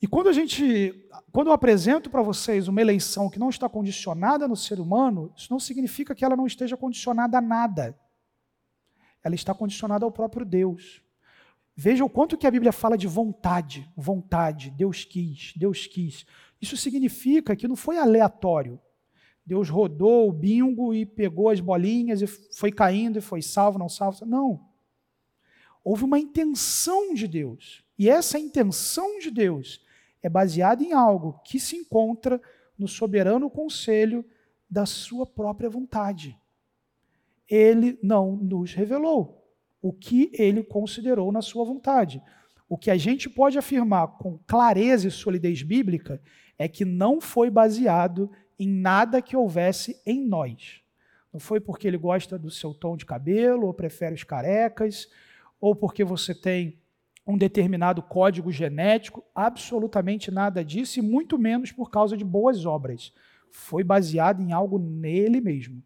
E 0.00 0.06
quando 0.06 0.28
a 0.28 0.32
gente, 0.32 1.08
quando 1.32 1.48
eu 1.48 1.52
apresento 1.52 2.08
para 2.08 2.22
vocês 2.22 2.68
uma 2.68 2.80
eleição 2.80 3.28
que 3.28 3.38
não 3.38 3.48
está 3.48 3.68
condicionada 3.68 4.46
no 4.46 4.54
ser 4.54 4.78
humano, 4.78 5.32
isso 5.36 5.48
não 5.50 5.58
significa 5.58 6.14
que 6.14 6.24
ela 6.24 6.36
não 6.36 6.46
esteja 6.46 6.76
condicionada 6.76 7.38
a 7.38 7.40
nada. 7.40 7.98
Ela 9.24 9.34
está 9.34 9.52
condicionada 9.52 10.04
ao 10.04 10.12
próprio 10.12 10.46
Deus. 10.46 11.02
Veja 11.80 12.04
o 12.04 12.10
quanto 12.10 12.36
que 12.36 12.44
a 12.44 12.50
Bíblia 12.50 12.72
fala 12.72 12.98
de 12.98 13.06
vontade, 13.06 13.88
vontade, 13.96 14.68
Deus 14.68 15.04
quis, 15.04 15.52
Deus 15.56 15.86
quis. 15.86 16.26
Isso 16.60 16.76
significa 16.76 17.54
que 17.54 17.68
não 17.68 17.76
foi 17.76 17.98
aleatório. 17.98 18.80
Deus 19.46 19.68
rodou 19.68 20.28
o 20.28 20.32
bingo 20.32 20.92
e 20.92 21.06
pegou 21.06 21.48
as 21.48 21.60
bolinhas 21.60 22.20
e 22.20 22.26
foi 22.26 22.72
caindo 22.72 23.18
e 23.18 23.22
foi 23.22 23.42
salvo, 23.42 23.78
não 23.78 23.88
salvo. 23.88 24.26
Não. 24.26 24.66
Houve 25.84 26.02
uma 26.02 26.18
intenção 26.18 27.14
de 27.14 27.28
Deus. 27.28 27.84
E 27.96 28.10
essa 28.10 28.40
intenção 28.40 29.20
de 29.20 29.30
Deus 29.30 29.80
é 30.20 30.28
baseado 30.28 30.82
em 30.82 30.92
algo 30.92 31.40
que 31.44 31.60
se 31.60 31.76
encontra 31.76 32.42
no 32.76 32.88
soberano 32.88 33.48
conselho 33.48 34.24
da 34.68 34.84
sua 34.84 35.24
própria 35.24 35.70
vontade. 35.70 36.36
Ele 37.48 37.96
não 38.02 38.34
nos 38.34 38.74
revelou 38.74 39.37
o 39.80 39.92
que 39.92 40.30
ele 40.34 40.62
considerou 40.62 41.30
na 41.30 41.42
sua 41.42 41.64
vontade. 41.64 42.22
O 42.68 42.76
que 42.76 42.90
a 42.90 42.96
gente 42.96 43.30
pode 43.30 43.56
afirmar 43.56 44.08
com 44.18 44.38
clareza 44.46 45.08
e 45.08 45.10
solidez 45.10 45.62
bíblica 45.62 46.20
é 46.58 46.68
que 46.68 46.84
não 46.84 47.20
foi 47.20 47.50
baseado 47.50 48.30
em 48.58 48.68
nada 48.68 49.22
que 49.22 49.36
houvesse 49.36 50.00
em 50.04 50.26
nós. 50.26 50.82
Não 51.32 51.38
foi 51.38 51.60
porque 51.60 51.86
ele 51.86 51.96
gosta 51.96 52.38
do 52.38 52.50
seu 52.50 52.74
tom 52.74 52.96
de 52.96 53.06
cabelo, 53.06 53.66
ou 53.66 53.74
prefere 53.74 54.14
os 54.14 54.24
carecas, 54.24 55.08
ou 55.60 55.74
porque 55.74 56.04
você 56.04 56.34
tem 56.34 56.78
um 57.26 57.36
determinado 57.36 58.02
código 58.02 58.50
genético, 58.50 59.22
absolutamente 59.34 60.30
nada 60.30 60.64
disso, 60.64 60.98
e 60.98 61.02
muito 61.02 61.38
menos 61.38 61.70
por 61.70 61.90
causa 61.90 62.16
de 62.16 62.24
boas 62.24 62.64
obras. 62.64 63.12
Foi 63.50 63.84
baseado 63.84 64.42
em 64.42 64.52
algo 64.52 64.78
nele 64.78 65.40
mesmo. 65.40 65.82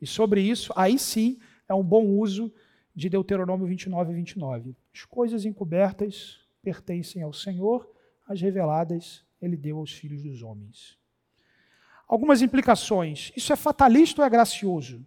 E 0.00 0.06
sobre 0.06 0.40
isso, 0.40 0.72
aí 0.74 0.98
sim, 0.98 1.38
é 1.68 1.74
um 1.74 1.82
bom 1.82 2.06
uso 2.06 2.52
de 2.94 3.08
Deuteronômio 3.08 3.66
29 3.66 4.12
e 4.12 4.14
29. 4.14 4.76
As 4.94 5.04
coisas 5.04 5.44
encobertas 5.44 6.40
pertencem 6.62 7.22
ao 7.22 7.32
Senhor, 7.32 7.90
as 8.26 8.40
reveladas 8.40 9.24
ele 9.40 9.56
deu 9.56 9.78
aos 9.78 9.92
filhos 9.92 10.22
dos 10.22 10.42
homens. 10.42 10.98
Algumas 12.06 12.42
implicações. 12.42 13.32
Isso 13.36 13.52
é 13.52 13.56
fatalista 13.56 14.20
ou 14.20 14.26
é 14.26 14.30
gracioso? 14.30 15.04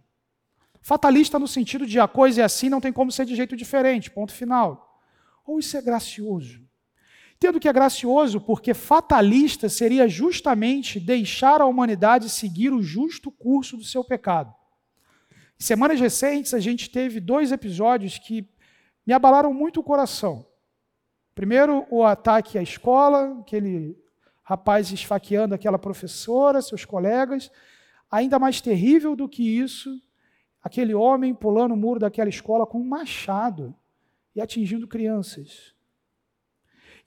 Fatalista 0.80 1.38
no 1.38 1.46
sentido 1.46 1.86
de 1.86 2.00
a 2.00 2.08
coisa 2.08 2.42
é 2.42 2.44
assim, 2.44 2.68
não 2.68 2.80
tem 2.80 2.92
como 2.92 3.12
ser 3.12 3.24
de 3.24 3.36
jeito 3.36 3.56
diferente, 3.56 4.10
ponto 4.10 4.32
final. 4.32 5.00
Ou 5.46 5.58
isso 5.58 5.76
é 5.76 5.82
gracioso? 5.82 6.60
Entendo 7.36 7.60
que 7.60 7.68
é 7.68 7.72
gracioso 7.72 8.40
porque 8.40 8.72
fatalista 8.72 9.68
seria 9.68 10.08
justamente 10.08 10.98
deixar 10.98 11.60
a 11.60 11.66
humanidade 11.66 12.30
seguir 12.30 12.72
o 12.72 12.82
justo 12.82 13.30
curso 13.30 13.76
do 13.76 13.84
seu 13.84 14.02
pecado. 14.02 14.54
Em 15.64 15.66
semanas 15.66 15.98
recentes, 15.98 16.52
a 16.52 16.60
gente 16.60 16.90
teve 16.90 17.18
dois 17.18 17.50
episódios 17.50 18.18
que 18.18 18.46
me 19.06 19.14
abalaram 19.14 19.50
muito 19.54 19.80
o 19.80 19.82
coração. 19.82 20.44
Primeiro, 21.34 21.86
o 21.88 22.04
ataque 22.04 22.58
à 22.58 22.62
escola, 22.62 23.40
aquele 23.40 23.96
rapaz 24.42 24.92
esfaqueando 24.92 25.54
aquela 25.54 25.78
professora, 25.78 26.60
seus 26.60 26.84
colegas. 26.84 27.50
Ainda 28.10 28.38
mais 28.38 28.60
terrível 28.60 29.16
do 29.16 29.26
que 29.26 29.42
isso, 29.42 29.98
aquele 30.62 30.92
homem 30.92 31.34
pulando 31.34 31.72
o 31.72 31.78
muro 31.78 31.98
daquela 31.98 32.28
escola 32.28 32.66
com 32.66 32.78
um 32.78 32.86
machado 32.86 33.74
e 34.36 34.42
atingindo 34.42 34.86
crianças. 34.86 35.74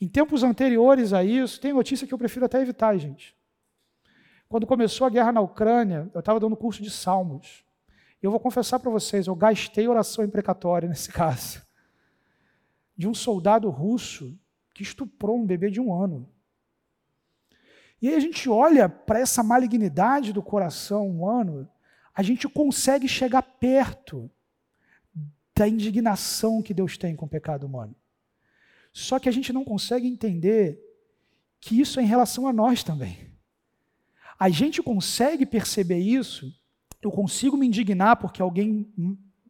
Em 0.02 0.08
tempos 0.08 0.42
anteriores 0.42 1.14
a 1.14 1.24
isso, 1.24 1.62
tem 1.62 1.74
notícia 1.74 2.08
que 2.08 2.14
eu 2.14 2.18
prefiro 2.18 2.48
até 2.48 2.60
evitar, 2.60 2.98
gente. 2.98 3.38
Quando 4.50 4.66
começou 4.66 5.06
a 5.06 5.12
guerra 5.12 5.32
na 5.32 5.42
Ucrânia, 5.42 6.10
eu 6.12 6.22
estava 6.22 6.40
dando 6.40 6.58
curso 6.58 6.82
de 6.82 6.90
salmos. 6.90 7.67
Eu 8.22 8.32
vou 8.32 8.40
confessar 8.40 8.80
para 8.80 8.92
vocês, 8.92 9.28
eu 9.28 9.36
gastei 9.36 9.88
oração 9.88 10.24
imprecatória 10.24 10.88
nesse 10.90 11.10
caso. 11.10 11.62
De 12.96 13.08
um 13.08 13.14
soldado 13.14 13.70
russo 13.70 14.38
que 14.74 14.84
estuprou 14.84 15.38
um 15.38 15.46
bebê 15.46 15.70
de 15.70 15.80
um 15.80 15.94
ano. 15.94 16.30
E 18.02 18.10
aí 18.10 18.16
a 18.16 18.20
gente 18.20 18.48
olha 18.50 18.88
para 18.88 19.20
essa 19.20 19.42
malignidade 19.42 20.32
do 20.32 20.42
coração 20.42 21.08
humano, 21.08 21.68
a 22.14 22.22
gente 22.22 22.48
consegue 22.48 23.08
chegar 23.08 23.42
perto 23.42 24.30
da 25.56 25.68
indignação 25.68 26.62
que 26.62 26.74
Deus 26.74 26.98
tem 26.98 27.16
com 27.16 27.26
o 27.26 27.30
pecado 27.30 27.66
humano. 27.66 27.96
Só 28.94 29.20
que 29.20 29.28
a 29.28 29.32
gente 29.32 29.52
não 29.52 29.64
consegue 29.64 30.08
entender 30.08 30.80
que 31.60 31.80
isso 31.80 32.00
é 32.00 32.04
em 32.04 32.08
relação 32.08 32.48
a 32.48 32.54
nós 32.54 32.84
também. 32.84 33.32
A 34.40 34.50
gente 34.50 34.82
consegue 34.84 35.46
perceber 35.46 35.98
isso, 35.98 36.52
eu 37.08 37.12
consigo 37.12 37.58
me 37.58 37.66
indignar 37.66 38.18
porque 38.18 38.42
alguém 38.42 38.92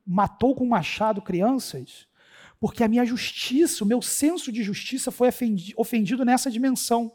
matou 0.05 0.55
com 0.55 0.65
machado 0.65 1.21
crianças, 1.21 2.07
porque 2.59 2.83
a 2.83 2.87
minha 2.87 3.05
justiça, 3.05 3.83
o 3.83 3.87
meu 3.87 4.01
senso 4.01 4.51
de 4.51 4.63
justiça 4.63 5.11
foi 5.11 5.29
ofendido 5.75 6.23
nessa 6.23 6.49
dimensão. 6.49 7.11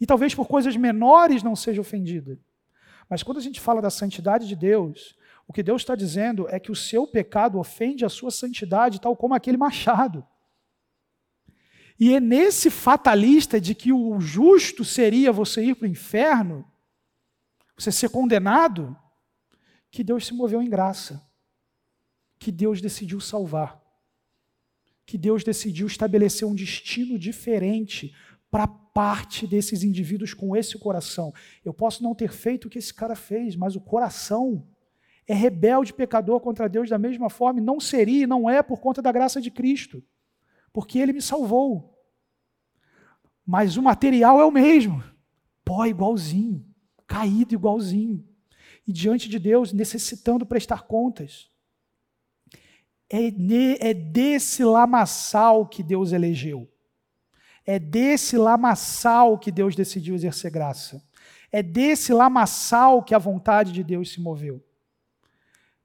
E 0.00 0.04
talvez 0.04 0.34
por 0.34 0.46
coisas 0.46 0.76
menores 0.76 1.42
não 1.42 1.54
seja 1.54 1.80
ofendido. 1.80 2.38
Mas 3.08 3.22
quando 3.22 3.38
a 3.38 3.42
gente 3.42 3.60
fala 3.60 3.80
da 3.80 3.88
santidade 3.88 4.46
de 4.48 4.56
Deus, 4.56 5.16
O 5.48 5.52
que 5.52 5.62
Deus 5.62 5.82
está 5.82 5.94
dizendo 5.94 6.46
é 6.48 6.58
que 6.58 6.72
o 6.72 6.76
seu 6.76 7.06
pecado 7.06 7.58
ofende 7.58 8.04
a 8.04 8.08
sua 8.08 8.30
santidade, 8.30 9.00
tal 9.00 9.16
como 9.16 9.34
aquele 9.34 9.56
machado. 9.56 10.26
E 11.98 12.12
é 12.12 12.20
nesse 12.20 12.68
fatalista 12.68 13.60
de 13.60 13.74
que 13.74 13.92
o 13.92 14.20
justo 14.20 14.84
seria 14.84 15.32
você 15.32 15.64
ir 15.64 15.76
para 15.76 15.86
o 15.86 15.90
inferno, 15.90 16.66
você 17.78 17.92
ser 17.92 18.10
condenado, 18.10 18.96
que 19.90 20.04
Deus 20.04 20.26
se 20.26 20.34
moveu 20.34 20.62
em 20.62 20.68
graça, 20.68 21.22
que 22.38 22.52
Deus 22.52 22.80
decidiu 22.80 23.20
salvar, 23.20 23.82
que 25.04 25.16
Deus 25.16 25.44
decidiu 25.44 25.86
estabelecer 25.86 26.46
um 26.46 26.54
destino 26.54 27.18
diferente 27.18 28.14
para 28.50 28.66
parte 28.66 29.46
desses 29.46 29.82
indivíduos 29.82 30.32
com 30.32 30.56
esse 30.56 30.78
coração. 30.78 31.32
Eu 31.64 31.74
posso 31.74 32.02
não 32.02 32.14
ter 32.14 32.32
feito 32.32 32.66
o 32.66 32.70
que 32.70 32.78
esse 32.78 32.92
cara 32.92 33.14
fez, 33.14 33.54
mas 33.54 33.76
o 33.76 33.80
coração 33.80 34.66
é 35.26 35.34
rebelde, 35.34 35.92
pecador 35.92 36.40
contra 36.40 36.68
Deus 36.68 36.88
da 36.88 36.98
mesma 36.98 37.28
forma, 37.28 37.60
e 37.60 37.62
não 37.62 37.80
seria 37.80 38.24
e 38.24 38.26
não 38.26 38.48
é 38.48 38.62
por 38.62 38.80
conta 38.80 39.02
da 39.02 39.12
graça 39.12 39.40
de 39.40 39.50
Cristo, 39.50 40.02
porque 40.72 40.98
ele 40.98 41.12
me 41.12 41.20
salvou. 41.20 41.94
Mas 43.44 43.76
o 43.76 43.82
material 43.82 44.40
é 44.40 44.44
o 44.44 44.50
mesmo, 44.50 45.02
pó 45.64 45.84
igualzinho, 45.84 46.64
caído 47.06 47.54
igualzinho, 47.54 48.26
e 48.86 48.92
diante 48.92 49.28
de 49.28 49.38
Deus 49.38 49.72
necessitando 49.72 50.46
prestar 50.46 50.82
contas. 50.82 51.50
É, 53.10 53.26
é 53.80 53.94
desse 53.94 54.64
lamaçal 54.64 55.66
que 55.66 55.82
Deus 55.82 56.12
elegeu. 56.12 56.70
É 57.64 57.78
desse 57.78 58.36
lamaçal 58.36 59.38
que 59.38 59.50
Deus 59.50 59.74
decidiu 59.74 60.14
exercer 60.14 60.50
graça. 60.50 61.02
É 61.50 61.62
desse 61.62 62.12
lamaçal 62.12 63.02
que 63.02 63.14
a 63.14 63.18
vontade 63.18 63.72
de 63.72 63.82
Deus 63.82 64.12
se 64.12 64.20
moveu. 64.20 64.62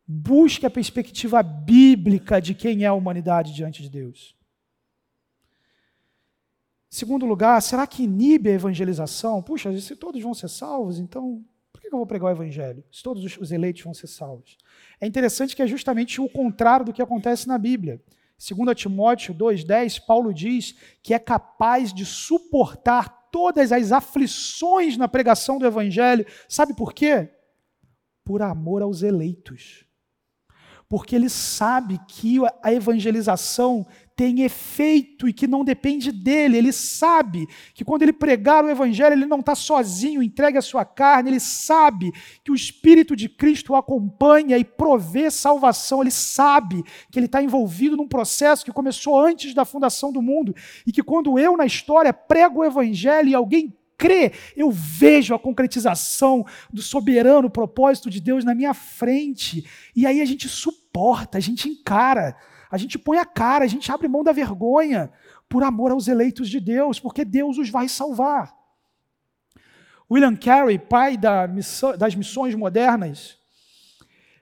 Busque 0.07 0.65
a 0.65 0.69
perspectiva 0.69 1.41
bíblica 1.41 2.39
de 2.39 2.53
quem 2.53 2.83
é 2.83 2.87
a 2.87 2.93
humanidade 2.93 3.53
diante 3.53 3.81
de 3.81 3.89
Deus. 3.89 4.35
Segundo 6.89 7.25
lugar, 7.25 7.61
será 7.61 7.87
que 7.87 8.03
inibe 8.03 8.49
a 8.49 8.53
evangelização? 8.53 9.41
Puxa, 9.41 9.75
se 9.79 9.95
todos 9.95 10.21
vão 10.21 10.33
ser 10.33 10.49
salvos, 10.49 10.99
então 10.99 11.43
por 11.71 11.81
que 11.81 11.87
eu 11.87 11.97
vou 11.97 12.05
pregar 12.05 12.27
o 12.29 12.35
evangelho? 12.35 12.83
Se 12.91 13.01
todos 13.01 13.37
os 13.37 13.51
eleitos 13.51 13.81
vão 13.83 13.93
ser 13.93 14.07
salvos. 14.07 14.57
É 14.99 15.07
interessante 15.07 15.55
que 15.55 15.61
é 15.61 15.67
justamente 15.67 16.19
o 16.19 16.29
contrário 16.29 16.85
do 16.85 16.93
que 16.93 17.01
acontece 17.01 17.47
na 17.47 17.57
Bíblia. 17.57 18.01
2 18.37 18.75
Timóteo 18.75 19.35
2,10, 19.35 20.03
Paulo 20.05 20.33
diz 20.33 20.75
que 21.03 21.13
é 21.13 21.19
capaz 21.19 21.93
de 21.93 22.05
suportar 22.05 23.29
todas 23.31 23.71
as 23.71 23.91
aflições 23.91 24.97
na 24.97 25.07
pregação 25.07 25.57
do 25.57 25.65
Evangelho. 25.65 26.25
Sabe 26.49 26.75
por 26.75 26.93
quê? 26.93 27.29
Por 28.23 28.41
amor 28.41 28.81
aos 28.81 29.03
eleitos. 29.03 29.85
Porque 30.89 31.15
ele 31.15 31.29
sabe 31.29 31.99
que 32.07 32.37
a 32.61 32.73
evangelização 32.73 33.87
tem 34.15 34.41
efeito 34.41 35.27
e 35.27 35.33
que 35.33 35.47
não 35.47 35.63
depende 35.63 36.11
dele. 36.11 36.57
Ele 36.57 36.71
sabe 36.71 37.47
que 37.73 37.83
quando 37.83 38.03
ele 38.03 38.13
pregar 38.13 38.63
o 38.63 38.69
Evangelho, 38.69 39.13
ele 39.13 39.25
não 39.25 39.39
está 39.39 39.55
sozinho, 39.55 40.21
entregue 40.21 40.57
a 40.57 40.61
sua 40.61 40.85
carne. 40.85 41.29
Ele 41.29 41.39
sabe 41.39 42.11
que 42.43 42.51
o 42.51 42.55
Espírito 42.55 43.15
de 43.15 43.27
Cristo 43.27 43.73
o 43.73 43.75
acompanha 43.75 44.57
e 44.57 44.63
provê 44.63 45.31
salvação. 45.31 46.01
Ele 46.01 46.11
sabe 46.11 46.83
que 47.11 47.17
ele 47.17 47.25
está 47.25 47.41
envolvido 47.41 47.97
num 47.97 48.07
processo 48.07 48.65
que 48.65 48.71
começou 48.71 49.19
antes 49.19 49.53
da 49.53 49.65
fundação 49.65 50.11
do 50.11 50.21
mundo 50.21 50.55
e 50.85 50.91
que 50.91 51.03
quando 51.03 51.39
eu, 51.39 51.57
na 51.57 51.65
história, 51.65 52.13
prego 52.13 52.59
o 52.59 52.65
Evangelho 52.65 53.29
e 53.29 53.35
alguém 53.35 53.75
crê, 53.97 54.31
eu 54.57 54.71
vejo 54.71 55.35
a 55.35 55.39
concretização 55.39 56.43
do 56.73 56.81
soberano 56.81 57.51
propósito 57.51 58.09
de 58.09 58.19
Deus 58.19 58.43
na 58.43 58.55
minha 58.55 58.73
frente. 58.73 59.63
E 59.95 60.07
aí 60.07 60.21
a 60.21 60.25
gente 60.25 60.49
suporta, 60.49 61.37
a 61.37 61.41
gente 61.41 61.69
encara 61.69 62.35
a 62.71 62.77
gente 62.77 62.97
põe 62.97 63.17
a 63.17 63.25
cara, 63.25 63.65
a 63.65 63.67
gente 63.67 63.91
abre 63.91 64.07
mão 64.07 64.23
da 64.23 64.31
vergonha 64.31 65.11
por 65.49 65.61
amor 65.61 65.91
aos 65.91 66.07
eleitos 66.07 66.49
de 66.49 66.57
Deus, 66.57 67.01
porque 67.01 67.25
Deus 67.25 67.57
os 67.57 67.69
vai 67.69 67.89
salvar. 67.89 68.55
William 70.09 70.37
Carey, 70.37 70.79
pai 70.79 71.17
da 71.17 71.45
missão, 71.47 71.97
das 71.97 72.15
missões 72.15 72.55
modernas, 72.55 73.37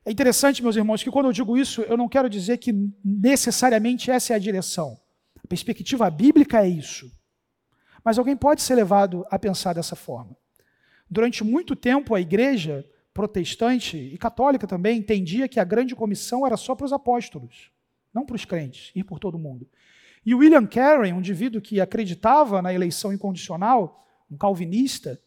é 0.05 0.11
interessante, 0.11 0.61
meus 0.61 0.75
irmãos, 0.75 1.01
que 1.01 1.09
quando 1.09 1.25
eu 1.25 1.32
digo 1.32 1.57
isso, 1.57 1.82
eu 1.82 1.97
não 1.97 2.07
quero 2.07 2.30
dizer 2.30 2.59
que 2.59 2.71
necessariamente 3.03 4.11
essa 4.11 4.34
é 4.34 4.36
a 4.36 4.39
direção. 4.39 4.99
A 5.43 5.47
perspectiva 5.47 6.09
bíblica 6.11 6.63
é 6.63 6.67
isso. 6.67 7.11
Mas 8.03 8.19
alguém 8.19 8.38
pode 8.38 8.61
ser 8.61 8.75
levado 8.75 9.25
a 9.32 9.39
pensar 9.39 9.73
dessa 9.73 9.95
forma. 9.95 10.38
Durante 11.09 11.43
muito 11.43 11.75
tempo, 11.75 12.13
a 12.13 12.21
igreja 12.21 12.86
protestante 13.11 13.97
e 13.97 14.17
católica 14.19 14.67
também 14.67 14.99
entendia 14.99 15.47
que 15.47 15.59
a 15.59 15.63
grande 15.63 15.95
comissão 15.95 16.45
era 16.45 16.55
só 16.55 16.75
para 16.75 16.86
os 16.86 16.93
apóstolos 16.93 17.71
não 18.14 18.26
para 18.26 18.36
os 18.36 18.45
crentes, 18.45 18.91
ir 18.95 19.03
por 19.03 19.20
todo 19.20 19.38
mundo. 19.38 19.68
E 20.26 20.36
William 20.36 20.66
Carey, 20.66 21.14
um 21.14 21.20
indivíduo 21.20 21.62
que 21.62 21.80
acreditava 21.80 22.62
na 22.62 22.74
eleição 22.74 23.14
incondicional, 23.14 24.05
um 24.30 24.38
calvinista, 24.38 25.20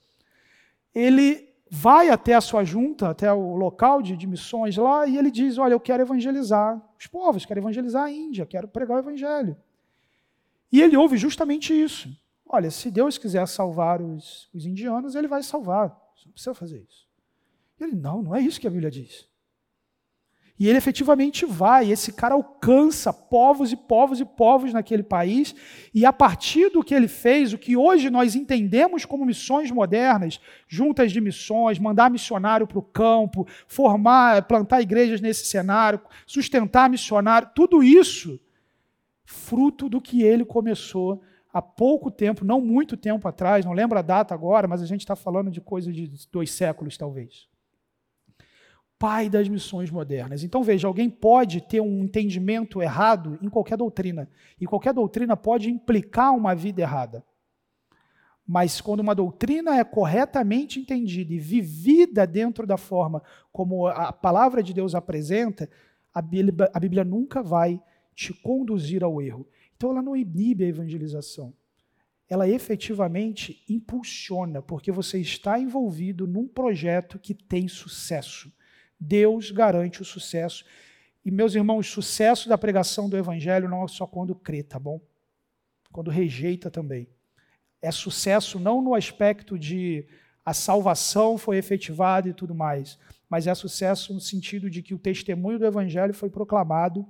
ele 0.95 1.49
vai 1.71 2.11
até 2.11 2.35
a 2.35 2.41
sua 2.41 2.65
junta, 2.65 3.09
até 3.09 3.33
o 3.33 3.57
local 3.57 4.03
de, 4.03 4.17
de 4.17 4.27
missões 4.27 4.77
lá, 4.77 5.07
e 5.07 5.17
ele 5.17 5.31
diz: 5.31 5.57
Olha, 5.59 5.73
eu 5.73 5.81
quero 5.81 6.03
evangelizar 6.03 6.81
os 6.99 7.07
povos, 7.07 7.47
quero 7.47 7.61
evangelizar 7.61 8.05
a 8.05 8.11
Índia, 8.11 8.45
quero 8.45 8.69
pregar 8.69 8.97
o 8.97 9.01
evangelho. 9.01 9.57
E 10.71 10.81
ele 10.81 10.97
ouve 10.97 11.17
justamente 11.17 11.73
isso. 11.73 12.09
Olha, 12.47 12.71
se 12.71 12.91
Deus 12.91 13.17
quiser 13.17 13.47
salvar 13.49 14.03
os, 14.03 14.51
os 14.53 14.67
indianos, 14.67 15.15
ele 15.15 15.27
vai 15.27 15.43
salvar. 15.43 15.89
Você 16.15 16.27
não 16.27 16.33
precisa 16.33 16.55
fazer 16.55 16.87
isso. 16.87 17.07
Ele, 17.81 17.97
não, 17.97 18.23
não 18.23 18.37
é 18.37 18.41
isso 18.41 18.61
que 18.61 18.67
a 18.67 18.71
Bíblia 18.71 18.91
diz. 18.91 19.27
E 20.63 20.69
ele 20.69 20.79
efetivamente 20.79 21.45
vai, 21.45 21.91
esse 21.91 22.13
cara 22.13 22.37
alcança 22.37 23.13
povos 23.13 23.73
e 23.73 23.77
povos 23.77 24.21
e 24.21 24.25
povos 24.25 24.73
naquele 24.73 25.03
país, 25.03 25.57
e 25.93 26.07
a 26.07 26.13
partir 26.13 26.71
do 26.71 26.85
que 26.85 26.95
ele 26.95 27.09
fez, 27.09 27.53
o 27.53 27.59
que 27.59 27.77
hoje 27.77 28.09
nós 28.09 28.37
entendemos 28.37 29.05
como 29.05 29.27
missões 29.27 29.73
modernas, 29.73 30.41
juntas 30.69 31.11
de 31.11 31.21
missões, 31.21 31.81
mandar 31.81 32.13
missionário 32.13 32.65
para 32.65 32.79
o 32.79 32.83
campo, 32.83 33.45
formar, 33.67 34.45
plantar 34.45 34.81
igrejas 34.81 35.21
nesse 35.21 35.47
cenário, 35.47 36.01
sustentar 36.25 36.89
missionário, 36.89 37.51
tudo 37.57 37.83
isso 37.83 38.39
fruto 39.25 39.89
do 39.89 40.01
que 40.01 40.23
ele 40.23 40.45
começou 40.45 41.23
há 41.53 41.61
pouco 41.61 42.09
tempo, 42.09 42.45
não 42.45 42.61
muito 42.61 42.97
tempo 42.97 43.27
atrás, 43.27 43.65
não 43.65 43.73
lembro 43.73 43.99
a 43.99 44.03
data 44.03 44.33
agora, 44.33 44.69
mas 44.69 44.81
a 44.81 44.87
gente 44.87 45.01
está 45.01 45.17
falando 45.17 45.51
de 45.51 45.61
coisa 45.61 45.93
de 45.93 46.09
dois 46.31 46.53
séculos, 46.53 46.97
talvez 46.97 47.51
pai 49.03 49.29
das 49.29 49.49
missões 49.49 49.91
modernas. 49.91 50.45
Então 50.45 50.63
veja, 50.63 50.87
alguém 50.87 51.11
pode 51.11 51.61
ter 51.61 51.81
um 51.81 52.05
entendimento 52.05 52.81
errado 52.81 53.37
em 53.43 53.49
qualquer 53.49 53.77
doutrina, 53.77 54.31
e 54.61 54.65
qualquer 54.65 54.95
doutrina 54.95 55.37
pode 55.37 55.69
implicar 55.69 56.33
uma 56.33 56.55
vida 56.55 56.83
errada. 56.83 57.25
Mas 58.47 58.81
quando 58.81 59.01
uma 59.01 59.13
doutrina 59.13 59.77
é 59.77 59.83
corretamente 59.83 60.79
entendida 60.79 61.35
e 61.35 61.39
vivida 61.41 62.25
dentro 62.25 62.65
da 62.65 62.77
forma 62.77 63.21
como 63.51 63.89
a 63.89 64.13
palavra 64.13 64.63
de 64.63 64.73
Deus 64.73 64.95
apresenta, 64.95 65.69
a 66.15 66.23
Bíblia, 66.23 66.71
a 66.73 66.79
Bíblia 66.79 67.03
nunca 67.03 67.43
vai 67.43 67.83
te 68.15 68.33
conduzir 68.33 69.03
ao 69.03 69.21
erro. 69.21 69.49
Então 69.77 69.91
ela 69.91 70.01
não 70.01 70.15
inibe 70.15 70.63
a 70.63 70.69
evangelização. 70.69 71.53
Ela 72.29 72.49
efetivamente 72.49 73.65
impulsiona, 73.69 74.63
porque 74.63 74.93
você 74.93 75.19
está 75.19 75.59
envolvido 75.59 76.25
num 76.25 76.47
projeto 76.47 77.19
que 77.19 77.35
tem 77.35 77.67
sucesso. 77.67 78.53
Deus 79.03 79.51
garante 79.51 80.01
o 80.01 80.05
sucesso. 80.05 80.65
E, 81.25 81.31
meus 81.31 81.55
irmãos, 81.55 81.89
sucesso 81.89 82.49
da 82.49 82.57
pregação 82.57 83.09
do 83.09 83.17
Evangelho 83.17 83.69
não 83.69 83.85
é 83.85 83.89
só 83.89 84.07
quando 84.07 84.35
crê, 84.35 84.63
tá 84.63 84.79
bom? 84.79 85.01
Quando 85.91 86.11
rejeita 86.11 86.71
também. 86.71 87.09
É 87.81 87.91
sucesso 87.91 88.61
não 88.61 88.81
no 88.81 88.95
aspecto 88.95 89.59
de 89.59 90.07
a 90.45 90.55
salvação 90.55 91.37
foi 91.37 91.57
efetivada 91.57 92.29
e 92.29 92.35
tudo 92.35 92.55
mais, 92.55 92.99
mas 93.29 93.47
é 93.47 93.55
sucesso 93.55 94.13
no 94.15 94.21
sentido 94.21 94.71
de 94.71 94.83
que 94.83 94.95
o 94.95 94.99
testemunho 94.99 95.59
do 95.59 95.67
Evangelho 95.67 96.15
foi 96.15 96.31
proclamado 96.31 97.07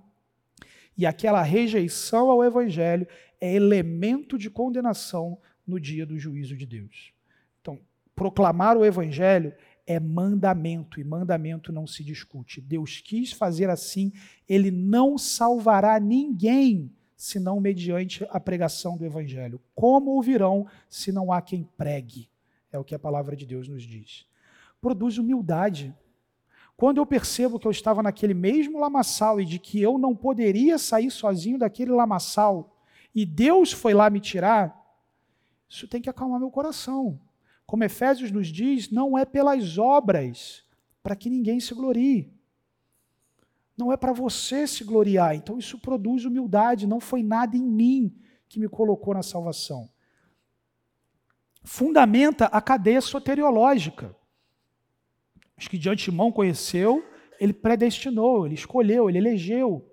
e 0.97 1.07
aquela 1.07 1.43
rejeição 1.43 2.31
ao 2.31 2.45
Evangelho 2.45 3.07
é 3.41 3.55
elemento 3.55 4.39
de 4.39 4.51
condenação 4.51 5.39
no 5.67 5.81
dia 5.81 6.05
do 6.05 6.19
juízo 6.19 6.57
de 6.57 6.67
Deus. 6.67 7.13
Então, 7.61 7.79
proclamar 8.15 8.77
o 8.77 8.85
Evangelho 8.85 9.55
é 9.93 10.01
mandamento, 10.01 10.99
e 10.99 11.05
mandamento 11.05 11.73
não 11.73 11.87
se 11.87 12.03
discute. 12.03 12.61
Deus 12.61 13.01
quis 13.01 13.33
fazer 13.33 13.71
assim, 13.71 14.13
ele 14.49 14.71
não 14.71 15.17
salvará 15.17 15.99
ninguém 16.01 16.91
senão 17.17 17.61
mediante 17.61 18.27
a 18.31 18.41
pregação 18.41 18.97
do 18.97 19.05
evangelho. 19.05 19.61
Como 19.75 20.11
ouvirão 20.11 20.67
se 20.89 21.13
não 21.13 21.33
há 21.33 21.41
quem 21.41 21.63
pregue? 21.77 22.29
É 22.73 22.79
o 22.79 22.85
que 22.85 22.95
a 22.95 22.99
palavra 22.99 23.37
de 23.37 23.47
Deus 23.47 23.69
nos 23.69 23.85
diz. 23.85 24.27
Produz 24.81 25.19
humildade. 25.19 25.95
Quando 26.77 26.99
eu 26.99 27.07
percebo 27.07 27.61
que 27.61 27.67
eu 27.67 27.71
estava 27.71 28.03
naquele 28.03 28.35
mesmo 28.35 28.81
lamaçal 28.81 29.41
e 29.41 29.45
de 29.45 29.61
que 29.61 29.81
eu 29.81 29.99
não 29.99 30.17
poderia 30.17 30.79
sair 30.79 31.11
sozinho 31.13 31.59
daquele 31.59 31.93
lamaçal, 31.93 32.77
e 33.15 33.25
Deus 33.25 33.71
foi 33.71 33.95
lá 33.95 34.11
me 34.11 34.19
tirar, 34.19 34.77
isso 35.69 35.87
tem 35.87 36.03
que 36.03 36.11
acalmar 36.11 36.41
meu 36.41 36.51
coração. 36.51 37.21
Como 37.73 37.85
Efésios 37.85 38.31
nos 38.31 38.49
diz, 38.49 38.91
não 38.91 39.17
é 39.17 39.25
pelas 39.25 39.79
obras, 39.79 40.63
para 41.03 41.17
que 41.17 41.31
ninguém 41.31 41.59
se 41.59 41.73
glorie. 41.73 42.31
Não 43.75 43.91
é 43.91 43.97
para 43.97 44.13
você 44.13 44.67
se 44.67 44.85
gloriar. 44.85 45.35
Então 45.35 45.57
isso 45.57 45.79
produz 45.79 46.27
humildade. 46.27 46.87
Não 46.87 47.01
foi 47.01 47.23
nada 47.23 47.57
em 47.57 47.63
mim 47.63 48.15
que 48.47 48.61
me 48.61 48.69
colocou 48.69 49.15
na 49.15 49.23
salvação. 49.23 49.89
Fundamenta 51.65 52.45
a 52.45 52.61
cadeia 52.61 53.01
soteriológica. 53.01 54.15
Os 55.57 55.67
que 55.67 55.79
de 55.79 55.89
antemão 55.89 56.31
conheceu, 56.31 57.03
ele 57.41 57.55
predestinou, 57.55 58.45
ele 58.45 58.55
escolheu, 58.55 59.09
ele 59.09 59.17
elegeu. 59.17 59.91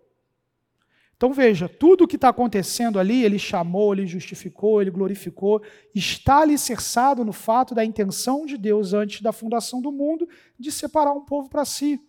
Então 1.20 1.34
veja, 1.34 1.68
tudo 1.68 2.06
o 2.06 2.08
que 2.08 2.16
está 2.16 2.30
acontecendo 2.30 2.98
ali, 2.98 3.26
ele 3.26 3.38
chamou, 3.38 3.94
ele 3.94 4.08
justificou, 4.08 4.82
ele 4.82 4.90
glorificou, 4.90 5.62
está 5.94 6.38
alicerçado 6.38 7.26
no 7.26 7.34
fato 7.34 7.76
da 7.76 7.84
intenção 7.84 8.46
de 8.46 8.58
Deus 8.58 8.94
antes 8.94 9.22
da 9.22 9.34
fundação 9.34 9.82
do 9.82 9.92
mundo 9.92 10.26
de 10.58 10.72
separar 10.72 11.12
um 11.12 11.26
povo 11.26 11.50
para 11.50 11.66
si. 11.66 12.00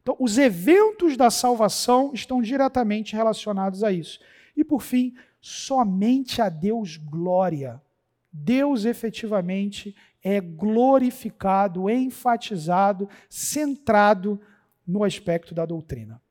Então, 0.00 0.14
os 0.20 0.38
eventos 0.38 1.16
da 1.16 1.32
salvação 1.32 2.12
estão 2.14 2.40
diretamente 2.40 3.16
relacionados 3.16 3.82
a 3.82 3.90
isso. 3.90 4.20
E 4.56 4.62
por 4.62 4.82
fim, 4.82 5.14
somente 5.40 6.40
a 6.40 6.48
Deus 6.48 6.96
glória. 6.96 7.82
Deus 8.32 8.84
efetivamente 8.84 9.96
é 10.22 10.40
glorificado, 10.40 11.90
enfatizado, 11.90 13.08
centrado 13.28 14.40
no 14.86 15.02
aspecto 15.02 15.52
da 15.52 15.66
doutrina. 15.66 16.22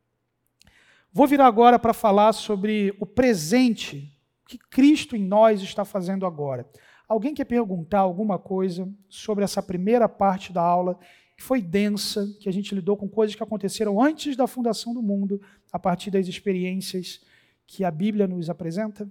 Vou 1.16 1.28
virar 1.28 1.46
agora 1.46 1.78
para 1.78 1.94
falar 1.94 2.34
sobre 2.34 2.92
o 3.00 3.06
presente, 3.06 4.12
o 4.44 4.50
que 4.50 4.58
Cristo 4.58 5.16
em 5.16 5.24
nós 5.24 5.62
está 5.62 5.86
fazendo 5.86 6.26
agora. 6.26 6.68
Alguém 7.08 7.36
quer 7.36 7.46
perguntar 7.46 8.00
alguma 8.00 8.40
coisa 8.40 8.92
sobre 9.08 9.44
essa 9.44 9.62
primeira 9.62 10.10
parte 10.10 10.52
da 10.52 10.64
aula, 10.64 10.98
que 11.38 11.44
foi 11.44 11.62
densa, 11.62 12.26
que 12.40 12.50
a 12.50 12.52
gente 12.52 12.74
lidou 12.74 12.98
com 12.98 13.08
coisas 13.08 13.36
que 13.36 13.44
aconteceram 13.44 14.02
antes 14.02 14.36
da 14.36 14.48
fundação 14.48 14.92
do 14.92 15.04
mundo, 15.04 15.40
a 15.72 15.78
partir 15.78 16.10
das 16.10 16.28
experiências 16.28 17.22
que 17.68 17.84
a 17.84 17.92
Bíblia 17.92 18.26
nos 18.26 18.50
apresenta? 18.50 19.08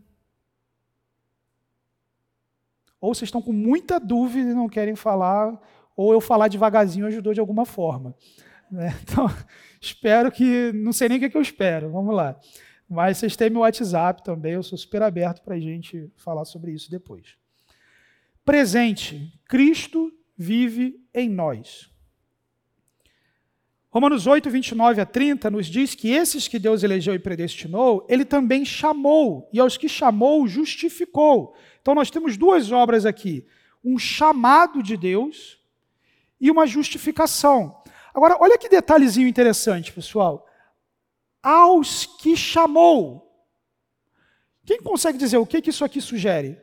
Ou 3.01 3.15
vocês 3.15 3.29
estão 3.29 3.41
com 3.41 3.53
muita 3.53 4.01
dúvida 4.01 4.51
e 4.51 4.55
não 4.55 4.69
querem 4.69 4.97
falar, 4.97 5.57
ou 5.97 6.13
eu 6.13 6.21
falar 6.21 6.49
devagarzinho 6.49 7.07
ajudou 7.07 7.33
de 7.33 7.39
alguma 7.39 7.65
forma. 7.65 8.13
Né? 8.73 8.99
Então, 9.05 9.27
espero 9.81 10.33
que. 10.33 10.73
Não 10.73 10.93
sei 10.93 11.09
nem 11.09 11.19
o 11.19 11.21
que, 11.21 11.27
é 11.27 11.31
que 11.31 11.37
eu 11.37 11.43
espero, 11.43 11.93
vamos 11.93 12.15
lá. 12.15 12.37
Mas 12.89 13.19
vocês 13.19 13.37
têm 13.37 13.51
meu 13.51 13.61
WhatsApp 13.61 14.25
também, 14.25 14.55
eu 14.55 14.63
sou 14.63 14.77
super 14.77 15.03
aberto 15.03 15.43
para 15.43 15.55
a 15.55 15.61
gente 15.61 16.11
falar 16.17 16.45
sobre 16.45 16.73
isso 16.73 16.91
depois. 16.91 17.37
Presente, 18.45 19.33
Cristo 19.47 20.13
vive 20.37 21.01
em 21.15 21.29
nós. 21.29 21.91
Romanos 23.89 24.27
8, 24.27 24.49
29 24.51 25.01
a 25.03 25.07
30 25.07 25.51
nos 25.51 25.67
diz 25.67 25.95
que 25.95 26.11
esses 26.11 26.49
que 26.49 26.59
Deus 26.59 26.83
elegeu 26.83 27.15
e 27.15 27.19
predestinou, 27.19 28.07
ele 28.09 28.25
também 28.25 28.65
chamou, 28.65 29.49
e 29.53 29.61
aos 29.61 29.77
que 29.77 29.89
chamou, 29.89 30.47
justificou. 30.47 31.55
Então 31.81 31.95
nós 31.95 32.11
temos 32.11 32.37
duas 32.37 32.73
obras 32.73 33.07
aqui: 33.07 33.47
um 33.85 33.99
chamado 33.99 34.83
de 34.83 34.97
Deus 34.97 35.59
e 36.41 36.51
uma 36.51 36.67
justificação. 36.67 37.82
Agora, 38.15 38.37
olha 38.41 38.59
que 38.59 38.69
detalhezinho 38.69 39.29
interessante, 39.29 39.93
pessoal. 39.93 40.47
Aos 41.43 42.07
que 42.07 42.37
chamou. 42.37 43.29
Quem 44.65 44.81
consegue 44.81 45.19
dizer 45.19 45.39
o 45.39 45.47
que, 45.47 45.63
que 45.63 45.71
isso 45.71 45.85
aqui 45.85 46.01
sugere? 46.01 46.61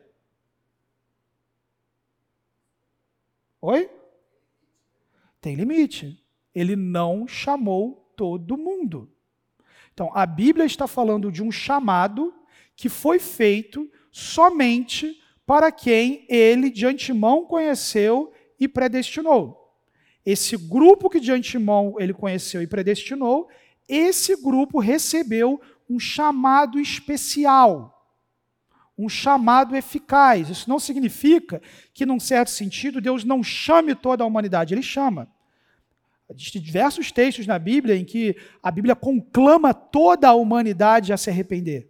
Oi? 3.62 3.90
Tem 5.42 5.56
limite. 5.56 6.24
Ele 6.54 6.76
não 6.76 7.28
chamou 7.28 8.12
todo 8.16 8.58
mundo. 8.58 9.12
Então, 9.94 10.12
a 10.14 10.26
Bíblia 10.26 10.66
está 10.66 10.88
falando 10.88 11.32
de 11.32 11.44
um 11.44 11.52
chamado 11.52 12.34
que 12.76 12.88
foi 12.88 13.20
feito 13.20 13.92
somente 14.12 15.22
para 15.46 15.72
quem 15.72 16.26
ele 16.30 16.70
de 16.70 16.86
antemão 16.86 17.46
conheceu 17.46 18.32
e 18.60 18.68
predestinou. 18.68 19.59
Esse 20.26 20.58
grupo 20.58 21.10
que 21.10 21.20
de 21.20 21.32
antemão 21.32 21.96
ele 21.98 22.14
conheceu 22.14 22.62
e 22.62 22.68
predestinou, 22.68 23.50
esse 23.88 24.36
grupo 24.42 24.80
recebeu 24.80 25.60
um 25.90 26.00
chamado 26.00 26.80
especial, 26.80 28.08
um 28.98 29.10
chamado 29.10 29.76
eficaz. 29.76 30.50
Isso 30.50 30.70
não 30.70 30.78
significa 30.78 31.62
que, 31.94 32.06
num 32.06 32.20
certo 32.20 32.52
sentido, 32.52 33.02
Deus 33.02 33.24
não 33.24 33.42
chame 33.42 33.96
toda 33.96 34.24
a 34.24 34.28
humanidade, 34.28 34.74
ele 34.74 34.84
chama. 34.84 35.28
Existem 36.30 36.62
diversos 36.62 37.12
textos 37.12 37.48
na 37.48 37.58
Bíblia 37.58 37.96
em 37.96 38.06
que 38.06 38.36
a 38.62 38.70
Bíblia 38.70 38.96
conclama 38.96 39.74
toda 39.74 40.28
a 40.28 40.34
humanidade 40.34 41.12
a 41.12 41.18
se 41.18 41.30
arrepender. 41.30 41.90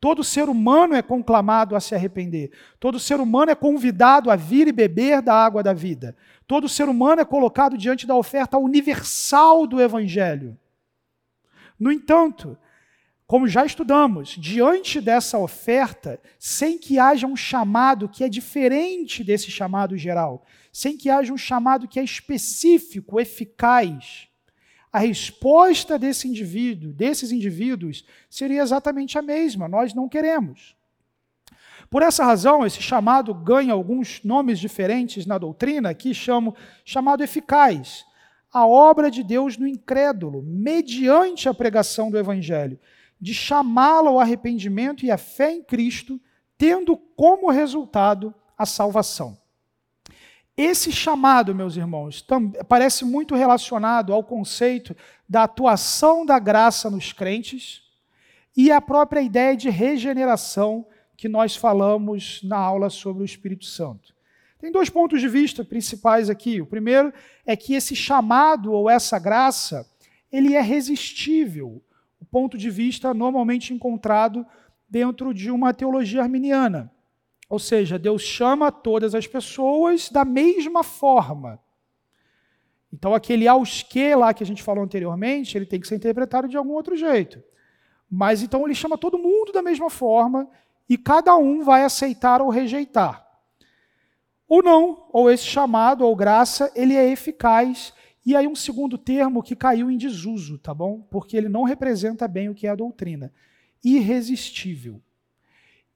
Todo 0.00 0.24
ser 0.24 0.48
humano 0.48 0.94
é 0.94 1.02
conclamado 1.02 1.74
a 1.74 1.80
se 1.80 1.94
arrepender. 1.94 2.50
Todo 2.78 2.98
ser 2.98 3.20
humano 3.20 3.50
é 3.50 3.54
convidado 3.54 4.30
a 4.30 4.36
vir 4.36 4.68
e 4.68 4.72
beber 4.72 5.22
da 5.22 5.34
água 5.34 5.62
da 5.62 5.72
vida. 5.72 6.16
Todo 6.46 6.68
ser 6.68 6.88
humano 6.88 7.20
é 7.20 7.24
colocado 7.24 7.76
diante 7.76 8.06
da 8.06 8.14
oferta 8.14 8.56
universal 8.56 9.66
do 9.66 9.80
Evangelho. 9.80 10.56
No 11.78 11.90
entanto, 11.90 12.56
como 13.26 13.48
já 13.48 13.66
estudamos, 13.66 14.28
diante 14.38 15.00
dessa 15.00 15.36
oferta, 15.36 16.20
sem 16.38 16.78
que 16.78 16.98
haja 16.98 17.26
um 17.26 17.34
chamado 17.34 18.08
que 18.08 18.22
é 18.22 18.28
diferente 18.28 19.24
desse 19.24 19.50
chamado 19.50 19.96
geral, 19.96 20.44
sem 20.72 20.96
que 20.96 21.10
haja 21.10 21.32
um 21.32 21.36
chamado 21.36 21.88
que 21.88 21.98
é 21.98 22.04
específico, 22.04 23.18
eficaz, 23.18 24.28
a 24.92 25.00
resposta 25.00 25.98
desse 25.98 26.28
indivíduo, 26.28 26.92
desses 26.92 27.32
indivíduos, 27.32 28.06
seria 28.30 28.62
exatamente 28.62 29.18
a 29.18 29.22
mesma. 29.22 29.66
Nós 29.66 29.92
não 29.92 30.08
queremos. 30.08 30.75
Por 31.90 32.02
essa 32.02 32.24
razão, 32.24 32.66
esse 32.66 32.82
chamado 32.82 33.32
ganha 33.32 33.72
alguns 33.72 34.22
nomes 34.24 34.58
diferentes 34.58 35.26
na 35.26 35.38
doutrina, 35.38 35.94
que 35.94 36.12
chamo 36.12 36.54
chamado 36.84 37.22
eficaz. 37.22 38.04
A 38.52 38.66
obra 38.66 39.10
de 39.10 39.22
Deus 39.22 39.56
no 39.56 39.66
incrédulo, 39.66 40.42
mediante 40.42 41.48
a 41.48 41.54
pregação 41.54 42.10
do 42.10 42.18
Evangelho, 42.18 42.78
de 43.20 43.32
chamá-lo 43.32 44.08
ao 44.08 44.20
arrependimento 44.20 45.04
e 45.04 45.10
à 45.10 45.18
fé 45.18 45.52
em 45.52 45.62
Cristo, 45.62 46.20
tendo 46.58 46.96
como 46.96 47.50
resultado 47.50 48.34
a 48.56 48.66
salvação. 48.66 49.38
Esse 50.56 50.90
chamado, 50.90 51.54
meus 51.54 51.76
irmãos, 51.76 52.26
parece 52.66 53.04
muito 53.04 53.34
relacionado 53.34 54.14
ao 54.14 54.24
conceito 54.24 54.96
da 55.28 55.42
atuação 55.42 56.24
da 56.24 56.38
graça 56.38 56.88
nos 56.88 57.12
crentes 57.12 57.82
e 58.56 58.72
à 58.72 58.80
própria 58.80 59.20
ideia 59.20 59.54
de 59.54 59.68
regeneração 59.68 60.86
que 61.16 61.28
nós 61.28 61.56
falamos 61.56 62.40
na 62.42 62.56
aula 62.56 62.90
sobre 62.90 63.22
o 63.22 63.24
Espírito 63.24 63.64
Santo. 63.64 64.14
Tem 64.58 64.70
dois 64.70 64.90
pontos 64.90 65.20
de 65.20 65.28
vista 65.28 65.64
principais 65.64 66.28
aqui. 66.28 66.60
O 66.60 66.66
primeiro 66.66 67.12
é 67.44 67.56
que 67.56 67.74
esse 67.74 67.94
chamado 67.94 68.72
ou 68.72 68.88
essa 68.88 69.18
graça, 69.18 69.88
ele 70.30 70.54
é 70.54 70.60
resistível. 70.60 71.82
O 72.20 72.24
ponto 72.24 72.56
de 72.56 72.70
vista 72.70 73.12
normalmente 73.12 73.72
encontrado 73.72 74.46
dentro 74.88 75.32
de 75.34 75.50
uma 75.50 75.74
teologia 75.74 76.22
arminiana. 76.22 76.90
Ou 77.48 77.58
seja, 77.58 77.98
Deus 77.98 78.22
chama 78.22 78.72
todas 78.72 79.14
as 79.14 79.26
pessoas 79.26 80.10
da 80.10 80.24
mesma 80.24 80.82
forma. 80.82 81.60
Então, 82.92 83.14
aquele 83.14 83.46
aos 83.46 83.82
que 83.82 84.14
lá 84.14 84.32
que 84.32 84.42
a 84.42 84.46
gente 84.46 84.62
falou 84.62 84.82
anteriormente, 84.82 85.56
ele 85.56 85.66
tem 85.66 85.78
que 85.78 85.86
ser 85.86 85.96
interpretado 85.96 86.48
de 86.48 86.56
algum 86.56 86.72
outro 86.72 86.96
jeito. 86.96 87.42
Mas 88.10 88.42
então 88.42 88.64
ele 88.64 88.74
chama 88.74 88.96
todo 88.96 89.18
mundo 89.18 89.52
da 89.52 89.62
mesma 89.62 89.90
forma 89.90 90.48
e 90.88 90.96
cada 90.96 91.36
um 91.36 91.62
vai 91.62 91.84
aceitar 91.84 92.40
ou 92.40 92.48
rejeitar. 92.48 93.26
Ou 94.48 94.62
não, 94.62 95.08
ou 95.12 95.30
esse 95.30 95.44
chamado 95.44 96.04
ou 96.04 96.14
graça, 96.14 96.70
ele 96.74 96.94
é 96.94 97.10
eficaz. 97.10 97.92
E 98.24 98.34
aí 98.34 98.46
um 98.46 98.54
segundo 98.54 98.96
termo 98.96 99.42
que 99.42 99.56
caiu 99.56 99.90
em 99.90 99.96
desuso, 99.96 100.58
tá 100.58 100.72
bom? 100.72 101.00
Porque 101.10 101.36
ele 101.36 101.48
não 101.48 101.64
representa 101.64 102.28
bem 102.28 102.48
o 102.48 102.54
que 102.54 102.66
é 102.66 102.70
a 102.70 102.76
doutrina. 102.76 103.32
Irresistível. 103.84 105.02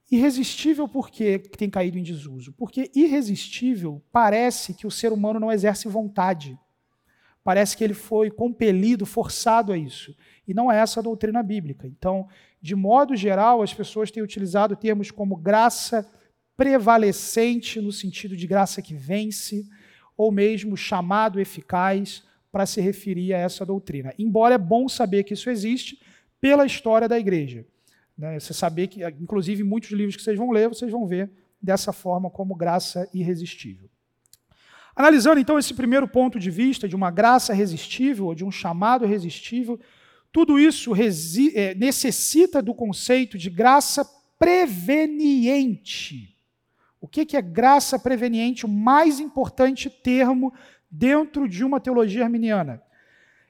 Irresistível 0.09 0.89
por 0.89 1.09
que 1.09 1.39
tem 1.39 1.69
caído 1.69 1.97
em 1.97 2.03
desuso? 2.03 2.51
Porque 2.53 2.91
irresistível 2.93 4.01
parece 4.11 4.73
que 4.73 4.85
o 4.85 4.91
ser 4.91 5.13
humano 5.13 5.39
não 5.39 5.51
exerce 5.51 5.87
vontade. 5.87 6.59
Parece 7.43 7.75
que 7.77 7.83
ele 7.83 7.93
foi 7.93 8.29
compelido, 8.29 9.05
forçado 9.05 9.71
a 9.71 9.77
isso. 9.77 10.15
E 10.47 10.53
não 10.53 10.71
é 10.71 10.79
essa 10.79 10.99
a 10.99 11.03
doutrina 11.03 11.41
bíblica. 11.43 11.87
Então, 11.87 12.27
de 12.61 12.75
modo 12.75 13.15
geral, 13.15 13.61
as 13.61 13.73
pessoas 13.73 14.11
têm 14.11 14.23
utilizado 14.23 14.75
termos 14.75 15.11
como 15.11 15.35
graça 15.35 16.07
prevalecente, 16.57 17.79
no 17.81 17.91
sentido 17.91 18.35
de 18.35 18.45
graça 18.45 18.81
que 18.81 18.93
vence, 18.93 19.67
ou 20.15 20.31
mesmo 20.31 20.77
chamado 20.77 21.39
eficaz, 21.39 22.23
para 22.51 22.65
se 22.65 22.81
referir 22.81 23.33
a 23.33 23.37
essa 23.37 23.65
doutrina. 23.65 24.13
Embora 24.19 24.55
é 24.55 24.57
bom 24.57 24.87
saber 24.87 25.23
que 25.23 25.33
isso 25.33 25.49
existe 25.49 26.01
pela 26.39 26.65
história 26.65 27.07
da 27.07 27.17
igreja. 27.17 27.65
Né? 28.17 28.39
Você 28.39 28.53
saber 28.53 28.87
que, 28.87 29.03
inclusive, 29.19 29.63
muitos 29.63 29.91
livros 29.91 30.15
que 30.15 30.21
vocês 30.21 30.37
vão 30.37 30.51
ler, 30.51 30.69
vocês 30.69 30.91
vão 30.91 31.07
ver 31.07 31.31
dessa 31.61 31.93
forma 31.93 32.29
como 32.29 32.55
graça 32.55 33.07
irresistível. 33.13 33.89
Analisando 34.95 35.39
então 35.39 35.57
esse 35.57 35.73
primeiro 35.73 36.07
ponto 36.07 36.37
de 36.37 36.51
vista 36.51 36.87
de 36.87 36.95
uma 36.95 37.09
graça 37.09 37.53
resistível, 37.53 38.25
ou 38.25 38.35
de 38.35 38.43
um 38.43 38.51
chamado 38.51 39.05
irresistível, 39.05 39.79
Tudo 40.31 40.57
isso 40.59 40.93
é, 41.53 41.75
necessita 41.75 42.61
do 42.61 42.73
conceito 42.73 43.37
de 43.37 43.49
graça 43.49 44.05
preveniente. 44.39 46.35
O 46.99 47.07
que 47.07 47.35
é 47.35 47.41
graça 47.41 47.99
preveniente? 47.99 48.65
O 48.65 48.69
mais 48.69 49.19
importante 49.19 49.89
termo 49.89 50.53
dentro 50.89 51.49
de 51.49 51.63
uma 51.63 51.79
teologia 51.79 52.23
arminiana. 52.23 52.81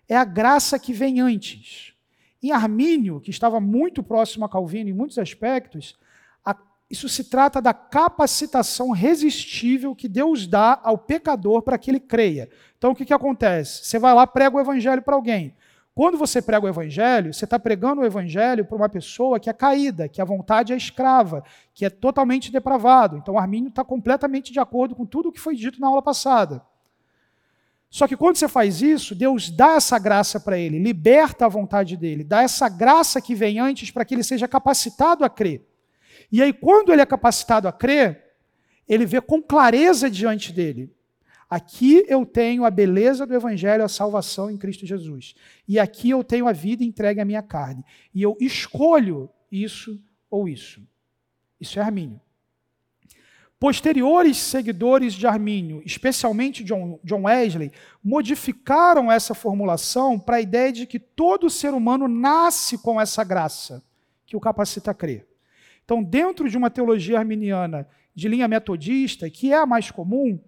É 0.07 0.15
a 0.15 0.23
graça 0.23 0.79
que 0.79 0.93
vem 0.93 1.19
antes. 1.19 1.93
Em 2.41 2.51
Armínio, 2.51 3.19
que 3.19 3.29
estava 3.29 3.59
muito 3.59 4.01
próximo 4.01 4.45
a 4.45 4.49
Calvino 4.49 4.89
em 4.89 4.93
muitos 4.93 5.17
aspectos, 5.17 5.97
a, 6.43 6.55
isso 6.89 7.07
se 7.07 7.25
trata 7.25 7.61
da 7.61 7.73
capacitação 7.73 8.89
resistível 8.89 9.95
que 9.95 10.07
Deus 10.07 10.47
dá 10.47 10.79
ao 10.83 10.97
pecador 10.97 11.61
para 11.61 11.77
que 11.77 11.91
ele 11.91 11.99
creia. 11.99 12.49
Então, 12.77 12.91
o 12.91 12.95
que, 12.95 13.05
que 13.05 13.13
acontece? 13.13 13.85
Você 13.85 13.99
vai 13.99 14.13
lá, 14.13 14.25
prega 14.25 14.55
o 14.55 14.59
evangelho 14.59 15.01
para 15.01 15.15
alguém. 15.15 15.53
Quando 15.93 16.17
você 16.17 16.41
prega 16.41 16.65
o 16.65 16.69
evangelho, 16.69 17.33
você 17.33 17.43
está 17.43 17.59
pregando 17.59 18.01
o 18.01 18.05
evangelho 18.05 18.63
para 18.63 18.77
uma 18.77 18.87
pessoa 18.87 19.39
que 19.39 19.49
é 19.49 19.53
caída, 19.53 20.07
que 20.07 20.21
a 20.21 20.25
vontade 20.25 20.71
é 20.71 20.77
escrava, 20.77 21.43
que 21.73 21.85
é 21.85 21.89
totalmente 21.89 22.51
depravado. 22.51 23.17
Então, 23.17 23.37
Armínio 23.37 23.67
está 23.67 23.83
completamente 23.83 24.53
de 24.53 24.59
acordo 24.59 24.95
com 24.95 25.05
tudo 25.05 25.29
o 25.29 25.31
que 25.31 25.39
foi 25.39 25.55
dito 25.55 25.81
na 25.81 25.87
aula 25.87 26.01
passada. 26.01 26.61
Só 27.89 28.07
que 28.07 28.15
quando 28.15 28.37
você 28.37 28.47
faz 28.47 28.81
isso, 28.81 29.13
Deus 29.13 29.49
dá 29.49 29.73
essa 29.73 29.99
graça 29.99 30.39
para 30.39 30.57
ele, 30.57 30.79
liberta 30.79 31.45
a 31.45 31.49
vontade 31.49 31.97
dele, 31.97 32.23
dá 32.23 32.41
essa 32.41 32.69
graça 32.69 33.21
que 33.21 33.35
vem 33.35 33.59
antes 33.59 33.91
para 33.91 34.05
que 34.05 34.15
ele 34.15 34.23
seja 34.23 34.47
capacitado 34.47 35.25
a 35.25 35.29
crer. 35.29 35.67
E 36.31 36.41
aí, 36.41 36.53
quando 36.53 36.93
ele 36.93 37.01
é 37.01 37.05
capacitado 37.05 37.67
a 37.67 37.73
crer, 37.73 38.31
ele 38.87 39.05
vê 39.05 39.19
com 39.19 39.41
clareza 39.41 40.09
diante 40.09 40.53
dele: 40.53 40.89
aqui 41.51 42.05
eu 42.07 42.25
tenho 42.25 42.63
a 42.63 42.71
beleza 42.71 43.27
do 43.27 43.35
Evangelho, 43.35 43.83
a 43.83 43.89
salvação 43.89 44.49
em 44.49 44.57
Cristo 44.57 44.85
Jesus. 44.85 45.35
E 45.67 45.77
aqui 45.77 46.09
eu 46.09 46.23
tenho 46.23 46.47
a 46.47 46.53
vida 46.53 46.81
entregue 46.81 47.19
à 47.19 47.25
minha 47.25 47.43
carne. 47.43 47.83
E 48.15 48.21
eu 48.21 48.37
escolho 48.39 49.29
isso 49.51 50.01
ou 50.29 50.47
isso. 50.47 50.81
Isso 51.59 51.77
é 51.77 51.81
Armínio. 51.81 52.21
Posteriores 53.59 54.37
seguidores 54.37 55.13
de 55.13 55.27
Armínio, 55.27 55.83
especialmente 55.85 56.63
John, 56.63 56.97
John 57.03 57.23
Wesley, 57.23 57.71
modificaram 58.01 59.11
essa 59.11 59.35
formulação 59.35 60.17
para 60.17 60.37
a 60.37 60.41
ideia 60.41 60.71
de 60.71 60.87
que 60.87 60.97
todo 60.97 61.49
ser 61.49 61.73
humano 61.73 62.07
nasce 62.07 62.77
com 62.77 62.99
essa 62.99 63.25
graça 63.25 63.83
que 64.25 64.37
o 64.37 64.39
capacita 64.39 64.91
a 64.91 64.93
crer. 64.93 65.27
Então, 65.83 66.01
dentro 66.01 66.49
de 66.49 66.57
uma 66.57 66.71
teologia 66.71 67.19
arminiana 67.19 67.87
de 68.15 68.29
linha 68.29 68.47
metodista, 68.47 69.29
que 69.29 69.51
é 69.51 69.57
a 69.57 69.65
mais 69.65 69.91
comum, 69.91 70.39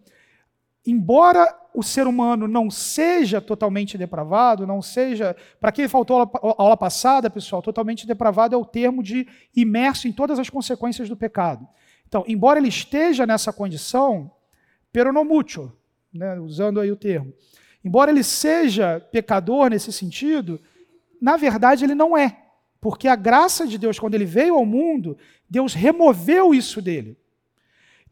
embora 0.86 1.48
o 1.74 1.82
ser 1.82 2.06
humano 2.06 2.48
não 2.48 2.70
seja 2.70 3.42
totalmente 3.42 3.98
depravado, 3.98 4.68
não 4.68 4.82
seja. 4.82 5.36
Para 5.60 5.72
quem 5.72 5.88
faltou 5.88 6.22
a 6.22 6.30
aula 6.58 6.78
passada, 6.78 7.30
pessoal, 7.30 7.62
totalmente 7.62 8.06
depravado 8.06 8.54
é 8.54 8.58
o 8.58 8.66
termo 8.66 9.02
de 9.02 9.28
imerso 9.56 10.08
em 10.08 10.12
todas 10.12 10.38
as 10.38 10.50
consequências 10.50 11.10
do 11.10 11.18
pecado. 11.18 11.68
Então, 12.08 12.24
embora 12.28 12.60
ele 12.60 12.68
esteja 12.68 13.26
nessa 13.26 13.52
condição, 13.52 14.32
peronomútil, 14.92 15.72
né, 16.14 16.40
usando 16.40 16.80
aí 16.80 16.92
o 16.92 16.96
termo, 16.96 17.34
embora 17.84 18.12
ele 18.12 18.24
seja 18.24 19.00
pecador 19.12 19.70
nesse 19.70 19.92
sentido, 19.92 20.62
na 21.20 21.38
verdade 21.38 21.84
ele 21.84 21.96
não 21.96 22.16
é. 22.16 22.38
Porque 22.80 23.08
a 23.08 23.16
graça 23.16 23.66
de 23.66 23.78
Deus, 23.78 23.98
quando 23.98 24.14
ele 24.14 24.26
veio 24.26 24.56
ao 24.56 24.66
mundo, 24.66 25.18
Deus 25.50 25.74
removeu 25.74 26.54
isso 26.54 26.82
dele. 26.82 27.18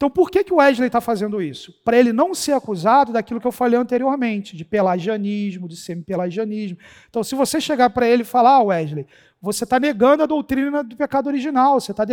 Então, 0.01 0.09
por 0.09 0.31
que, 0.31 0.43
que 0.43 0.51
o 0.51 0.55
Wesley 0.55 0.87
está 0.87 0.99
fazendo 0.99 1.39
isso? 1.39 1.71
Para 1.85 1.95
ele 1.95 2.11
não 2.11 2.33
ser 2.33 2.53
acusado 2.53 3.13
daquilo 3.13 3.39
que 3.39 3.45
eu 3.45 3.51
falei 3.51 3.79
anteriormente, 3.79 4.57
de 4.57 4.65
pelagianismo, 4.65 5.67
de 5.67 5.77
semi-pelagianismo. 5.77 6.75
Então, 7.07 7.23
se 7.23 7.35
você 7.35 7.61
chegar 7.61 7.87
para 7.91 8.07
ele 8.07 8.23
e 8.23 8.25
falar, 8.25 8.55
ah, 8.55 8.63
Wesley, 8.63 9.05
você 9.39 9.63
está 9.63 9.79
negando 9.79 10.23
a 10.23 10.25
doutrina 10.25 10.83
do 10.83 10.97
pecado 10.97 11.27
original, 11.27 11.79
você 11.79 11.91
está 11.91 12.03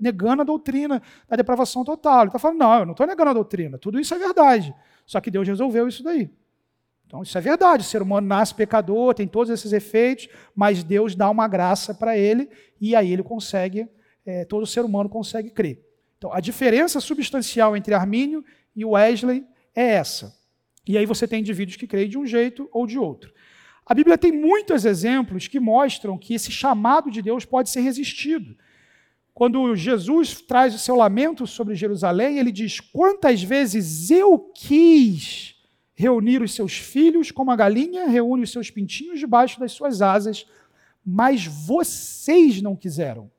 negando 0.00 0.42
a 0.42 0.44
doutrina 0.44 1.00
da 1.28 1.36
depravação 1.36 1.84
total. 1.84 2.22
Ele 2.22 2.28
está 2.30 2.40
falando, 2.40 2.58
não, 2.58 2.78
eu 2.80 2.86
não 2.86 2.90
estou 2.90 3.06
negando 3.06 3.30
a 3.30 3.34
doutrina, 3.34 3.78
tudo 3.78 4.00
isso 4.00 4.12
é 4.12 4.18
verdade. 4.18 4.74
Só 5.06 5.20
que 5.20 5.30
Deus 5.30 5.46
resolveu 5.46 5.86
isso 5.86 6.02
daí. 6.02 6.28
Então, 7.06 7.22
isso 7.22 7.38
é 7.38 7.40
verdade, 7.40 7.84
o 7.84 7.86
ser 7.86 8.02
humano 8.02 8.26
nasce 8.26 8.52
pecador, 8.52 9.14
tem 9.14 9.28
todos 9.28 9.48
esses 9.48 9.72
efeitos, 9.72 10.28
mas 10.56 10.82
Deus 10.82 11.14
dá 11.14 11.30
uma 11.30 11.46
graça 11.46 11.94
para 11.94 12.18
ele 12.18 12.50
e 12.80 12.96
aí 12.96 13.12
ele 13.12 13.22
consegue, 13.22 13.88
é, 14.26 14.44
todo 14.44 14.66
ser 14.66 14.84
humano 14.84 15.08
consegue 15.08 15.50
crer. 15.50 15.86
Então, 16.18 16.32
a 16.32 16.40
diferença 16.40 17.00
substancial 17.00 17.76
entre 17.76 17.94
Armínio 17.94 18.44
e 18.74 18.84
Wesley 18.84 19.46
é 19.74 19.94
essa. 19.94 20.36
E 20.86 20.98
aí 20.98 21.06
você 21.06 21.26
tem 21.28 21.40
indivíduos 21.40 21.76
que 21.76 21.86
creem 21.86 22.08
de 22.08 22.18
um 22.18 22.26
jeito 22.26 22.68
ou 22.72 22.86
de 22.86 22.98
outro. 22.98 23.32
A 23.86 23.94
Bíblia 23.94 24.18
tem 24.18 24.32
muitos 24.32 24.84
exemplos 24.84 25.48
que 25.48 25.60
mostram 25.60 26.18
que 26.18 26.34
esse 26.34 26.50
chamado 26.50 27.10
de 27.10 27.22
Deus 27.22 27.44
pode 27.44 27.70
ser 27.70 27.80
resistido. 27.80 28.56
Quando 29.32 29.76
Jesus 29.76 30.40
traz 30.42 30.74
o 30.74 30.78
seu 30.78 30.96
lamento 30.96 31.46
sobre 31.46 31.76
Jerusalém, 31.76 32.38
ele 32.38 32.50
diz: 32.50 32.80
Quantas 32.80 33.42
vezes 33.42 34.10
eu 34.10 34.38
quis 34.54 35.54
reunir 35.94 36.42
os 36.42 36.52
seus 36.52 36.76
filhos, 36.76 37.30
como 37.30 37.50
a 37.50 37.56
galinha 37.56 38.08
reúne 38.08 38.42
os 38.42 38.52
seus 38.52 38.70
pintinhos 38.70 39.20
debaixo 39.20 39.58
das 39.58 39.72
suas 39.72 40.02
asas, 40.02 40.46
mas 41.04 41.46
vocês 41.46 42.60
não 42.60 42.76
quiseram. 42.76 43.30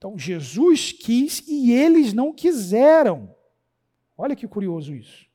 Então, 0.00 0.18
Jesus 0.18 0.92
quis 0.92 1.46
e 1.46 1.70
eles 1.72 2.14
não 2.14 2.32
quiseram. 2.32 3.36
Olha 4.16 4.34
que 4.34 4.48
curioso 4.48 4.94
isso. 4.94 5.26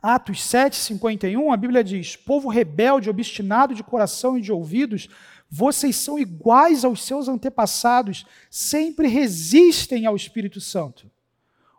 Atos 0.00 0.42
7, 0.42 0.74
51, 0.74 1.52
a 1.52 1.56
Bíblia 1.58 1.84
diz: 1.84 2.16
Povo 2.16 2.48
rebelde, 2.48 3.10
obstinado 3.10 3.74
de 3.74 3.84
coração 3.84 4.38
e 4.38 4.40
de 4.40 4.50
ouvidos, 4.50 5.06
vocês 5.50 5.96
são 5.96 6.18
iguais 6.18 6.82
aos 6.82 7.02
seus 7.02 7.28
antepassados, 7.28 8.24
sempre 8.48 9.06
resistem 9.06 10.06
ao 10.06 10.16
Espírito 10.16 10.58
Santo. 10.58 11.10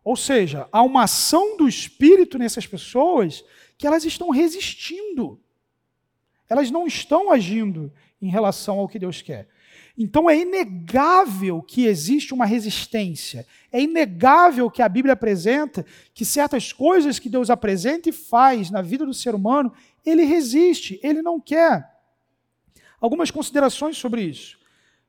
Ou 0.04 0.16
seja, 0.16 0.70
há 0.72 0.84
uma 0.84 1.06
ação 1.06 1.58
do 1.58 1.68
Espírito 1.68 2.38
nessas 2.38 2.68
pessoas 2.68 3.44
que 3.80 3.88
elas 3.88 4.06
estão 4.06 4.30
resistindo. 4.30 5.42
Elas 6.48 6.70
não 6.70 6.86
estão 6.86 7.32
agindo 7.32 7.92
em 8.22 8.30
relação 8.30 8.78
ao 8.78 8.88
que 8.88 9.00
Deus 9.00 9.24
quer. 9.24 9.48
Então 9.98 10.28
é 10.28 10.36
inegável 10.36 11.62
que 11.62 11.86
existe 11.86 12.34
uma 12.34 12.46
resistência. 12.46 13.46
É 13.72 13.80
inegável 13.80 14.70
que 14.70 14.82
a 14.82 14.90
Bíblia 14.90 15.14
apresenta 15.14 15.86
que 16.14 16.26
certas 16.26 16.74
coisas 16.74 17.20
que 17.20 17.30
Deus 17.30 17.50
apresenta 17.50 18.10
e 18.10 18.12
faz 18.12 18.72
na 18.72 18.82
vida 18.82 19.06
do 19.06 19.14
ser 19.14 19.36
humano, 19.36 19.72
ele 20.04 20.24
resiste, 20.24 21.00
ele 21.04 21.22
não 21.22 21.40
quer. 21.40 21.92
Algumas 23.00 23.30
considerações 23.30 23.98
sobre 23.98 24.24
isso. 24.24 24.58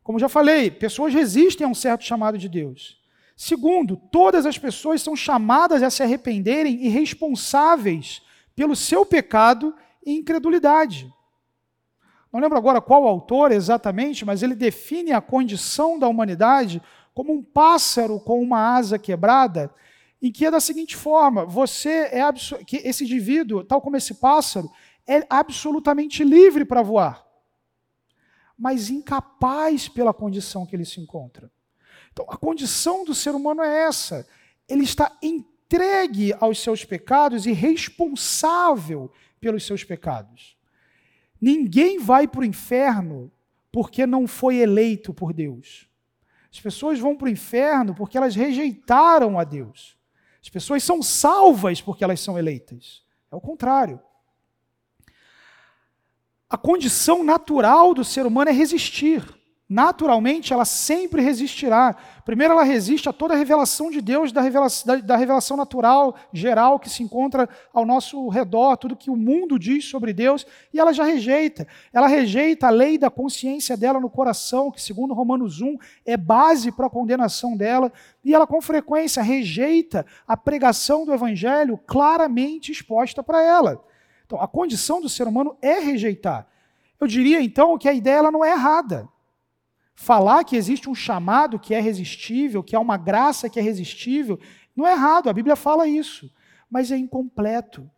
Como 0.02 0.18
já 0.18 0.28
falei, 0.28 0.70
pessoas 0.70 1.14
resistem 1.14 1.66
a 1.66 1.70
um 1.70 1.74
certo 1.74 2.04
chamado 2.04 2.36
de 2.36 2.48
Deus. 2.48 3.02
Segundo, 3.34 3.96
todas 3.96 4.44
as 4.44 4.58
pessoas 4.58 5.00
são 5.00 5.16
chamadas 5.16 5.82
a 5.82 5.88
se 5.88 6.02
arrependerem 6.02 6.84
e 6.84 6.88
responsáveis 6.88 8.20
pelo 8.54 8.76
seu 8.76 9.06
pecado 9.06 9.74
e 10.04 10.12
incredulidade. 10.12 11.10
Não 12.34 12.40
lembro 12.40 12.58
agora 12.58 12.80
qual 12.80 13.06
autor 13.06 13.52
exatamente, 13.52 14.24
mas 14.24 14.42
ele 14.42 14.56
define 14.56 15.12
a 15.12 15.20
condição 15.20 15.96
da 15.96 16.08
humanidade 16.08 16.82
como 17.14 17.32
um 17.32 17.40
pássaro 17.40 18.18
com 18.18 18.42
uma 18.42 18.74
asa 18.74 18.98
quebrada, 18.98 19.72
em 20.20 20.32
que 20.32 20.44
é 20.44 20.50
da 20.50 20.58
seguinte 20.58 20.96
forma: 20.96 21.46
você 21.46 22.10
é 22.10 22.22
que 22.66 22.78
esse 22.78 23.04
indivíduo, 23.04 23.62
tal 23.62 23.80
como 23.80 23.96
esse 23.96 24.14
pássaro, 24.14 24.68
é 25.06 25.24
absolutamente 25.30 26.24
livre 26.24 26.64
para 26.64 26.82
voar, 26.82 27.24
mas 28.58 28.90
incapaz 28.90 29.88
pela 29.88 30.12
condição 30.12 30.66
que 30.66 30.74
ele 30.74 30.84
se 30.84 31.00
encontra. 31.00 31.48
Então, 32.12 32.26
a 32.28 32.36
condição 32.36 33.04
do 33.04 33.14
ser 33.14 33.36
humano 33.36 33.62
é 33.62 33.84
essa: 33.84 34.26
ele 34.68 34.82
está 34.82 35.16
entregue 35.22 36.34
aos 36.40 36.58
seus 36.58 36.84
pecados 36.84 37.46
e 37.46 37.52
responsável 37.52 39.12
pelos 39.40 39.64
seus 39.64 39.84
pecados. 39.84 40.53
Ninguém 41.44 41.98
vai 41.98 42.26
para 42.26 42.40
o 42.40 42.44
inferno 42.44 43.30
porque 43.70 44.06
não 44.06 44.26
foi 44.26 44.56
eleito 44.56 45.12
por 45.12 45.34
Deus. 45.34 45.86
As 46.50 46.58
pessoas 46.58 46.98
vão 46.98 47.14
para 47.14 47.26
o 47.26 47.30
inferno 47.30 47.94
porque 47.94 48.16
elas 48.16 48.34
rejeitaram 48.34 49.38
a 49.38 49.44
Deus. 49.44 49.94
As 50.40 50.48
pessoas 50.48 50.82
são 50.82 51.02
salvas 51.02 51.82
porque 51.82 52.02
elas 52.02 52.18
são 52.18 52.38
eleitas. 52.38 53.04
É 53.30 53.36
o 53.36 53.42
contrário. 53.42 54.00
A 56.48 56.56
condição 56.56 57.22
natural 57.22 57.92
do 57.92 58.04
ser 58.04 58.24
humano 58.24 58.48
é 58.48 58.52
resistir 58.54 59.22
naturalmente 59.68 60.52
ela 60.52 60.64
sempre 60.64 61.22
resistirá. 61.22 61.96
Primeiro, 62.24 62.52
ela 62.52 62.62
resiste 62.62 63.08
a 63.08 63.12
toda 63.12 63.34
a 63.34 63.36
revelação 63.36 63.90
de 63.90 64.00
Deus, 64.00 64.30
da 64.30 64.40
revelação, 64.40 65.00
da, 65.00 65.16
revelação, 65.16 65.56
natural, 65.56 66.14
geral, 66.32 66.78
que 66.78 66.90
se 66.90 67.02
encontra 67.02 67.48
ao 67.72 67.86
nosso 67.86 68.28
redor, 68.28 68.76
tudo 68.76 68.96
que 68.96 69.10
o 69.10 69.16
mundo 69.16 69.58
diz 69.58 69.86
sobre 69.86 70.12
Deus, 70.12 70.46
e 70.72 70.78
ela 70.78 70.92
já 70.92 71.04
rejeita. 71.04 71.66
Ela 71.92 72.06
rejeita 72.06 72.66
a 72.66 72.70
lei 72.70 72.98
da 72.98 73.10
consciência 73.10 73.76
dela 73.76 73.98
no 73.98 74.10
coração, 74.10 74.70
que, 74.70 74.82
segundo 74.82 75.14
Romanos 75.14 75.60
1, 75.60 75.76
é 76.04 76.16
base 76.16 76.70
para 76.70 76.86
a 76.86 76.90
condenação 76.90 77.56
dela, 77.56 77.90
e 78.22 78.34
ela, 78.34 78.46
com 78.46 78.60
frequência, 78.60 79.22
rejeita 79.22 80.04
a 80.28 80.36
pregação 80.36 81.06
do 81.06 81.12
Evangelho 81.12 81.78
claramente 81.86 82.70
exposta 82.70 83.22
para 83.22 83.42
ela. 83.42 83.82
Então, 84.26 84.40
a 84.40 84.48
condição 84.48 85.00
do 85.00 85.08
ser 85.08 85.26
humano 85.26 85.56
é 85.60 85.78
rejeitar. 85.80 86.46
Eu 87.00 87.06
diria 87.06 87.40
então 87.40 87.76
que 87.76 87.88
a 87.88 87.92
ideia 87.92 88.16
ela 88.16 88.30
não 88.30 88.44
é 88.44 88.52
errada. 88.52 89.08
Falar 89.94 90.44
que 90.44 90.56
existe 90.56 90.90
um 90.90 90.94
chamado 90.94 91.58
que 91.58 91.72
é 91.72 91.80
resistível, 91.80 92.62
que 92.62 92.74
há 92.74 92.80
uma 92.80 92.96
graça 92.96 93.48
que 93.48 93.58
é 93.58 93.62
resistível, 93.62 94.38
não 94.74 94.86
é 94.86 94.92
errado, 94.92 95.28
a 95.28 95.32
Bíblia 95.32 95.54
fala 95.54 95.86
isso, 95.86 96.32
mas 96.68 96.90
é 96.90 96.96
incompleto. 96.96 97.88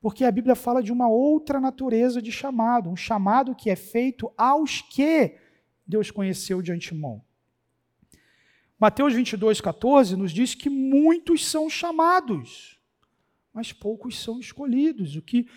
Porque 0.00 0.24
a 0.24 0.30
Bíblia 0.30 0.54
fala 0.54 0.82
de 0.82 0.92
uma 0.92 1.08
outra 1.08 1.60
natureza 1.60 2.20
de 2.20 2.32
chamado, 2.32 2.90
um 2.90 2.96
chamado 2.96 3.54
que 3.54 3.70
é 3.70 3.76
feito 3.76 4.32
aos 4.36 4.80
que 4.80 5.36
Deus 5.86 6.10
conheceu 6.10 6.60
de 6.60 6.72
antemão. 6.72 7.22
Mateus 8.78 9.14
22, 9.14 9.60
14 9.60 10.16
nos 10.16 10.30
diz 10.32 10.54
que 10.54 10.70
muitos 10.70 11.44
são 11.46 11.68
chamados, 11.68 12.78
mas 13.52 13.72
poucos 13.72 14.20
são 14.22 14.38
escolhidos, 14.38 15.16
o 15.16 15.22
que 15.22 15.48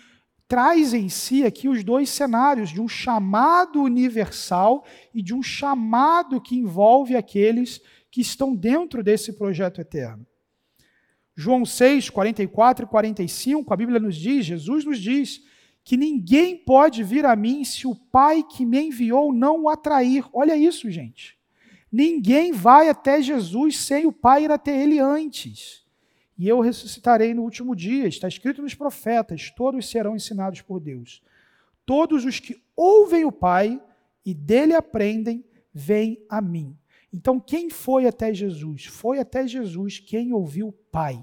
traz 0.52 0.92
em 0.92 1.08
si 1.08 1.46
aqui 1.46 1.66
os 1.66 1.82
dois 1.82 2.10
cenários 2.10 2.68
de 2.68 2.78
um 2.78 2.86
chamado 2.86 3.80
universal 3.80 4.84
e 5.14 5.22
de 5.22 5.32
um 5.32 5.42
chamado 5.42 6.38
que 6.42 6.54
envolve 6.54 7.16
aqueles 7.16 7.80
que 8.10 8.20
estão 8.20 8.54
dentro 8.54 9.02
desse 9.02 9.32
projeto 9.32 9.80
eterno. 9.80 10.26
João 11.34 11.64
6, 11.64 12.10
44 12.10 12.84
e 12.84 12.86
45, 12.86 13.72
a 13.72 13.76
Bíblia 13.78 13.98
nos 13.98 14.14
diz, 14.14 14.44
Jesus 14.44 14.84
nos 14.84 15.00
diz, 15.00 15.40
que 15.82 15.96
ninguém 15.96 16.54
pode 16.54 17.02
vir 17.02 17.24
a 17.24 17.34
mim 17.34 17.64
se 17.64 17.86
o 17.86 17.94
Pai 17.94 18.42
que 18.42 18.66
me 18.66 18.78
enviou 18.78 19.32
não 19.32 19.62
o 19.62 19.68
atrair. 19.70 20.26
Olha 20.34 20.54
isso, 20.54 20.90
gente. 20.90 21.34
Ninguém 21.90 22.52
vai 22.52 22.90
até 22.90 23.22
Jesus 23.22 23.78
sem 23.78 24.04
o 24.04 24.12
Pai 24.12 24.44
ir 24.44 24.50
até 24.50 24.82
ele 24.82 24.98
antes. 24.98 25.82
E 26.38 26.48
eu 26.48 26.60
ressuscitarei 26.60 27.34
no 27.34 27.42
último 27.42 27.76
dia. 27.76 28.06
Está 28.06 28.28
escrito 28.28 28.62
nos 28.62 28.74
profetas: 28.74 29.50
todos 29.50 29.88
serão 29.88 30.16
ensinados 30.16 30.60
por 30.60 30.80
Deus. 30.80 31.22
Todos 31.84 32.24
os 32.24 32.40
que 32.40 32.62
ouvem 32.76 33.24
o 33.24 33.32
Pai 33.32 33.80
e 34.24 34.32
dele 34.32 34.74
aprendem, 34.74 35.44
vêm 35.72 36.24
a 36.28 36.40
mim. 36.40 36.76
Então, 37.12 37.38
quem 37.38 37.68
foi 37.68 38.06
até 38.06 38.32
Jesus? 38.32 38.86
Foi 38.86 39.18
até 39.18 39.46
Jesus 39.46 39.98
quem 39.98 40.32
ouviu 40.32 40.68
o 40.68 40.72
Pai, 40.72 41.22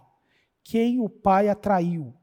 quem 0.63 0.99
o 0.99 1.09
Pai 1.09 1.49
atraiu. 1.49 2.13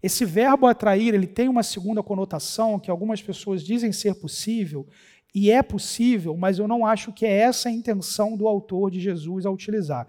Esse 0.00 0.24
verbo 0.24 0.66
atrair, 0.66 1.12
ele 1.12 1.26
tem 1.26 1.48
uma 1.48 1.64
segunda 1.64 2.02
conotação 2.04 2.78
que 2.78 2.90
algumas 2.90 3.20
pessoas 3.20 3.64
dizem 3.64 3.90
ser 3.90 4.14
possível, 4.14 4.86
e 5.34 5.50
é 5.50 5.62
possível, 5.62 6.36
mas 6.36 6.58
eu 6.58 6.68
não 6.68 6.86
acho 6.86 7.12
que 7.12 7.26
é 7.26 7.32
essa 7.32 7.68
a 7.68 7.72
intenção 7.72 8.36
do 8.36 8.46
autor 8.46 8.90
de 8.90 9.00
Jesus 9.00 9.44
a 9.44 9.50
utilizar. 9.50 10.06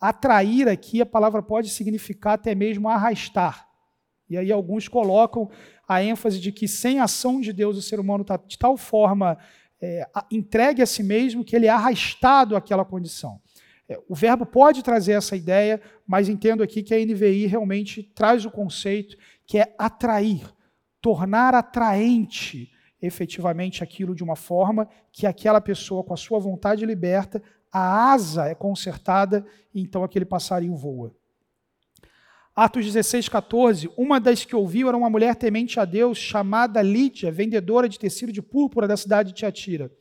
Atrair 0.00 0.68
aqui, 0.68 1.00
a 1.00 1.06
palavra 1.06 1.42
pode 1.42 1.70
significar 1.70 2.34
até 2.34 2.54
mesmo 2.54 2.88
arrastar. 2.88 3.66
E 4.28 4.36
aí 4.36 4.50
alguns 4.50 4.88
colocam 4.88 5.48
a 5.88 6.02
ênfase 6.02 6.40
de 6.40 6.50
que 6.50 6.66
sem 6.66 6.98
ação 6.98 7.40
de 7.40 7.52
Deus 7.52 7.76
o 7.76 7.82
ser 7.82 8.00
humano 8.00 8.22
está 8.22 8.36
de 8.36 8.58
tal 8.58 8.76
forma 8.76 9.38
é, 9.80 10.06
entregue 10.30 10.82
a 10.82 10.86
si 10.86 11.02
mesmo 11.02 11.44
que 11.44 11.54
ele 11.54 11.66
é 11.66 11.70
arrastado 11.70 12.56
àquela 12.56 12.84
condição. 12.84 13.40
É, 13.88 13.98
o 14.08 14.14
verbo 14.14 14.44
pode 14.44 14.82
trazer 14.82 15.12
essa 15.12 15.36
ideia, 15.36 15.80
mas 16.06 16.28
entendo 16.28 16.62
aqui 16.62 16.82
que 16.82 16.94
a 16.94 16.98
NVI 16.98 17.46
realmente 17.46 18.02
traz 18.02 18.44
o 18.44 18.50
conceito 18.50 19.16
que 19.46 19.58
é 19.58 19.74
atrair, 19.78 20.44
tornar 21.00 21.54
atraente 21.54 22.70
efetivamente 23.00 23.84
aquilo 23.84 24.14
de 24.14 24.24
uma 24.24 24.34
forma 24.34 24.88
que 25.12 25.26
aquela 25.26 25.60
pessoa, 25.60 26.02
com 26.02 26.14
a 26.14 26.16
sua 26.16 26.38
vontade 26.38 26.84
liberta, 26.84 27.42
a 27.76 28.12
asa 28.12 28.46
é 28.46 28.54
consertada 28.54 29.46
e 29.74 29.82
então 29.82 30.02
aquele 30.02 30.24
passarinho 30.24 30.74
voa. 30.74 31.14
Atos 32.54 32.86
16, 32.86 33.28
14. 33.28 33.90
Uma 33.98 34.18
das 34.18 34.46
que 34.46 34.56
ouviu 34.56 34.88
era 34.88 34.96
uma 34.96 35.10
mulher 35.10 35.36
temente 35.36 35.78
a 35.78 35.84
Deus, 35.84 36.16
chamada 36.16 36.80
Lídia, 36.80 37.30
vendedora 37.30 37.86
de 37.86 37.98
tecido 37.98 38.32
de 38.32 38.40
púrpura 38.40 38.88
da 38.88 38.96
cidade 38.96 39.28
de 39.28 39.34
Tiatira. 39.34 39.92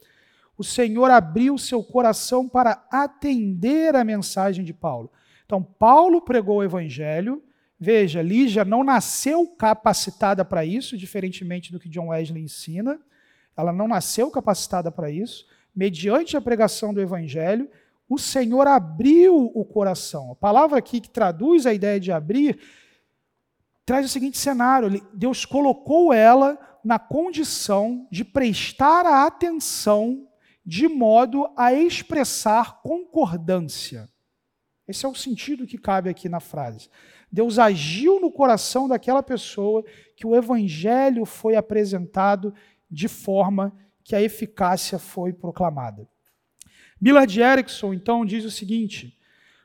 O 0.58 0.64
Senhor 0.64 1.12
abriu 1.12 1.58
seu 1.58 1.84
coração 1.84 2.48
para 2.48 2.88
atender 2.90 3.94
a 3.94 4.06
mensagem 4.06 4.64
de 4.64 4.74
Paulo. 4.74 5.12
Então, 5.46 5.62
Paulo 5.62 6.22
pregou 6.22 6.60
o 6.60 6.64
evangelho, 6.64 7.44
Veja, 7.78 8.22
Lígia 8.22 8.64
não 8.64 8.86
nasceu 8.86 9.46
capacitada 9.48 10.46
para 10.46 10.64
isso, 10.64 10.98
diferentemente 10.98 11.74
do 11.74 11.80
que 11.80 11.90
John 11.90 12.08
Wesley 12.08 12.42
ensina. 12.42 12.98
Ela 13.56 13.74
não 13.74 13.86
nasceu 13.86 14.32
capacitada 14.32 14.90
para 14.90 15.12
isso. 15.12 15.46
Mediante 15.76 16.38
a 16.38 16.42
pregação 16.42 16.94
do 16.94 17.02
Evangelho, 17.02 17.70
o 18.08 18.18
Senhor 18.18 18.68
abriu 18.68 19.52
o 19.54 19.66
coração. 19.66 20.32
A 20.32 20.36
palavra 20.36 20.78
aqui 20.78 21.02
que 21.02 21.10
traduz 21.10 21.66
a 21.66 21.74
ideia 21.74 22.00
de 22.00 22.12
abrir 22.12 22.60
traz 23.86 24.06
o 24.06 24.10
seguinte 24.10 24.38
cenário: 24.38 25.02
Deus 25.14 25.44
colocou 25.44 26.14
ela 26.14 26.58
na 26.84 26.98
condição 27.00 28.08
de 28.12 28.24
prestar 28.24 29.06
a 29.06 29.26
atenção 29.26 30.28
de 30.66 30.88
modo 30.88 31.48
a 31.58 31.74
expressar 31.74 32.82
concordância. 32.82 34.10
Esse 34.88 35.06
é 35.06 35.10
o 35.10 35.16
sentido 35.16 35.66
que 35.66 35.78
cabe 35.78 36.10
aqui 36.10 36.30
na 36.30 36.40
frase. 36.40 36.90
Deus 37.32 37.58
agiu 37.58 38.20
no 38.20 38.32
coração 38.32 38.88
daquela 38.88 39.22
pessoa 39.22 39.84
que 40.16 40.26
o 40.26 40.36
evangelho 40.36 41.26
foi 41.26 41.56
apresentado 41.56 42.54
de 42.90 43.08
forma 43.08 43.76
que 44.06 44.16
a 44.16 44.22
eficácia 44.22 45.00
foi 45.00 45.34
proclamada. 45.34 46.08
Millard 47.02 47.42
Erickson, 47.42 47.92
então, 47.92 48.24
diz 48.24 48.46
o 48.46 48.52
seguinte: 48.52 49.18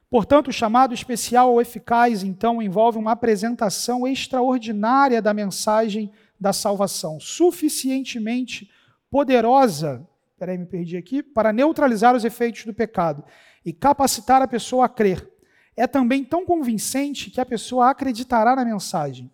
portanto, 0.09 0.49
o 0.49 0.53
chamado 0.53 0.95
especial 0.95 1.53
ou 1.53 1.61
eficaz, 1.61 2.25
então, 2.25 2.61
envolve 2.61 2.99
uma 2.99 3.13
apresentação 3.13 4.09
extraordinária 4.09 5.21
da 5.21 5.35
mensagem 5.35 6.11
da 6.41 6.55
salvação, 6.55 7.21
suficientemente 7.21 8.71
poderosa, 9.11 10.09
peraí, 10.39 10.57
me 10.57 10.65
perdi 10.65 10.97
aqui, 10.97 11.23
para 11.23 11.53
neutralizar 11.53 12.17
os 12.17 12.25
efeitos 12.25 12.65
do 12.65 12.73
pecado 12.73 13.23
e 13.63 13.75
capacitar 13.75 14.41
a 14.41 14.49
pessoa 14.49 14.87
a 14.87 14.89
crer 14.89 15.31
é 15.77 15.87
também 15.87 16.25
tão 16.25 16.47
convincente 16.47 17.31
que 17.31 17.41
a 17.41 17.47
pessoa 17.47 17.91
acreditará 17.91 18.57
na 18.57 18.65
mensagem. 18.65 19.31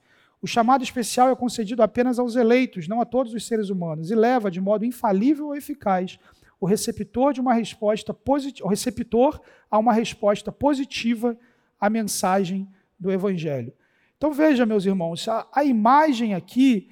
O 0.47 0.49
chamado 0.49 0.85
especial 0.85 1.29
é 1.29 1.35
concedido 1.35 1.83
apenas 1.83 2.21
aos 2.21 2.37
eleitos, 2.37 2.87
não 2.87 3.01
a 3.01 3.05
todos 3.05 3.35
os 3.35 3.45
seres 3.45 3.69
humanos, 3.69 4.13
e 4.13 4.15
leva 4.15 4.49
de 4.49 4.61
modo 4.61 4.85
infalível 4.85 5.47
ou 5.47 5.57
eficaz 5.57 6.21
o 6.61 6.67
receptor 6.67 7.33
de 7.33 7.41
uma 7.41 7.53
resposta 7.53 8.15
positiva, 8.15 8.65
o 8.65 8.71
receptor 8.71 9.41
a 9.69 9.77
uma 9.77 9.93
resposta 9.93 10.53
positiva 10.53 11.37
à 11.81 11.91
mensagem 11.91 12.69
do 12.97 13.11
evangelho. 13.11 13.73
Então 14.17 14.33
veja, 14.33 14.65
meus 14.65 14.87
irmãos, 14.87 15.27
a, 15.27 15.49
a 15.53 15.65
imagem 15.65 16.33
aqui 16.33 16.91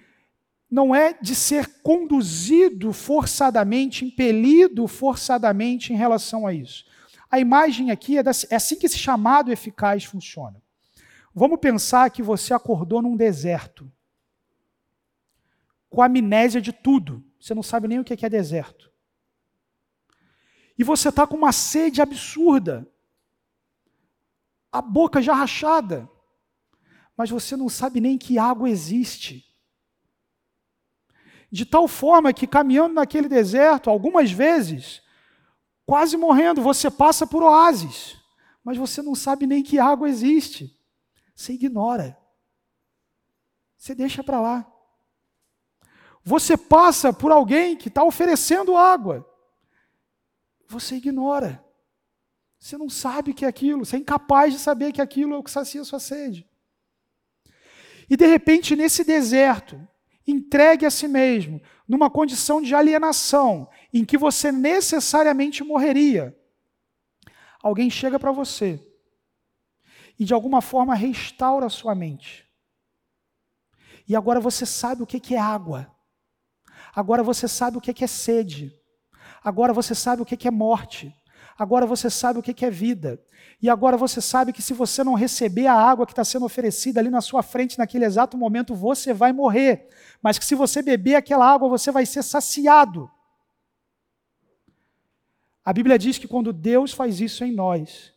não 0.68 0.92
é 0.92 1.12
de 1.12 1.36
ser 1.36 1.80
conduzido 1.80 2.92
forçadamente, 2.92 4.05
impelido 4.05 4.88
forçadamente 4.88 5.92
em 5.92 5.96
relação 5.96 6.44
a 6.44 6.52
isso. 6.52 6.86
A 7.30 7.38
imagem 7.38 7.92
aqui 7.92 8.18
é, 8.18 8.22
é 8.50 8.57
assim 8.57 8.74
que 8.74 8.86
esse 8.86 8.98
chamado 8.98 9.52
eficaz 9.52 10.02
funciona. 10.02 10.63
Vamos 11.35 11.59
pensar 11.59 12.11
que 12.11 12.22
você 12.22 12.55
acordou 12.55 13.03
num 13.03 13.16
deserto, 13.16 13.91
com 15.91 16.01
amnésia 16.01 16.61
de 16.61 16.72
tudo. 16.72 17.24
Você 17.41 17.53
não 17.55 17.62
sabe 17.62 17.89
nem 17.89 17.99
o 17.99 18.05
que 18.05 18.24
é 18.24 18.30
deserto. 18.30 18.93
E 20.78 20.85
você 20.85 21.09
está 21.09 21.26
com 21.26 21.37
uma 21.37 21.53
sede 21.53 22.01
absurda, 22.01 22.89
a 24.70 24.80
boca 24.80 25.20
já 25.20 25.35
rachada, 25.35 26.09
mas 27.16 27.30
você 27.30 27.57
não 27.57 27.68
sabe 27.68 28.01
nem 28.01 28.16
que 28.18 28.39
água 28.39 28.68
existe. 28.68 29.45
De 31.51 31.64
tal 31.64 31.87
forma 31.87 32.32
que 32.32 32.47
caminhando 32.47 32.95
naquele 32.95 33.28
deserto, 33.28 33.89
algumas 33.89 34.32
vezes, 34.32 35.01
quase 35.87 36.16
morrendo, 36.16 36.61
você 36.61 36.91
passa 36.91 37.26
por 37.26 37.43
oásis, 37.43 38.16
mas 38.64 38.76
você 38.76 39.01
não 39.01 39.14
sabe 39.14 39.47
nem 39.47 39.62
que 39.62 39.78
água 39.78 40.09
existe. 40.09 40.76
Você 41.35 41.53
ignora. 41.55 42.16
Você 43.76 43.95
deixa 43.95 44.22
para 44.22 44.41
lá. 44.41 44.72
Você 46.22 46.57
passa 46.57 47.12
por 47.12 47.30
alguém 47.32 47.76
que 47.76 47.89
está 47.89 48.03
oferecendo 48.03 48.76
água. 48.76 49.28
Você 50.68 50.97
ignora. 50.97 51.62
Você 52.59 52.78
não 52.78 52.89
sabe 52.89 53.32
o 53.32 53.35
que 53.35 53.45
é 53.45 53.49
aquilo. 53.49 53.85
Você 53.85 53.97
é 53.97 53.99
incapaz 53.99 54.53
de 54.53 54.59
saber 54.59 54.93
que 54.93 55.03
aquilo 55.03 55.35
é 55.35 55.37
o 55.37 55.43
que 55.43 55.51
sacia 55.51 55.85
sua 55.85 56.01
sede. 56.01 56.49
E 58.09 58.16
de 58.16 58.26
repente, 58.26 58.74
nesse 58.76 59.05
deserto, 59.05 59.87
entregue 60.26 60.87
a 60.87 60.91
si 60.91 61.07
mesmo, 61.07 61.61
numa 61.87 62.09
condição 62.09 62.62
de 62.62 62.74
alienação, 62.74 63.68
em 63.93 64.05
que 64.05 64.16
você 64.16 64.51
necessariamente 64.51 65.62
morreria. 65.62 66.35
Alguém 67.62 67.91
chega 67.91 68.18
para 68.18 68.32
você 68.32 68.80
e 70.18 70.24
de 70.24 70.32
alguma 70.34 70.60
forma 70.60 70.94
restaura 70.94 71.66
a 71.66 71.70
sua 71.70 71.94
mente. 71.94 72.44
E 74.06 74.14
agora 74.14 74.40
você 74.40 74.66
sabe 74.66 75.02
o 75.02 75.06
que 75.06 75.34
é 75.34 75.38
água. 75.38 75.90
Agora 76.94 77.22
você 77.22 77.48
sabe 77.48 77.78
o 77.78 77.80
que 77.80 78.04
é 78.04 78.06
sede. 78.06 78.72
Agora 79.42 79.72
você 79.72 79.94
sabe 79.94 80.22
o 80.22 80.24
que 80.24 80.46
é 80.46 80.50
morte. 80.50 81.14
Agora 81.58 81.86
você 81.86 82.08
sabe 82.08 82.38
o 82.38 82.42
que 82.42 82.64
é 82.64 82.70
vida. 82.70 83.20
E 83.60 83.68
agora 83.70 83.96
você 83.96 84.20
sabe 84.20 84.52
que 84.52 84.62
se 84.62 84.74
você 84.74 85.02
não 85.02 85.14
receber 85.14 85.66
a 85.66 85.74
água 85.74 86.06
que 86.06 86.12
está 86.12 86.24
sendo 86.24 86.44
oferecida 86.44 87.00
ali 87.00 87.10
na 87.10 87.20
sua 87.20 87.42
frente 87.42 87.78
naquele 87.78 88.04
exato 88.04 88.36
momento, 88.36 88.74
você 88.74 89.12
vai 89.12 89.32
morrer. 89.32 89.88
Mas 90.22 90.38
que 90.38 90.44
se 90.44 90.54
você 90.54 90.82
beber 90.82 91.16
aquela 91.16 91.46
água, 91.46 91.68
você 91.68 91.90
vai 91.90 92.04
ser 92.06 92.22
saciado. 92.22 93.10
A 95.64 95.72
Bíblia 95.72 95.98
diz 95.98 96.18
que 96.18 96.28
quando 96.28 96.52
Deus 96.52 96.92
faz 96.92 97.20
isso 97.20 97.42
em 97.42 97.52
nós, 97.52 98.13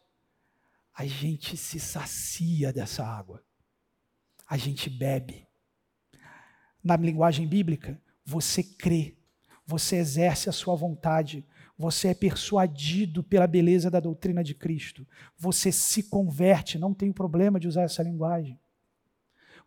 a 0.97 1.05
gente 1.05 1.55
se 1.55 1.79
sacia 1.79 2.73
dessa 2.73 3.05
água. 3.05 3.43
A 4.49 4.57
gente 4.57 4.89
bebe. 4.89 5.45
Na 6.83 6.95
linguagem 6.95 7.47
bíblica, 7.47 8.01
você 8.25 8.63
crê, 8.63 9.15
você 9.63 9.97
exerce 9.97 10.49
a 10.49 10.51
sua 10.51 10.75
vontade, 10.75 11.45
você 11.77 12.07
é 12.07 12.13
persuadido 12.15 13.23
pela 13.23 13.45
beleza 13.45 13.91
da 13.91 13.99
doutrina 13.99 14.43
de 14.43 14.55
Cristo. 14.55 15.07
Você 15.37 15.71
se 15.71 16.01
converte, 16.01 16.79
não 16.79 16.95
tem 16.95 17.11
problema 17.11 17.59
de 17.59 17.67
usar 17.67 17.83
essa 17.83 18.01
linguagem. 18.01 18.59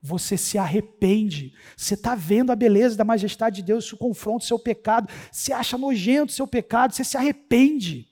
Você 0.02 0.36
se 0.36 0.58
arrepende. 0.58 1.54
Você 1.76 1.94
está 1.94 2.16
vendo 2.16 2.50
a 2.50 2.56
beleza 2.56 2.96
da 2.96 3.04
majestade 3.04 3.56
de 3.56 3.62
Deus, 3.62 3.84
isso 3.84 3.96
confronta 3.96 4.44
o 4.44 4.48
seu 4.48 4.58
pecado. 4.58 5.08
Você 5.30 5.52
acha 5.52 5.78
nojento 5.78 6.32
o 6.32 6.34
seu 6.34 6.48
pecado, 6.48 6.92
você 6.92 7.04
se 7.04 7.16
arrepende. 7.16 8.09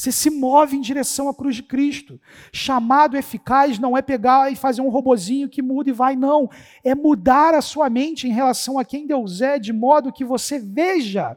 Você 0.00 0.10
se 0.10 0.30
move 0.30 0.78
em 0.78 0.80
direção 0.80 1.28
à 1.28 1.34
cruz 1.34 1.56
de 1.56 1.62
Cristo. 1.62 2.18
Chamado 2.50 3.18
eficaz 3.18 3.78
não 3.78 3.98
é 3.98 4.00
pegar 4.00 4.50
e 4.50 4.56
fazer 4.56 4.80
um 4.80 4.88
robozinho 4.88 5.46
que 5.46 5.60
muda 5.60 5.90
e 5.90 5.92
vai, 5.92 6.16
não. 6.16 6.48
É 6.82 6.94
mudar 6.94 7.52
a 7.52 7.60
sua 7.60 7.90
mente 7.90 8.26
em 8.26 8.32
relação 8.32 8.78
a 8.78 8.84
quem 8.84 9.06
Deus 9.06 9.42
é, 9.42 9.58
de 9.58 9.74
modo 9.74 10.10
que 10.10 10.24
você 10.24 10.58
veja 10.58 11.36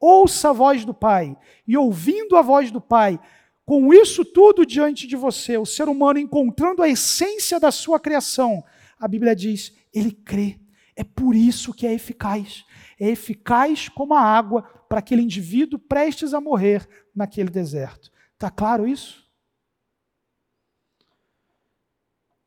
ouça 0.00 0.48
a 0.48 0.52
voz 0.52 0.84
do 0.84 0.92
Pai, 0.92 1.36
e 1.68 1.76
ouvindo 1.76 2.36
a 2.36 2.42
voz 2.42 2.72
do 2.72 2.80
Pai, 2.80 3.20
com 3.64 3.94
isso 3.94 4.24
tudo 4.24 4.66
diante 4.66 5.06
de 5.06 5.14
você, 5.14 5.56
o 5.56 5.64
ser 5.64 5.88
humano 5.88 6.18
encontrando 6.18 6.82
a 6.82 6.88
essência 6.88 7.60
da 7.60 7.70
sua 7.70 8.00
criação, 8.00 8.64
a 8.98 9.06
Bíblia 9.06 9.36
diz, 9.36 9.72
ele 9.94 10.10
crê. 10.10 10.58
É 10.96 11.04
por 11.04 11.36
isso 11.36 11.72
que 11.72 11.86
é 11.86 11.92
eficaz. 11.92 12.64
É 12.98 13.08
eficaz 13.10 13.88
como 13.88 14.14
a 14.14 14.20
água 14.20 14.64
para 14.92 14.98
aquele 14.98 15.22
indivíduo 15.22 15.78
prestes 15.78 16.34
a 16.34 16.40
morrer 16.40 16.86
naquele 17.16 17.48
deserto. 17.48 18.12
Está 18.34 18.50
claro 18.50 18.86
isso? 18.86 19.26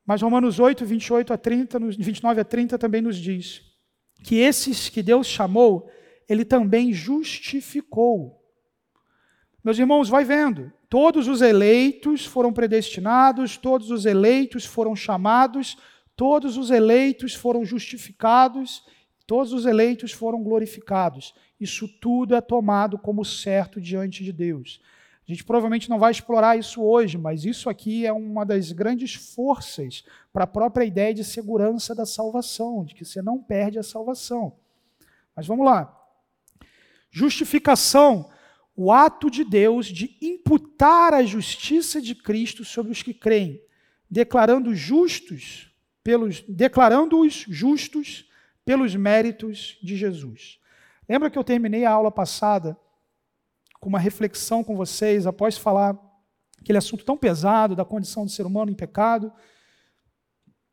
Mas 0.06 0.22
Romanos 0.22 0.60
8, 0.60 0.86
28 0.86 1.34
a 1.34 1.38
30, 1.40 1.80
29 1.80 2.42
a 2.42 2.46
30 2.46 2.78
também 2.78 3.02
nos 3.02 3.18
diz 3.18 3.64
que 4.24 4.36
esses 4.36 4.90
que 4.90 5.02
Deus 5.02 5.26
chamou, 5.26 5.90
ele 6.30 6.46
também 6.46 6.94
justificou. 6.94 8.40
Meus 9.64 9.80
irmãos, 9.80 10.08
vai 10.08 10.24
vendo. 10.24 10.72
Todos 10.88 11.28
os 11.28 11.42
eleitos 11.42 12.28
foram 12.28 12.54
predestinados, 12.54 13.58
todos 13.58 13.90
os 13.90 14.06
eleitos 14.06 14.66
foram 14.66 14.96
chamados, 14.96 15.80
todos 16.16 16.58
os 16.58 16.70
eleitos 16.70 17.34
foram 17.34 17.66
justificados, 17.66 18.84
todos 19.28 19.54
os 19.54 19.66
eleitos 19.66 20.12
foram 20.12 20.44
glorificados. 20.44 21.34
Isso 21.60 21.88
tudo 21.88 22.36
é 22.36 22.42
tomado 22.42 22.98
como 22.98 23.26
certo 23.26 23.82
diante 23.82 24.24
de 24.24 24.32
Deus. 24.32 24.82
A 25.28 25.32
gente 25.32 25.44
provavelmente 25.44 25.90
não 25.90 25.98
vai 25.98 26.12
explorar 26.12 26.58
isso 26.58 26.84
hoje, 26.84 27.18
mas 27.18 27.46
isso 27.46 27.68
aqui 27.68 28.06
é 28.06 28.14
uma 28.14 28.46
das 28.46 28.72
grandes 28.72 29.16
forças 29.16 30.04
para 30.32 30.44
a 30.44 30.48
própria 30.48 30.86
ideia 30.86 31.14
de 31.14 31.24
segurança 31.24 31.96
da 31.96 32.06
salvação, 32.06 32.86
de 32.86 32.94
que 32.94 33.04
você 33.04 33.24
não 33.24 33.42
perde 33.42 33.80
a 33.80 33.84
salvação. 33.84 34.56
Mas 35.36 35.48
vamos 35.48 35.66
lá. 35.66 35.92
Justificação, 37.10 38.30
o 38.76 38.92
ato 38.92 39.32
de 39.32 39.44
Deus 39.44 39.88
de 39.88 40.16
imputar 40.22 41.14
a 41.14 41.24
justiça 41.24 42.00
de 42.00 42.14
Cristo 42.14 42.64
sobre 42.64 42.92
os 42.92 43.02
que 43.02 43.14
creem, 43.14 43.60
declarando 44.08 44.76
justos 44.76 45.72
pelos 46.04 46.42
declarando-os 46.42 47.46
justos 47.50 48.30
pelos 48.66 48.96
méritos 48.96 49.78
de 49.82 49.96
Jesus. 49.96 50.60
Lembra 51.08 51.30
que 51.30 51.38
eu 51.38 51.44
terminei 51.44 51.86
a 51.86 51.92
aula 51.92 52.12
passada 52.12 52.76
com 53.80 53.88
uma 53.88 54.00
reflexão 54.00 54.64
com 54.64 54.76
vocês 54.76 55.28
após 55.28 55.58
falar 55.58 55.96
aquele 56.60 56.80
assunto 56.80 57.06
tão 57.06 57.16
pesado 57.16 57.76
da 57.76 57.86
condição 57.86 58.26
do 58.26 58.32
ser 58.32 58.46
humano 58.46 58.72
em 58.72 58.76
pecado? 58.76 59.32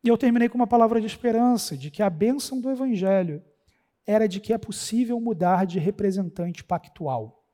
E 0.03 0.07
eu 0.07 0.17
terminei 0.17 0.49
com 0.49 0.57
uma 0.57 0.67
palavra 0.67 0.99
de 0.99 1.05
esperança, 1.05 1.77
de 1.77 1.91
que 1.91 2.01
a 2.01 2.09
bênção 2.09 2.59
do 2.59 2.69
evangelho 2.69 3.43
era 4.05 4.27
de 4.27 4.39
que 4.39 4.51
é 4.51 4.57
possível 4.57 5.19
mudar 5.19 5.65
de 5.65 5.79
representante 5.79 6.63
pactual. 6.63 7.45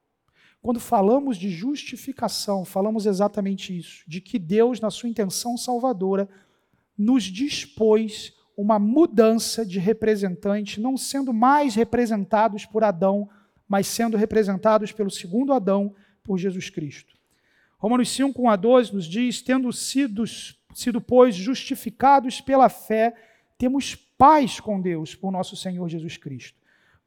Quando 0.61 0.79
falamos 0.79 1.37
de 1.37 1.49
justificação, 1.49 2.65
falamos 2.65 3.05
exatamente 3.05 3.77
isso, 3.77 4.03
de 4.07 4.19
que 4.19 4.39
Deus, 4.39 4.79
na 4.79 4.89
sua 4.89 5.09
intenção 5.09 5.57
salvadora, 5.57 6.27
nos 6.97 7.23
dispôs 7.23 8.33
uma 8.61 8.77
mudança 8.77 9.65
de 9.65 9.79
representante, 9.79 10.81
não 10.81 10.97
sendo 10.97 11.33
mais 11.33 11.75
representados 11.75 12.65
por 12.65 12.83
Adão, 12.83 13.29
mas 13.67 13.87
sendo 13.87 14.17
representados 14.17 14.91
pelo 14.91 15.09
segundo 15.09 15.53
Adão, 15.53 15.95
por 16.21 16.37
Jesus 16.37 16.69
Cristo. 16.69 17.17
Romanos 17.77 18.09
5, 18.09 18.41
1 18.41 18.49
a 18.49 18.55
12 18.57 18.93
nos 18.93 19.05
diz: 19.05 19.41
tendo 19.41 19.71
sido, 19.71 20.25
sido, 20.73 20.99
pois, 20.99 21.35
justificados 21.35 22.41
pela 22.41 22.67
fé, 22.67 23.15
temos 23.57 23.95
paz 23.95 24.59
com 24.59 24.81
Deus 24.81 25.15
por 25.15 25.31
nosso 25.31 25.55
Senhor 25.55 25.87
Jesus 25.87 26.17
Cristo, 26.17 26.58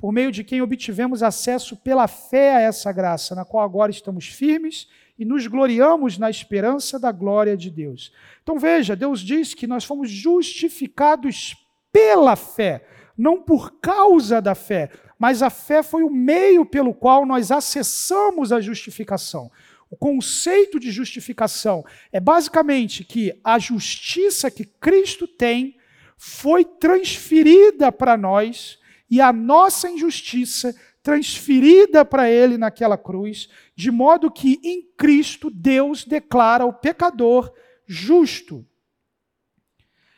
por 0.02 0.12
meio 0.12 0.32
de 0.32 0.42
quem 0.42 0.60
obtivemos 0.60 1.22
acesso 1.22 1.76
pela 1.76 2.08
fé 2.08 2.56
a 2.56 2.60
essa 2.60 2.90
graça, 2.90 3.36
na 3.36 3.44
qual 3.44 3.62
agora 3.62 3.88
estamos 3.88 4.26
firmes 4.26 4.88
e 5.16 5.24
nos 5.24 5.46
gloriamos 5.46 6.18
na 6.18 6.28
esperança 6.28 6.98
da 6.98 7.12
glória 7.12 7.56
de 7.56 7.70
Deus. 7.70 8.12
Então 8.42 8.58
veja, 8.58 8.96
Deus 8.96 9.20
diz 9.20 9.54
que 9.54 9.64
nós 9.64 9.84
fomos 9.84 10.10
justificados 10.10 11.54
pela 11.92 12.34
fé, 12.34 12.84
não 13.16 13.40
por 13.40 13.78
causa 13.80 14.42
da 14.42 14.56
fé, 14.56 14.90
mas 15.16 15.40
a 15.40 15.50
fé 15.50 15.84
foi 15.84 16.02
o 16.02 16.10
meio 16.10 16.66
pelo 16.66 16.92
qual 16.92 17.24
nós 17.24 17.52
acessamos 17.52 18.50
a 18.50 18.60
justificação. 18.60 19.52
O 19.88 19.96
conceito 19.96 20.80
de 20.80 20.90
justificação 20.90 21.84
é 22.10 22.18
basicamente 22.18 23.04
que 23.04 23.38
a 23.44 23.56
justiça 23.56 24.50
que 24.50 24.64
Cristo 24.64 25.28
tem 25.28 25.76
foi 26.16 26.64
transferida 26.64 27.92
para 27.92 28.16
nós 28.16 28.81
e 29.12 29.20
a 29.20 29.30
nossa 29.30 29.90
injustiça 29.90 30.74
transferida 31.02 32.02
para 32.02 32.30
ele 32.30 32.56
naquela 32.56 32.96
cruz, 32.96 33.46
de 33.76 33.90
modo 33.90 34.30
que 34.30 34.58
em 34.64 34.82
Cristo 34.96 35.50
Deus 35.50 36.02
declara 36.02 36.64
o 36.64 36.72
pecador 36.72 37.52
justo. 37.86 38.66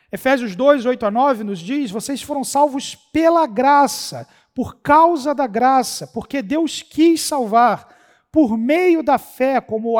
Efésios 0.09 0.55
2, 0.55 0.85
8 0.85 1.05
a 1.07 1.11
9 1.11 1.43
nos 1.43 1.59
diz: 1.59 1.91
vocês 1.91 2.21
foram 2.21 2.41
salvos 2.41 2.95
pela 2.95 3.45
graça, 3.45 4.25
por 4.53 4.79
causa 4.79 5.35
da 5.35 5.45
graça, 5.45 6.07
porque 6.07 6.41
Deus 6.41 6.81
quis 6.81 7.19
salvar, 7.19 7.93
por 8.31 8.57
meio 8.57 9.03
da 9.03 9.17
fé, 9.17 9.59
como 9.59 9.99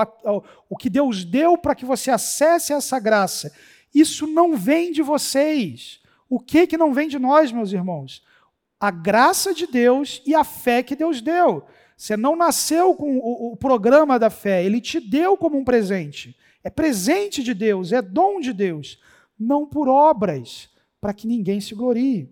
o 0.70 0.78
que 0.78 0.90
Deus 0.90 1.26
deu 1.26 1.58
para 1.58 1.76
que 1.76 1.84
você 1.84 2.10
acesse 2.12 2.72
essa 2.72 2.98
graça. 2.98 3.52
Isso 3.94 4.26
não 4.26 4.56
vem 4.56 4.94
de 4.94 5.02
vocês. 5.02 6.00
O 6.30 6.40
que 6.40 6.66
que 6.66 6.78
não 6.78 6.94
vem 6.94 7.10
de 7.10 7.20
nós, 7.20 7.52
meus 7.52 7.74
irmãos? 7.74 8.24
A 8.86 8.92
graça 8.92 9.52
de 9.52 9.66
Deus 9.66 10.22
e 10.28 10.36
a 10.36 10.44
fé 10.44 10.84
que 10.84 10.96
Deus 10.96 11.20
deu. 11.20 11.66
Você 11.98 12.16
não 12.16 12.36
nasceu 12.36 12.94
com 12.94 13.18
o, 13.18 13.58
programa 13.58 14.20
da 14.20 14.30
fé, 14.30 14.64
ele 14.64 14.80
te 14.80 15.00
deu 15.00 15.36
como 15.36 15.58
um 15.58 15.66
presente. 15.66 16.38
É 16.64 16.70
presente 16.70 17.42
de 17.42 17.56
Deus, 17.56 17.92
é 17.92 18.00
dom 18.00 18.40
de 18.40 18.54
Deus, 18.54 19.02
não 19.40 19.66
por 19.66 19.88
obras, 19.88 20.70
para 21.02 21.16
que 21.16 21.26
ninguém 21.26 21.60
se 21.60 21.74
glorie. 21.74 22.30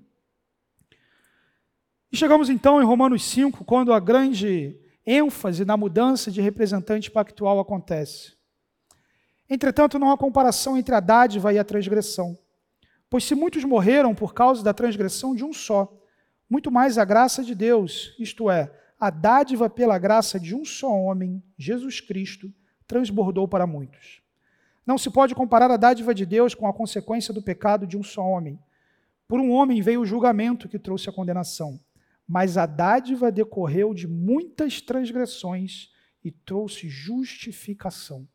E 2.12 2.16
chegamos 2.16 2.52
então 2.52 2.80
em 2.80 2.86
Romanos 2.86 3.24
5, 3.24 3.66
quando 3.66 3.92
a 3.92 4.00
grande 4.00 4.80
ênfase 5.04 5.66
na 5.66 5.76
mudança 5.76 6.30
de 6.30 6.40
representante 6.40 7.10
pactual 7.10 7.60
acontece. 7.60 8.34
Entretanto, 9.50 9.98
não 9.98 10.12
há 10.12 10.18
comparação 10.20 10.78
entre 10.78 10.94
a 10.94 11.00
dádiva 11.00 11.52
e 11.52 11.58
a 11.58 11.64
transgressão. 11.64 12.38
Pois 13.10 13.24
se 13.24 13.34
muitos 13.34 13.64
morreram 13.64 14.14
por 14.14 14.36
causa 14.36 14.64
da 14.64 14.72
transgressão 14.72 15.36
de 15.36 15.44
um 15.44 15.52
só, 15.52 15.92
muito 16.54 16.70
mais 16.70 17.00
a 17.00 17.04
graça 17.04 17.44
de 17.44 17.56
Deus, 17.56 18.16
isto 18.20 18.48
é, 18.48 18.72
a 19.00 19.10
dádiva 19.10 19.68
pela 19.68 19.98
graça 19.98 20.40
de 20.40 20.54
um 20.54 20.64
só 20.64 20.88
homem, 20.88 21.42
Jesus 21.58 22.00
Cristo, 22.00 22.54
transbordou 22.86 23.48
para 23.48 23.66
muitos. 23.66 24.22
Não 24.86 24.96
se 24.96 25.10
pode 25.10 25.34
comparar 25.34 25.72
a 25.72 25.78
dádiva 25.78 26.14
de 26.14 26.28
Deus 26.28 26.54
com 26.54 26.68
a 26.68 26.74
consequência 26.74 27.34
do 27.34 27.42
pecado 27.42 27.88
de 27.88 27.98
um 27.98 28.04
só 28.04 28.22
homem. 28.22 28.60
Por 29.28 29.40
um 29.40 29.50
homem 29.50 29.82
veio 29.82 30.02
o 30.02 30.06
julgamento 30.06 30.70
que 30.70 30.78
trouxe 30.78 31.10
a 31.10 31.12
condenação, 31.12 31.80
mas 32.28 32.56
a 32.56 32.68
dádiva 32.68 33.32
decorreu 33.32 33.92
de 33.92 34.08
muitas 34.08 34.80
transgressões 34.80 35.90
e 36.24 36.30
trouxe 36.30 36.88
justificação. 36.88 38.28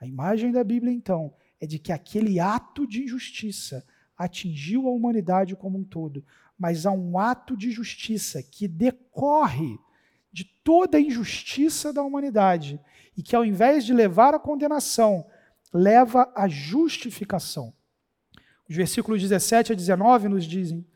A 0.00 0.06
imagem 0.06 0.50
da 0.50 0.64
Bíblia, 0.64 0.94
então, 0.94 1.34
é 1.60 1.66
de 1.66 1.78
que 1.78 1.92
aquele 1.92 2.40
ato 2.40 2.86
de 2.86 3.02
injustiça 3.02 3.84
atingiu 4.16 4.88
a 4.88 4.90
humanidade 4.90 5.54
como 5.54 5.78
um 5.78 5.84
todo, 5.84 6.24
mas 6.58 6.84
há 6.84 6.90
um 6.90 7.18
ato 7.18 7.56
de 7.56 7.70
justiça 7.70 8.42
que 8.42 8.66
decorre 8.66 9.78
de 10.32 10.44
toda 10.64 10.98
a 10.98 11.00
injustiça 11.00 11.92
da 11.92 12.02
humanidade 12.02 12.80
e 13.16 13.22
que, 13.22 13.36
ao 13.36 13.44
invés 13.44 13.84
de 13.84 13.94
levar 13.94 14.34
à 14.34 14.38
condenação, 14.38 15.24
leva 15.72 16.30
à 16.34 16.48
justificação. 16.48 17.72
Os 18.68 18.76
versículos 18.76 19.22
17 19.22 19.72
a 19.72 19.74
19 19.74 20.28
nos 20.28 20.44
dizem: 20.44 20.86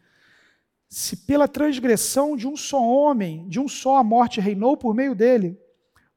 Se 0.89 1.17
pela 1.17 1.49
transgressão 1.49 2.37
de 2.37 2.47
um 2.47 2.57
só 2.57 2.83
homem, 2.83 3.49
de 3.49 3.59
um 3.59 3.69
só 3.69 3.97
a 3.97 4.05
morte 4.05 4.41
reinou 4.41 4.77
por 4.77 4.95
meio 4.95 5.15
dele, 5.15 5.59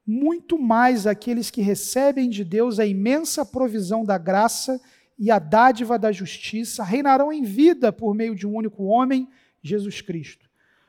muito 0.06 0.58
mais 0.58 1.06
aqueles 1.06 1.50
que 1.50 1.62
recebem 1.62 2.28
de 2.28 2.44
Deus 2.44 2.78
a 2.78 2.86
imensa 2.86 3.44
provisão 3.44 4.04
da 4.04 4.18
graça 4.18 4.80
e 4.80 4.80
a 5.30 5.38
dádiva 5.38 5.98
da 5.98 6.12
justiça 6.12 6.84
reinarão 6.84 7.32
em 7.32 7.42
vida 7.42 7.92
por 7.92 8.14
meio 8.14 8.34
de 8.34 8.46
um 8.46 8.54
único 8.54 8.84
homem, 8.84 9.28
Jesus 9.62 10.00
Cristo. 10.00 10.46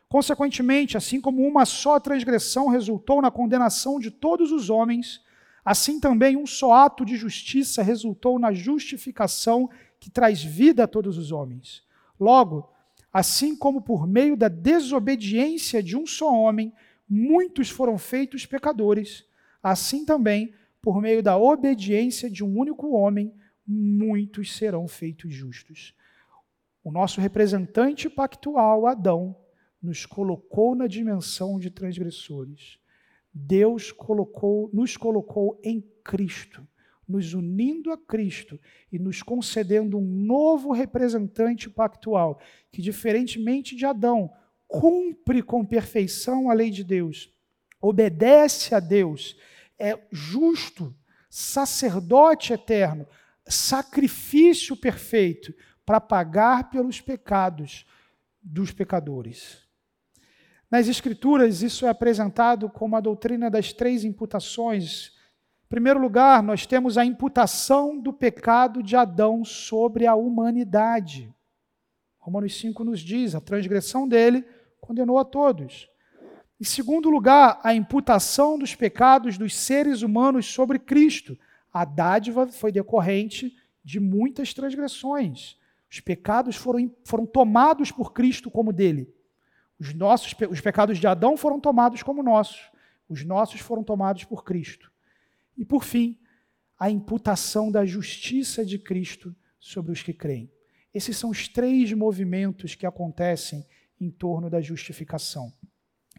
Consequentemente, 0.09 0.97
assim 0.97 1.19
como 1.19 1.45
uma 1.45 1.65
só 1.65 1.99
transgressão 1.99 2.67
resultou 2.67 3.21
na 3.21 3.31
condenação 3.31 3.99
de 3.99 4.09
todos 4.09 4.51
os 4.51 4.69
homens, 4.69 5.21
assim 5.63 5.99
também 5.99 6.37
um 6.37 6.45
só 6.45 6.73
ato 6.73 7.03
de 7.03 7.15
justiça 7.15 7.81
resultou 7.81 8.39
na 8.39 8.53
justificação 8.53 9.69
que 9.99 10.09
traz 10.09 10.43
vida 10.43 10.83
a 10.83 10.87
todos 10.87 11.17
os 11.17 11.31
homens. 11.31 11.83
Logo, 12.19 12.69
assim 13.11 13.55
como 13.55 13.81
por 13.81 14.07
meio 14.07 14.37
da 14.37 14.47
desobediência 14.47 15.81
de 15.83 15.97
um 15.97 16.05
só 16.05 16.33
homem, 16.33 16.73
muitos 17.09 17.69
foram 17.69 17.97
feitos 17.97 18.45
pecadores, 18.45 19.25
assim 19.61 20.05
também, 20.05 20.53
por 20.81 21.01
meio 21.01 21.21
da 21.21 21.37
obediência 21.37 22.29
de 22.29 22.43
um 22.43 22.57
único 22.57 22.91
homem, 22.91 23.33
muitos 23.67 24.55
serão 24.55 24.87
feitos 24.87 25.33
justos. 25.33 25.93
O 26.83 26.91
nosso 26.91 27.19
representante 27.19 28.09
pactual, 28.09 28.87
Adão, 28.87 29.35
nos 29.81 30.05
colocou 30.05 30.73
na 30.73 30.87
dimensão 30.87 31.59
de 31.59 31.69
transgressores. 31.69 32.79
Deus 33.33 33.91
colocou, 33.91 34.69
nos 34.73 34.95
colocou 34.95 35.59
em 35.63 35.81
Cristo, 36.03 36.65
nos 37.07 37.33
unindo 37.33 37.91
a 37.91 37.97
Cristo 37.97 38.59
e 38.91 38.97
nos 38.97 39.21
concedendo 39.21 39.97
um 39.97 40.01
novo 40.01 40.71
representante 40.71 41.69
pactual, 41.69 42.39
que, 42.71 42.81
diferentemente 42.81 43.75
de 43.75 43.85
Adão, 43.85 44.31
cumpre 44.67 45.41
com 45.41 45.65
perfeição 45.65 46.49
a 46.49 46.53
lei 46.53 46.69
de 46.69 46.83
Deus, 46.83 47.31
obedece 47.81 48.73
a 48.73 48.79
Deus, 48.79 49.37
é 49.77 49.97
justo, 50.11 50.95
sacerdote 51.29 52.53
eterno, 52.53 53.07
sacrifício 53.49 54.75
perfeito 54.75 55.53
para 55.85 56.01
pagar 56.01 56.69
pelos 56.69 56.99
pecados 56.99 57.85
dos 58.41 58.71
pecadores. 58.71 59.67
Nas 60.69 60.87
Escrituras, 60.87 61.61
isso 61.61 61.85
é 61.85 61.89
apresentado 61.89 62.69
como 62.69 62.95
a 62.95 62.99
doutrina 62.99 63.49
das 63.49 63.71
três 63.71 64.03
imputações. 64.03 65.13
Em 65.65 65.69
primeiro 65.69 65.99
lugar, 65.99 66.43
nós 66.43 66.65
temos 66.65 66.97
a 66.97 67.05
imputação 67.05 67.97
do 67.97 68.11
pecado 68.11 68.83
de 68.83 68.95
Adão 68.95 69.45
sobre 69.45 70.05
a 70.05 70.13
humanidade. 70.13 71.33
Romanos 72.19 72.59
5 72.59 72.83
nos 72.83 72.99
diz: 72.99 73.33
a 73.33 73.39
transgressão 73.39 74.05
dele 74.05 74.45
condenou 74.81 75.17
a 75.17 75.23
todos. 75.23 75.89
Em 76.59 76.65
segundo 76.65 77.09
lugar, 77.09 77.61
a 77.63 77.73
imputação 77.73 78.57
dos 78.57 78.75
pecados 78.75 79.37
dos 79.37 79.55
seres 79.55 80.01
humanos 80.01 80.47
sobre 80.47 80.79
Cristo. 80.79 81.37
A 81.77 81.85
dádiva 81.85 82.47
foi 82.47 82.71
decorrente 82.71 83.55
de 83.83 83.99
muitas 83.99 84.51
transgressões. 84.51 85.59
Os 85.87 85.99
pecados 85.99 86.55
foram, 86.55 86.91
foram 87.05 87.23
tomados 87.23 87.91
por 87.91 88.13
Cristo 88.13 88.49
como 88.49 88.73
dele. 88.73 89.13
Os, 89.79 89.93
nossos, 89.93 90.33
os 90.49 90.59
pecados 90.59 90.97
de 90.97 91.05
Adão 91.05 91.37
foram 91.37 91.59
tomados 91.59 92.01
como 92.01 92.23
nossos. 92.23 92.71
Os 93.07 93.23
nossos 93.23 93.61
foram 93.61 93.83
tomados 93.83 94.23
por 94.23 94.43
Cristo. 94.43 94.91
E, 95.55 95.63
por 95.63 95.83
fim, 95.83 96.17
a 96.79 96.89
imputação 96.89 97.71
da 97.71 97.85
justiça 97.85 98.65
de 98.65 98.79
Cristo 98.79 99.35
sobre 99.59 99.91
os 99.91 100.01
que 100.01 100.13
creem. 100.13 100.51
Esses 100.91 101.15
são 101.15 101.29
os 101.29 101.47
três 101.47 101.93
movimentos 101.93 102.73
que 102.73 102.87
acontecem 102.87 103.63
em 104.01 104.09
torno 104.09 104.49
da 104.49 104.61
justificação. 104.61 105.53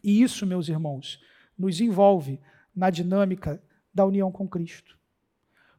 E 0.04 0.22
isso, 0.22 0.46
meus 0.46 0.68
irmãos, 0.68 1.20
nos 1.58 1.80
envolve 1.80 2.38
na 2.72 2.90
dinâmica 2.90 3.60
da 3.92 4.06
união 4.06 4.30
com 4.30 4.48
Cristo. 4.48 4.97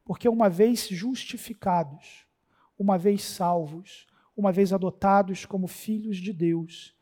Porque 0.10 0.28
uma 0.28 0.50
vez 0.50 0.88
justificados, 0.88 2.26
uma 2.80 2.98
vez 2.98 3.24
salvos, 3.24 4.08
uma 4.36 4.52
vez 4.52 4.74
adotados 4.74 5.46
como 5.46 5.68
filhos 5.68 6.18
de 6.18 6.34
Deus, 6.34 6.96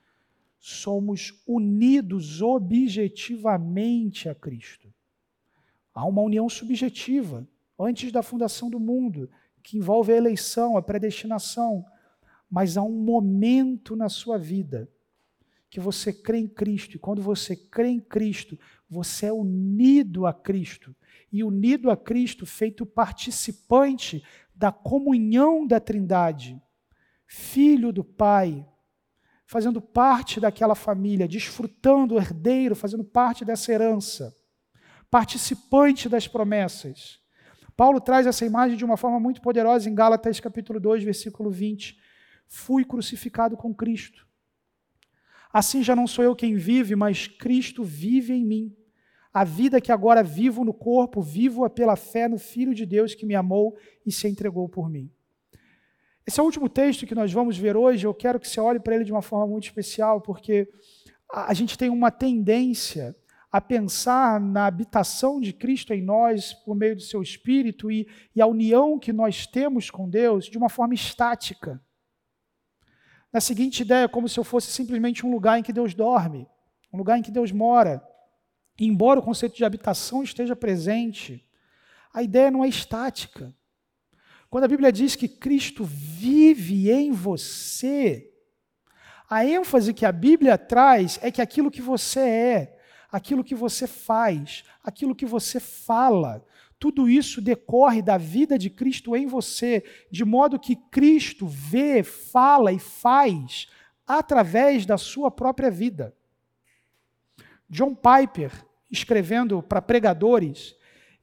somos 0.59 1.41
unidos 1.47 2.41
objetivamente 2.41 4.27
a 4.27 4.35
Cristo. 4.35 4.93
Há 5.93 6.05
uma 6.05 6.21
união 6.21 6.49
subjetiva, 6.49 7.47
antes 7.79 8.11
da 8.11 8.21
fundação 8.21 8.69
do 8.69 8.77
mundo, 8.77 9.31
que 9.63 9.77
envolve 9.77 10.11
a 10.11 10.17
eleição, 10.17 10.75
a 10.75 10.81
predestinação, 10.81 11.85
mas 12.51 12.75
há 12.75 12.83
um 12.83 13.01
momento 13.05 13.95
na 13.95 14.09
sua 14.09 14.37
vida 14.37 14.91
que 15.69 15.79
você 15.79 16.11
crê 16.11 16.39
em 16.39 16.47
Cristo, 16.49 16.97
e 16.97 16.99
quando 16.99 17.21
você 17.21 17.55
crê 17.55 17.87
em 17.87 18.01
Cristo, 18.01 18.59
você 18.89 19.27
é 19.27 19.31
unido 19.31 20.25
a 20.25 20.33
Cristo 20.33 20.93
e 21.31 21.43
unido 21.43 21.89
a 21.89 21.97
Cristo, 21.97 22.45
feito 22.45 22.85
participante 22.85 24.23
da 24.55 24.71
comunhão 24.71 25.65
da 25.65 25.79
Trindade, 25.79 26.61
filho 27.25 27.91
do 27.91 28.03
Pai, 28.03 28.65
fazendo 29.45 29.81
parte 29.81 30.39
daquela 30.39 30.75
família, 30.75 31.27
desfrutando, 31.27 32.17
herdeiro, 32.17 32.75
fazendo 32.75 33.03
parte 33.03 33.45
dessa 33.45 33.71
herança, 33.71 34.35
participante 35.09 36.09
das 36.09 36.27
promessas. 36.27 37.19
Paulo 37.75 38.01
traz 38.01 38.25
essa 38.25 38.45
imagem 38.45 38.75
de 38.75 38.83
uma 38.83 38.97
forma 38.97 39.19
muito 39.19 39.41
poderosa 39.41 39.89
em 39.89 39.95
Gálatas 39.95 40.39
capítulo 40.39 40.79
2, 40.79 41.03
versículo 41.03 41.51
20. 41.51 41.97
Fui 42.47 42.83
crucificado 42.83 43.55
com 43.55 43.73
Cristo. 43.73 44.27
Assim 45.53 45.81
já 45.83 45.95
não 45.95 46.07
sou 46.07 46.25
eu 46.25 46.35
quem 46.35 46.55
vive, 46.55 46.95
mas 46.95 47.27
Cristo 47.27 47.83
vive 47.83 48.33
em 48.33 48.45
mim. 48.45 48.76
A 49.37 49.43
vida 49.43 49.79
que 49.79 49.91
agora 49.91 50.23
vivo 50.23 50.65
no 50.65 50.73
corpo, 50.73 51.21
vivo-a 51.21 51.69
pela 51.69 51.95
fé 51.95 52.27
no 52.27 52.39
Filho 52.39 52.73
de 52.73 52.87
Deus 52.87 53.13
que 53.13 53.23
me 53.23 53.35
amou 53.35 53.77
e 54.03 54.11
se 54.11 54.27
entregou 54.27 54.67
por 54.67 54.89
mim. 54.89 55.11
Esse 56.25 56.39
é 56.39 56.41
o 56.41 56.45
último 56.47 56.67
texto 56.67 57.05
que 57.05 57.13
nós 57.13 57.31
vamos 57.31 57.55
ver 57.55 57.77
hoje. 57.77 58.07
Eu 58.07 58.15
quero 58.15 58.39
que 58.39 58.47
você 58.47 58.59
olhe 58.59 58.79
para 58.79 58.95
ele 58.95 59.03
de 59.03 59.11
uma 59.11 59.21
forma 59.21 59.45
muito 59.45 59.65
especial, 59.65 60.21
porque 60.21 60.67
a 61.31 61.53
gente 61.53 61.77
tem 61.77 61.87
uma 61.87 62.09
tendência 62.09 63.15
a 63.51 63.61
pensar 63.61 64.41
na 64.41 64.65
habitação 64.65 65.39
de 65.39 65.53
Cristo 65.53 65.93
em 65.93 66.01
nós 66.01 66.55
por 66.55 66.75
meio 66.75 66.95
do 66.95 67.03
seu 67.03 67.21
Espírito 67.21 67.91
e, 67.91 68.07
e 68.35 68.41
a 68.41 68.47
união 68.47 68.97
que 68.97 69.13
nós 69.13 69.45
temos 69.45 69.91
com 69.91 70.09
Deus 70.09 70.45
de 70.45 70.57
uma 70.57 70.67
forma 70.67 70.95
estática. 70.95 71.79
Na 73.31 73.39
seguinte 73.39 73.83
ideia, 73.83 74.09
como 74.09 74.27
se 74.27 74.39
eu 74.39 74.43
fosse 74.43 74.71
simplesmente 74.71 75.23
um 75.23 75.29
lugar 75.29 75.59
em 75.59 75.63
que 75.63 75.71
Deus 75.71 75.93
dorme, 75.93 76.47
um 76.91 76.97
lugar 76.97 77.19
em 77.19 77.21
que 77.21 77.29
Deus 77.29 77.51
mora. 77.51 78.03
Embora 78.79 79.19
o 79.19 79.23
conceito 79.23 79.55
de 79.55 79.65
habitação 79.65 80.23
esteja 80.23 80.55
presente, 80.55 81.43
a 82.13 82.21
ideia 82.21 82.51
não 82.51 82.63
é 82.63 82.67
estática. 82.67 83.55
Quando 84.49 84.63
a 84.63 84.67
Bíblia 84.67 84.91
diz 84.91 85.15
que 85.15 85.27
Cristo 85.27 85.83
vive 85.83 86.89
em 86.91 87.11
você, 87.11 88.31
a 89.29 89.45
ênfase 89.45 89.93
que 89.93 90.05
a 90.05 90.11
Bíblia 90.11 90.57
traz 90.57 91.19
é 91.21 91.31
que 91.31 91.41
aquilo 91.41 91.71
que 91.71 91.81
você 91.81 92.19
é, 92.19 92.79
aquilo 93.11 93.43
que 93.43 93.55
você 93.55 93.87
faz, 93.87 94.63
aquilo 94.83 95.15
que 95.15 95.25
você 95.25 95.59
fala, 95.59 96.45
tudo 96.79 97.09
isso 97.09 97.41
decorre 97.41 98.01
da 98.01 98.17
vida 98.17 98.57
de 98.57 98.69
Cristo 98.69 99.15
em 99.15 99.25
você, 99.25 99.83
de 100.11 100.23
modo 100.23 100.59
que 100.59 100.75
Cristo 100.75 101.47
vê, 101.47 102.03
fala 102.03 102.71
e 102.71 102.79
faz 102.79 103.67
através 104.05 104.85
da 104.85 104.97
sua 104.97 105.31
própria 105.31 105.71
vida. 105.71 106.15
John 107.69 107.95
Piper, 107.95 108.65
escrevendo 108.89 109.61
para 109.61 109.81
pregadores, 109.81 110.75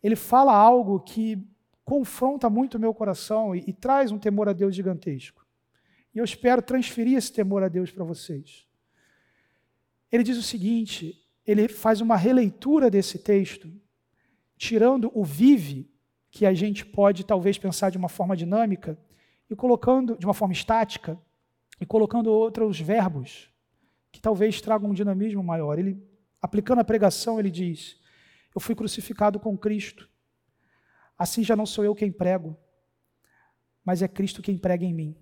ele 0.03 0.17
fala 0.17 0.55
algo 0.55 1.01
que 1.01 1.43
confronta 1.85 2.49
muito 2.51 2.77
o 2.77 2.81
meu 2.81 2.95
coração 2.95 3.55
e, 3.55 3.65
e 3.67 3.73
traz 3.73 4.11
um 4.11 4.19
temor 4.19 4.49
a 4.49 4.53
Deus 4.53 4.75
gigantesco. 4.75 5.45
E 6.15 6.19
eu 6.19 6.25
espero 6.25 6.63
transferir 6.63 7.17
esse 7.17 7.33
temor 7.33 7.63
a 7.63 7.69
Deus 7.69 7.91
para 7.91 8.05
vocês. 8.05 8.67
Ele 10.13 10.23
diz 10.23 10.39
o 10.39 10.43
seguinte: 10.43 11.21
ele 11.47 11.69
faz 11.69 12.01
uma 12.01 12.17
releitura 12.17 12.91
desse 12.91 13.19
texto, 13.19 13.71
tirando 14.57 15.11
o 15.15 15.25
vive, 15.25 15.91
que 16.31 16.47
a 16.47 16.55
gente 16.55 16.85
pode 16.85 17.25
talvez 17.25 17.59
pensar 17.59 17.91
de 17.91 17.99
uma 17.99 18.09
forma 18.09 18.37
dinâmica, 18.37 18.99
e 19.51 19.57
colocando 19.57 20.17
de 20.17 20.25
uma 20.25 20.35
forma 20.35 20.53
estática, 20.53 21.19
e 21.81 21.87
colocando 21.87 22.31
outros 22.31 22.81
verbos 22.81 23.51
que 24.13 24.21
talvez 24.21 24.61
tragam 24.61 24.91
um 24.91 24.95
dinamismo 24.95 25.43
maior. 25.43 25.79
Ele 25.79 26.01
aplicando 26.45 26.81
a 26.81 26.85
pregação, 26.85 27.41
ele 27.41 27.51
diz: 27.51 27.99
Eu 28.55 28.61
fui 28.61 28.75
crucificado 28.75 29.41
com 29.41 29.57
Cristo. 29.57 30.11
Assim 31.17 31.43
já 31.43 31.57
não 31.57 31.65
sou 31.65 31.83
eu 31.83 31.95
quem 31.95 32.13
prego, 32.13 32.55
mas 33.83 34.03
é 34.03 34.09
Cristo 34.09 34.43
quem 34.43 34.59
prega 34.59 34.85
em 34.85 34.93
mim. 34.93 35.17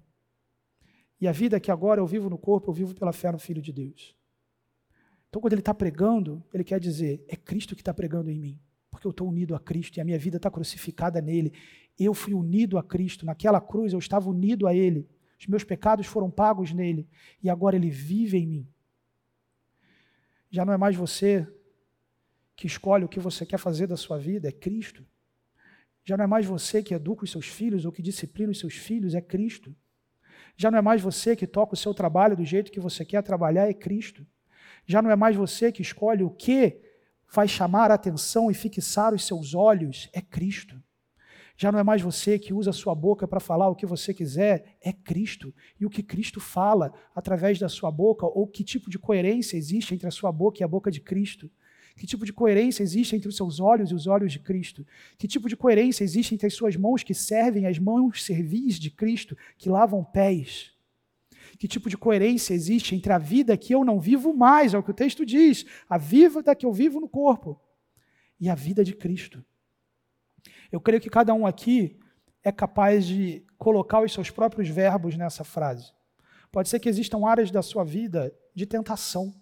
E 1.21 1.29
a 1.29 1.33
vida 1.33 1.61
que 1.61 1.71
agora 1.71 2.01
eu 2.01 2.07
vivo 2.07 2.29
no 2.29 2.37
corpo, 2.37 2.71
eu 2.71 2.75
vivo 2.75 2.93
pela 2.93 3.13
fé 3.13 3.31
no 3.31 3.39
Filho 3.39 3.63
de 3.63 3.73
Deus. 3.73 4.17
Então, 5.29 5.41
quando 5.41 5.53
ele 5.53 5.61
está 5.61 5.73
pregando, 5.73 6.43
ele 6.53 6.65
quer 6.65 6.81
dizer: 6.81 7.25
é 7.29 7.37
Cristo 7.37 7.77
que 7.77 7.83
está 7.83 7.95
pregando 7.95 8.29
em 8.29 8.41
mim, 8.41 8.59
porque 8.91 9.07
eu 9.07 9.13
estou 9.13 9.29
unido 9.29 9.55
a 9.55 9.61
Cristo 9.61 9.99
e 9.99 10.01
a 10.01 10.05
minha 10.05 10.19
vida 10.19 10.39
está 10.39 10.51
crucificada 10.51 11.21
nele. 11.21 11.53
Eu 11.97 12.15
fui 12.15 12.35
unido 12.35 12.77
a 12.79 12.83
Cristo, 12.83 13.25
naquela 13.25 13.61
cruz 13.61 13.93
eu 13.93 13.99
estava 14.01 14.29
unido 14.29 14.67
a 14.67 14.75
Ele. 14.75 15.09
Os 15.39 15.47
meus 15.47 15.63
pecados 15.63 16.07
foram 16.07 16.29
pagos 16.29 16.73
nele 16.73 17.09
e 17.41 17.49
agora 17.49 17.77
ele 17.77 17.91
vive 17.91 18.39
em 18.39 18.47
mim. 18.47 18.69
Já 20.53 20.67
não 20.67 20.75
é 20.75 20.77
mais 20.77 20.95
você 20.95 21.49
que 22.55 22.67
escolhe 22.67 23.07
o 23.07 23.09
que 23.09 23.19
você 23.19 23.47
quer 23.47 23.57
fazer 23.57 23.87
da 23.87 23.97
sua 23.97 24.19
vida, 24.19 24.49
é 24.49 24.53
Cristo. 24.53 25.03
Já 26.05 26.15
não 26.15 26.25
é 26.25 26.27
mais 26.27 26.45
você 26.45 26.83
que 26.83 26.93
educa 26.93 27.25
os 27.25 27.31
seus 27.31 27.47
filhos 27.47 27.87
ou 27.87 27.91
que 27.91 28.03
disciplina 28.03 28.53
os 28.53 28.59
seus 28.59 28.75
filhos, 28.75 29.15
é 29.15 29.21
Cristo. 29.23 29.75
Já 30.55 30.71
não 30.71 30.79
é 30.79 30.83
mais 30.83 31.01
você 31.01 31.35
que 31.35 31.47
toca 31.47 31.73
o 31.73 31.77
seu 31.77 31.95
trabalho 31.95 32.37
do 32.37 32.45
jeito 32.45 32.71
que 32.71 32.79
você 32.79 33.03
quer 33.03 33.23
trabalhar, 33.23 33.67
é 33.67 33.73
Cristo. 33.73 34.27
Já 34.85 35.01
não 35.01 35.11
é 35.11 35.17
mais 35.17 35.35
você 35.35 35.73
que 35.73 35.81
escolhe 35.81 36.23
o 36.23 36.29
que 36.29 36.79
vai 37.33 37.49
chamar 37.49 37.91
a 37.91 37.95
atenção 37.95 38.51
e 38.51 38.55
fixar 38.55 39.15
os 39.15 39.27
seus 39.27 39.55
olhos, 39.55 40.11
é 40.13 40.21
Cristo. 40.21 40.79
Já 41.57 41.71
não 41.71 41.79
é 41.79 41.83
mais 41.83 42.03
você 42.03 42.39
que 42.39 42.53
usa 42.53 42.71
a 42.71 42.73
sua 42.73 42.95
boca 42.95 43.29
para 43.29 43.41
falar 43.41 43.69
o 43.69 43.75
que 43.75 43.87
você 43.87 44.13
quiser, 44.13 44.77
é 44.81 44.93
Cristo. 44.93 45.55
E 45.79 45.87
o 45.87 45.91
que 45.91 46.03
Cristo 46.03 46.41
fala 46.41 46.93
através 47.15 47.59
da 47.59 47.69
sua 47.69 47.91
boca, 47.91 48.27
ou 48.27 48.47
que 48.47 48.65
tipo 48.65 48.91
de 48.91 48.99
coerência 48.99 49.57
existe 49.57 49.95
entre 49.95 50.09
a 50.09 50.11
sua 50.11 50.33
boca 50.33 50.63
e 50.63 50.65
a 50.65 50.69
boca 50.69 50.91
de 50.91 51.01
Cristo. 51.01 51.51
Que 51.97 52.07
tipo 52.07 52.25
de 52.25 52.33
coerência 52.33 52.83
existe 52.83 53.15
entre 53.15 53.29
os 53.29 53.37
seus 53.37 53.61
olhos 53.61 53.91
e 53.91 53.95
os 53.95 54.07
olhos 54.07 54.33
de 54.33 54.39
Cristo? 54.39 54.87
Que 55.19 55.29
tipo 55.29 55.49
de 55.49 55.57
coerência 55.57 56.03
existe 56.03 56.35
entre 56.35 56.47
as 56.47 56.55
suas 56.55 56.75
mãos 56.75 57.03
que 57.03 57.15
servem 57.15 57.67
as 57.67 57.79
mãos 57.79 58.25
servis 58.25 58.79
de 58.79 58.91
Cristo, 58.91 59.37
que 59.59 59.69
lavam 59.69 60.03
pés? 60.03 60.73
Que 61.59 61.69
tipo 61.69 61.91
de 61.91 61.99
coerência 61.99 62.55
existe 62.55 62.95
entre 62.95 63.13
a 63.13 63.19
vida 63.19 63.57
que 63.57 63.75
eu 63.75 63.85
não 63.85 64.01
vivo 64.01 64.33
mais, 64.35 64.75
é 64.75 64.79
o 64.79 64.83
que 64.83 64.91
o 64.91 64.95
texto 64.95 65.25
diz, 65.25 65.67
a 65.89 65.99
vida 65.99 66.55
que 66.55 66.65
eu 66.65 66.73
vivo 66.73 66.99
no 66.99 67.09
corpo, 67.09 67.61
e 68.41 68.49
a 68.49 68.55
vida 68.55 68.83
de 68.83 68.95
Cristo? 68.95 69.45
Eu 70.73 70.81
creio 70.81 71.01
que 71.01 71.11
cada 71.11 71.35
um 71.35 71.47
aqui 71.47 72.01
é 72.43 72.51
capaz 72.51 73.07
de 73.07 73.45
colocar 73.59 74.03
os 74.03 74.13
seus 74.13 74.31
próprios 74.31 74.69
verbos 74.69 75.17
nessa 75.17 75.45
frase. 75.45 75.93
Pode 76.51 76.69
ser 76.69 76.81
que 76.81 76.89
existam 76.89 77.25
áreas 77.27 77.51
da 77.51 77.63
sua 77.63 77.85
vida 77.85 78.35
de 78.55 78.67
tentação 78.67 79.35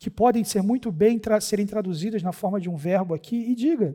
que 0.00 0.10
podem 0.10 0.42
ser 0.42 0.62
muito 0.62 0.90
bem 0.90 1.18
tra 1.18 1.38
serem 1.42 1.66
traduzidas 1.66 2.22
na 2.22 2.32
forma 2.32 2.58
de 2.58 2.70
um 2.70 2.76
verbo 2.76 3.12
aqui, 3.12 3.36
e 3.36 3.54
diga: 3.54 3.94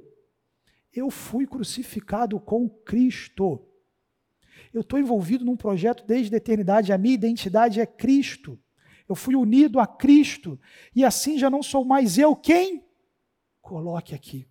Eu 0.93 1.09
fui 1.09 1.47
crucificado 1.47 2.39
com 2.39 2.69
Cristo. 2.69 3.67
Eu 4.71 4.81
estou 4.81 4.99
envolvido 4.99 5.43
num 5.43 5.57
projeto 5.57 6.05
desde 6.05 6.33
a 6.35 6.37
eternidade, 6.37 6.93
a 6.93 6.97
minha 6.97 7.15
identidade 7.15 7.81
é 7.81 7.87
Cristo. 7.87 8.59
Eu 9.09 9.15
fui 9.15 9.35
unido 9.35 9.79
a 9.79 9.87
Cristo, 9.87 10.59
e 10.95 11.03
assim 11.03 11.39
já 11.39 11.49
não 11.49 11.63
sou 11.63 11.83
mais 11.83 12.19
eu 12.19 12.35
quem? 12.35 12.85
Coloque 13.59 14.13
aqui. 14.13 14.47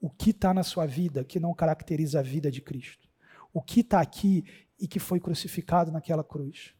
O 0.00 0.10
que 0.10 0.30
está 0.30 0.52
na 0.52 0.62
sua 0.62 0.86
vida 0.86 1.24
que 1.24 1.40
não 1.40 1.54
caracteriza 1.54 2.20
a 2.20 2.22
vida 2.22 2.50
de 2.50 2.60
Cristo? 2.60 3.08
O 3.52 3.62
que 3.62 3.80
está 3.80 4.00
aqui 4.00 4.44
e 4.78 4.86
que 4.86 4.98
foi 4.98 5.18
crucificado 5.18 5.90
naquela 5.90 6.22
cruz? 6.22 6.74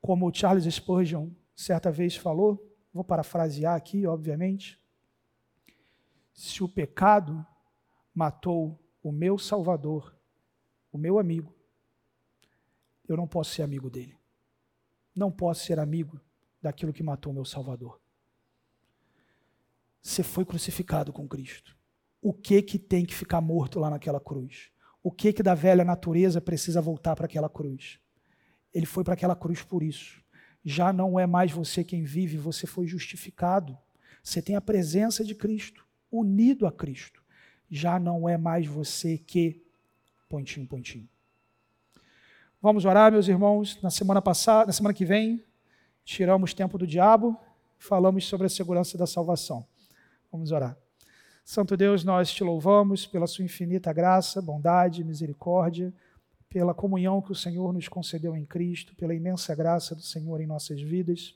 Como 0.00 0.28
o 0.28 0.34
Charles 0.34 0.72
Spurgeon 0.72 1.30
certa 1.54 1.90
vez 1.90 2.16
falou, 2.16 2.64
vou 2.92 3.04
parafrasear 3.04 3.74
aqui, 3.74 4.06
obviamente. 4.06 4.80
Se 6.32 6.62
o 6.62 6.68
pecado 6.68 7.44
matou 8.14 8.80
o 9.02 9.12
meu 9.12 9.38
Salvador, 9.38 10.16
o 10.90 10.98
meu 10.98 11.18
amigo, 11.18 11.54
eu 13.08 13.16
não 13.16 13.26
posso 13.26 13.52
ser 13.52 13.62
amigo 13.62 13.90
dele. 13.90 14.16
Não 15.14 15.30
posso 15.32 15.64
ser 15.64 15.78
amigo 15.78 16.20
daquilo 16.60 16.92
que 16.92 17.02
matou 17.02 17.32
o 17.32 17.34
meu 17.34 17.44
Salvador. 17.44 18.00
Você 20.00 20.22
foi 20.22 20.44
crucificado 20.44 21.12
com 21.12 21.28
Cristo. 21.28 21.76
O 22.20 22.32
que 22.32 22.62
que 22.62 22.78
tem 22.78 23.04
que 23.04 23.14
ficar 23.14 23.40
morto 23.40 23.78
lá 23.78 23.90
naquela 23.90 24.20
cruz? 24.20 24.70
O 25.02 25.12
que 25.12 25.32
que 25.32 25.42
da 25.42 25.54
velha 25.54 25.84
natureza 25.84 26.40
precisa 26.40 26.80
voltar 26.80 27.14
para 27.14 27.26
aquela 27.26 27.48
cruz? 27.48 27.98
Ele 28.74 28.86
foi 28.86 29.04
para 29.04 29.14
aquela 29.14 29.36
cruz 29.36 29.62
por 29.62 29.82
isso. 29.82 30.22
Já 30.64 30.92
não 30.92 31.18
é 31.18 31.26
mais 31.26 31.52
você 31.52 31.84
quem 31.84 32.02
vive, 32.02 32.36
você 32.36 32.66
foi 32.66 32.86
justificado. 32.86 33.78
Você 34.22 34.42
tem 34.42 34.56
a 34.56 34.60
presença 34.60 35.24
de 35.24 35.34
Cristo, 35.34 35.86
unido 36.10 36.66
a 36.66 36.72
Cristo. 36.72 37.22
Já 37.70 37.98
não 37.98 38.28
é 38.28 38.36
mais 38.36 38.66
você 38.66 39.16
que. 39.18 39.62
Pontinho, 40.28 40.66
pontinho. 40.66 41.08
Vamos 42.60 42.84
orar, 42.84 43.12
meus 43.12 43.28
irmãos. 43.28 43.80
Na 43.80 43.90
semana 43.90 44.20
passada, 44.20 44.66
na 44.66 44.72
semana 44.72 44.92
que 44.92 45.04
vem, 45.04 45.42
tiramos 46.04 46.52
tempo 46.52 46.76
do 46.76 46.86
diabo, 46.86 47.38
falamos 47.78 48.26
sobre 48.26 48.46
a 48.46 48.50
segurança 48.50 48.98
da 48.98 49.06
salvação. 49.06 49.66
Vamos 50.30 50.52
orar. 50.52 50.76
Santo 51.44 51.76
Deus, 51.76 52.04
nós 52.04 52.30
te 52.30 52.44
louvamos 52.44 53.06
pela 53.06 53.26
sua 53.26 53.44
infinita 53.44 53.92
graça, 53.92 54.42
bondade, 54.42 55.02
misericórdia 55.02 55.92
pela 56.48 56.74
comunhão 56.74 57.20
que 57.20 57.32
o 57.32 57.34
Senhor 57.34 57.72
nos 57.72 57.88
concedeu 57.88 58.34
em 58.34 58.44
Cristo, 58.44 58.94
pela 58.96 59.14
imensa 59.14 59.54
graça 59.54 59.94
do 59.94 60.02
Senhor 60.02 60.40
em 60.40 60.46
nossas 60.46 60.80
vidas. 60.80 61.34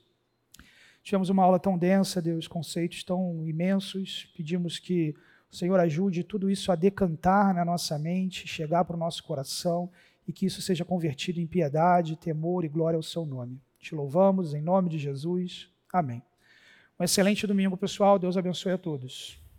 Tivemos 1.03 1.29
uma 1.29 1.43
aula 1.43 1.59
tão 1.59 1.77
densa, 1.77 2.21
Deus, 2.21 2.47
conceitos 2.47 3.03
tão 3.03 3.45
imensos. 3.45 4.31
Pedimos 4.35 4.79
que 4.79 5.13
o 5.51 5.55
Senhor 5.55 5.79
ajude 5.79 6.23
tudo 6.23 6.49
isso 6.49 6.71
a 6.71 6.75
decantar 6.75 7.53
na 7.53 7.63
nossa 7.63 7.99
mente, 7.99 8.47
chegar 8.47 8.85
para 8.85 8.95
o 8.95 8.99
nosso 8.99 9.23
coração 9.23 9.91
e 10.27 10.33
que 10.33 10.45
isso 10.45 10.61
seja 10.61 10.85
convertido 10.85 11.39
em 11.39 11.45
piedade, 11.45 12.15
temor 12.15 12.63
e 12.63 12.69
glória 12.69 12.97
ao 12.97 13.03
seu 13.03 13.25
nome. 13.25 13.61
Te 13.77 13.93
louvamos 13.93 14.53
em 14.53 14.61
nome 14.61 14.89
de 14.89 14.97
Jesus. 14.97 15.69
Amém. 15.91 16.23
Um 17.03 17.05
excelente 17.05 17.45
domingo, 17.45 17.75
pessoal. 17.75 18.17
Deus 18.17 18.37
abençoe 18.37 18.71
a 18.71 18.77
todos. 18.77 19.37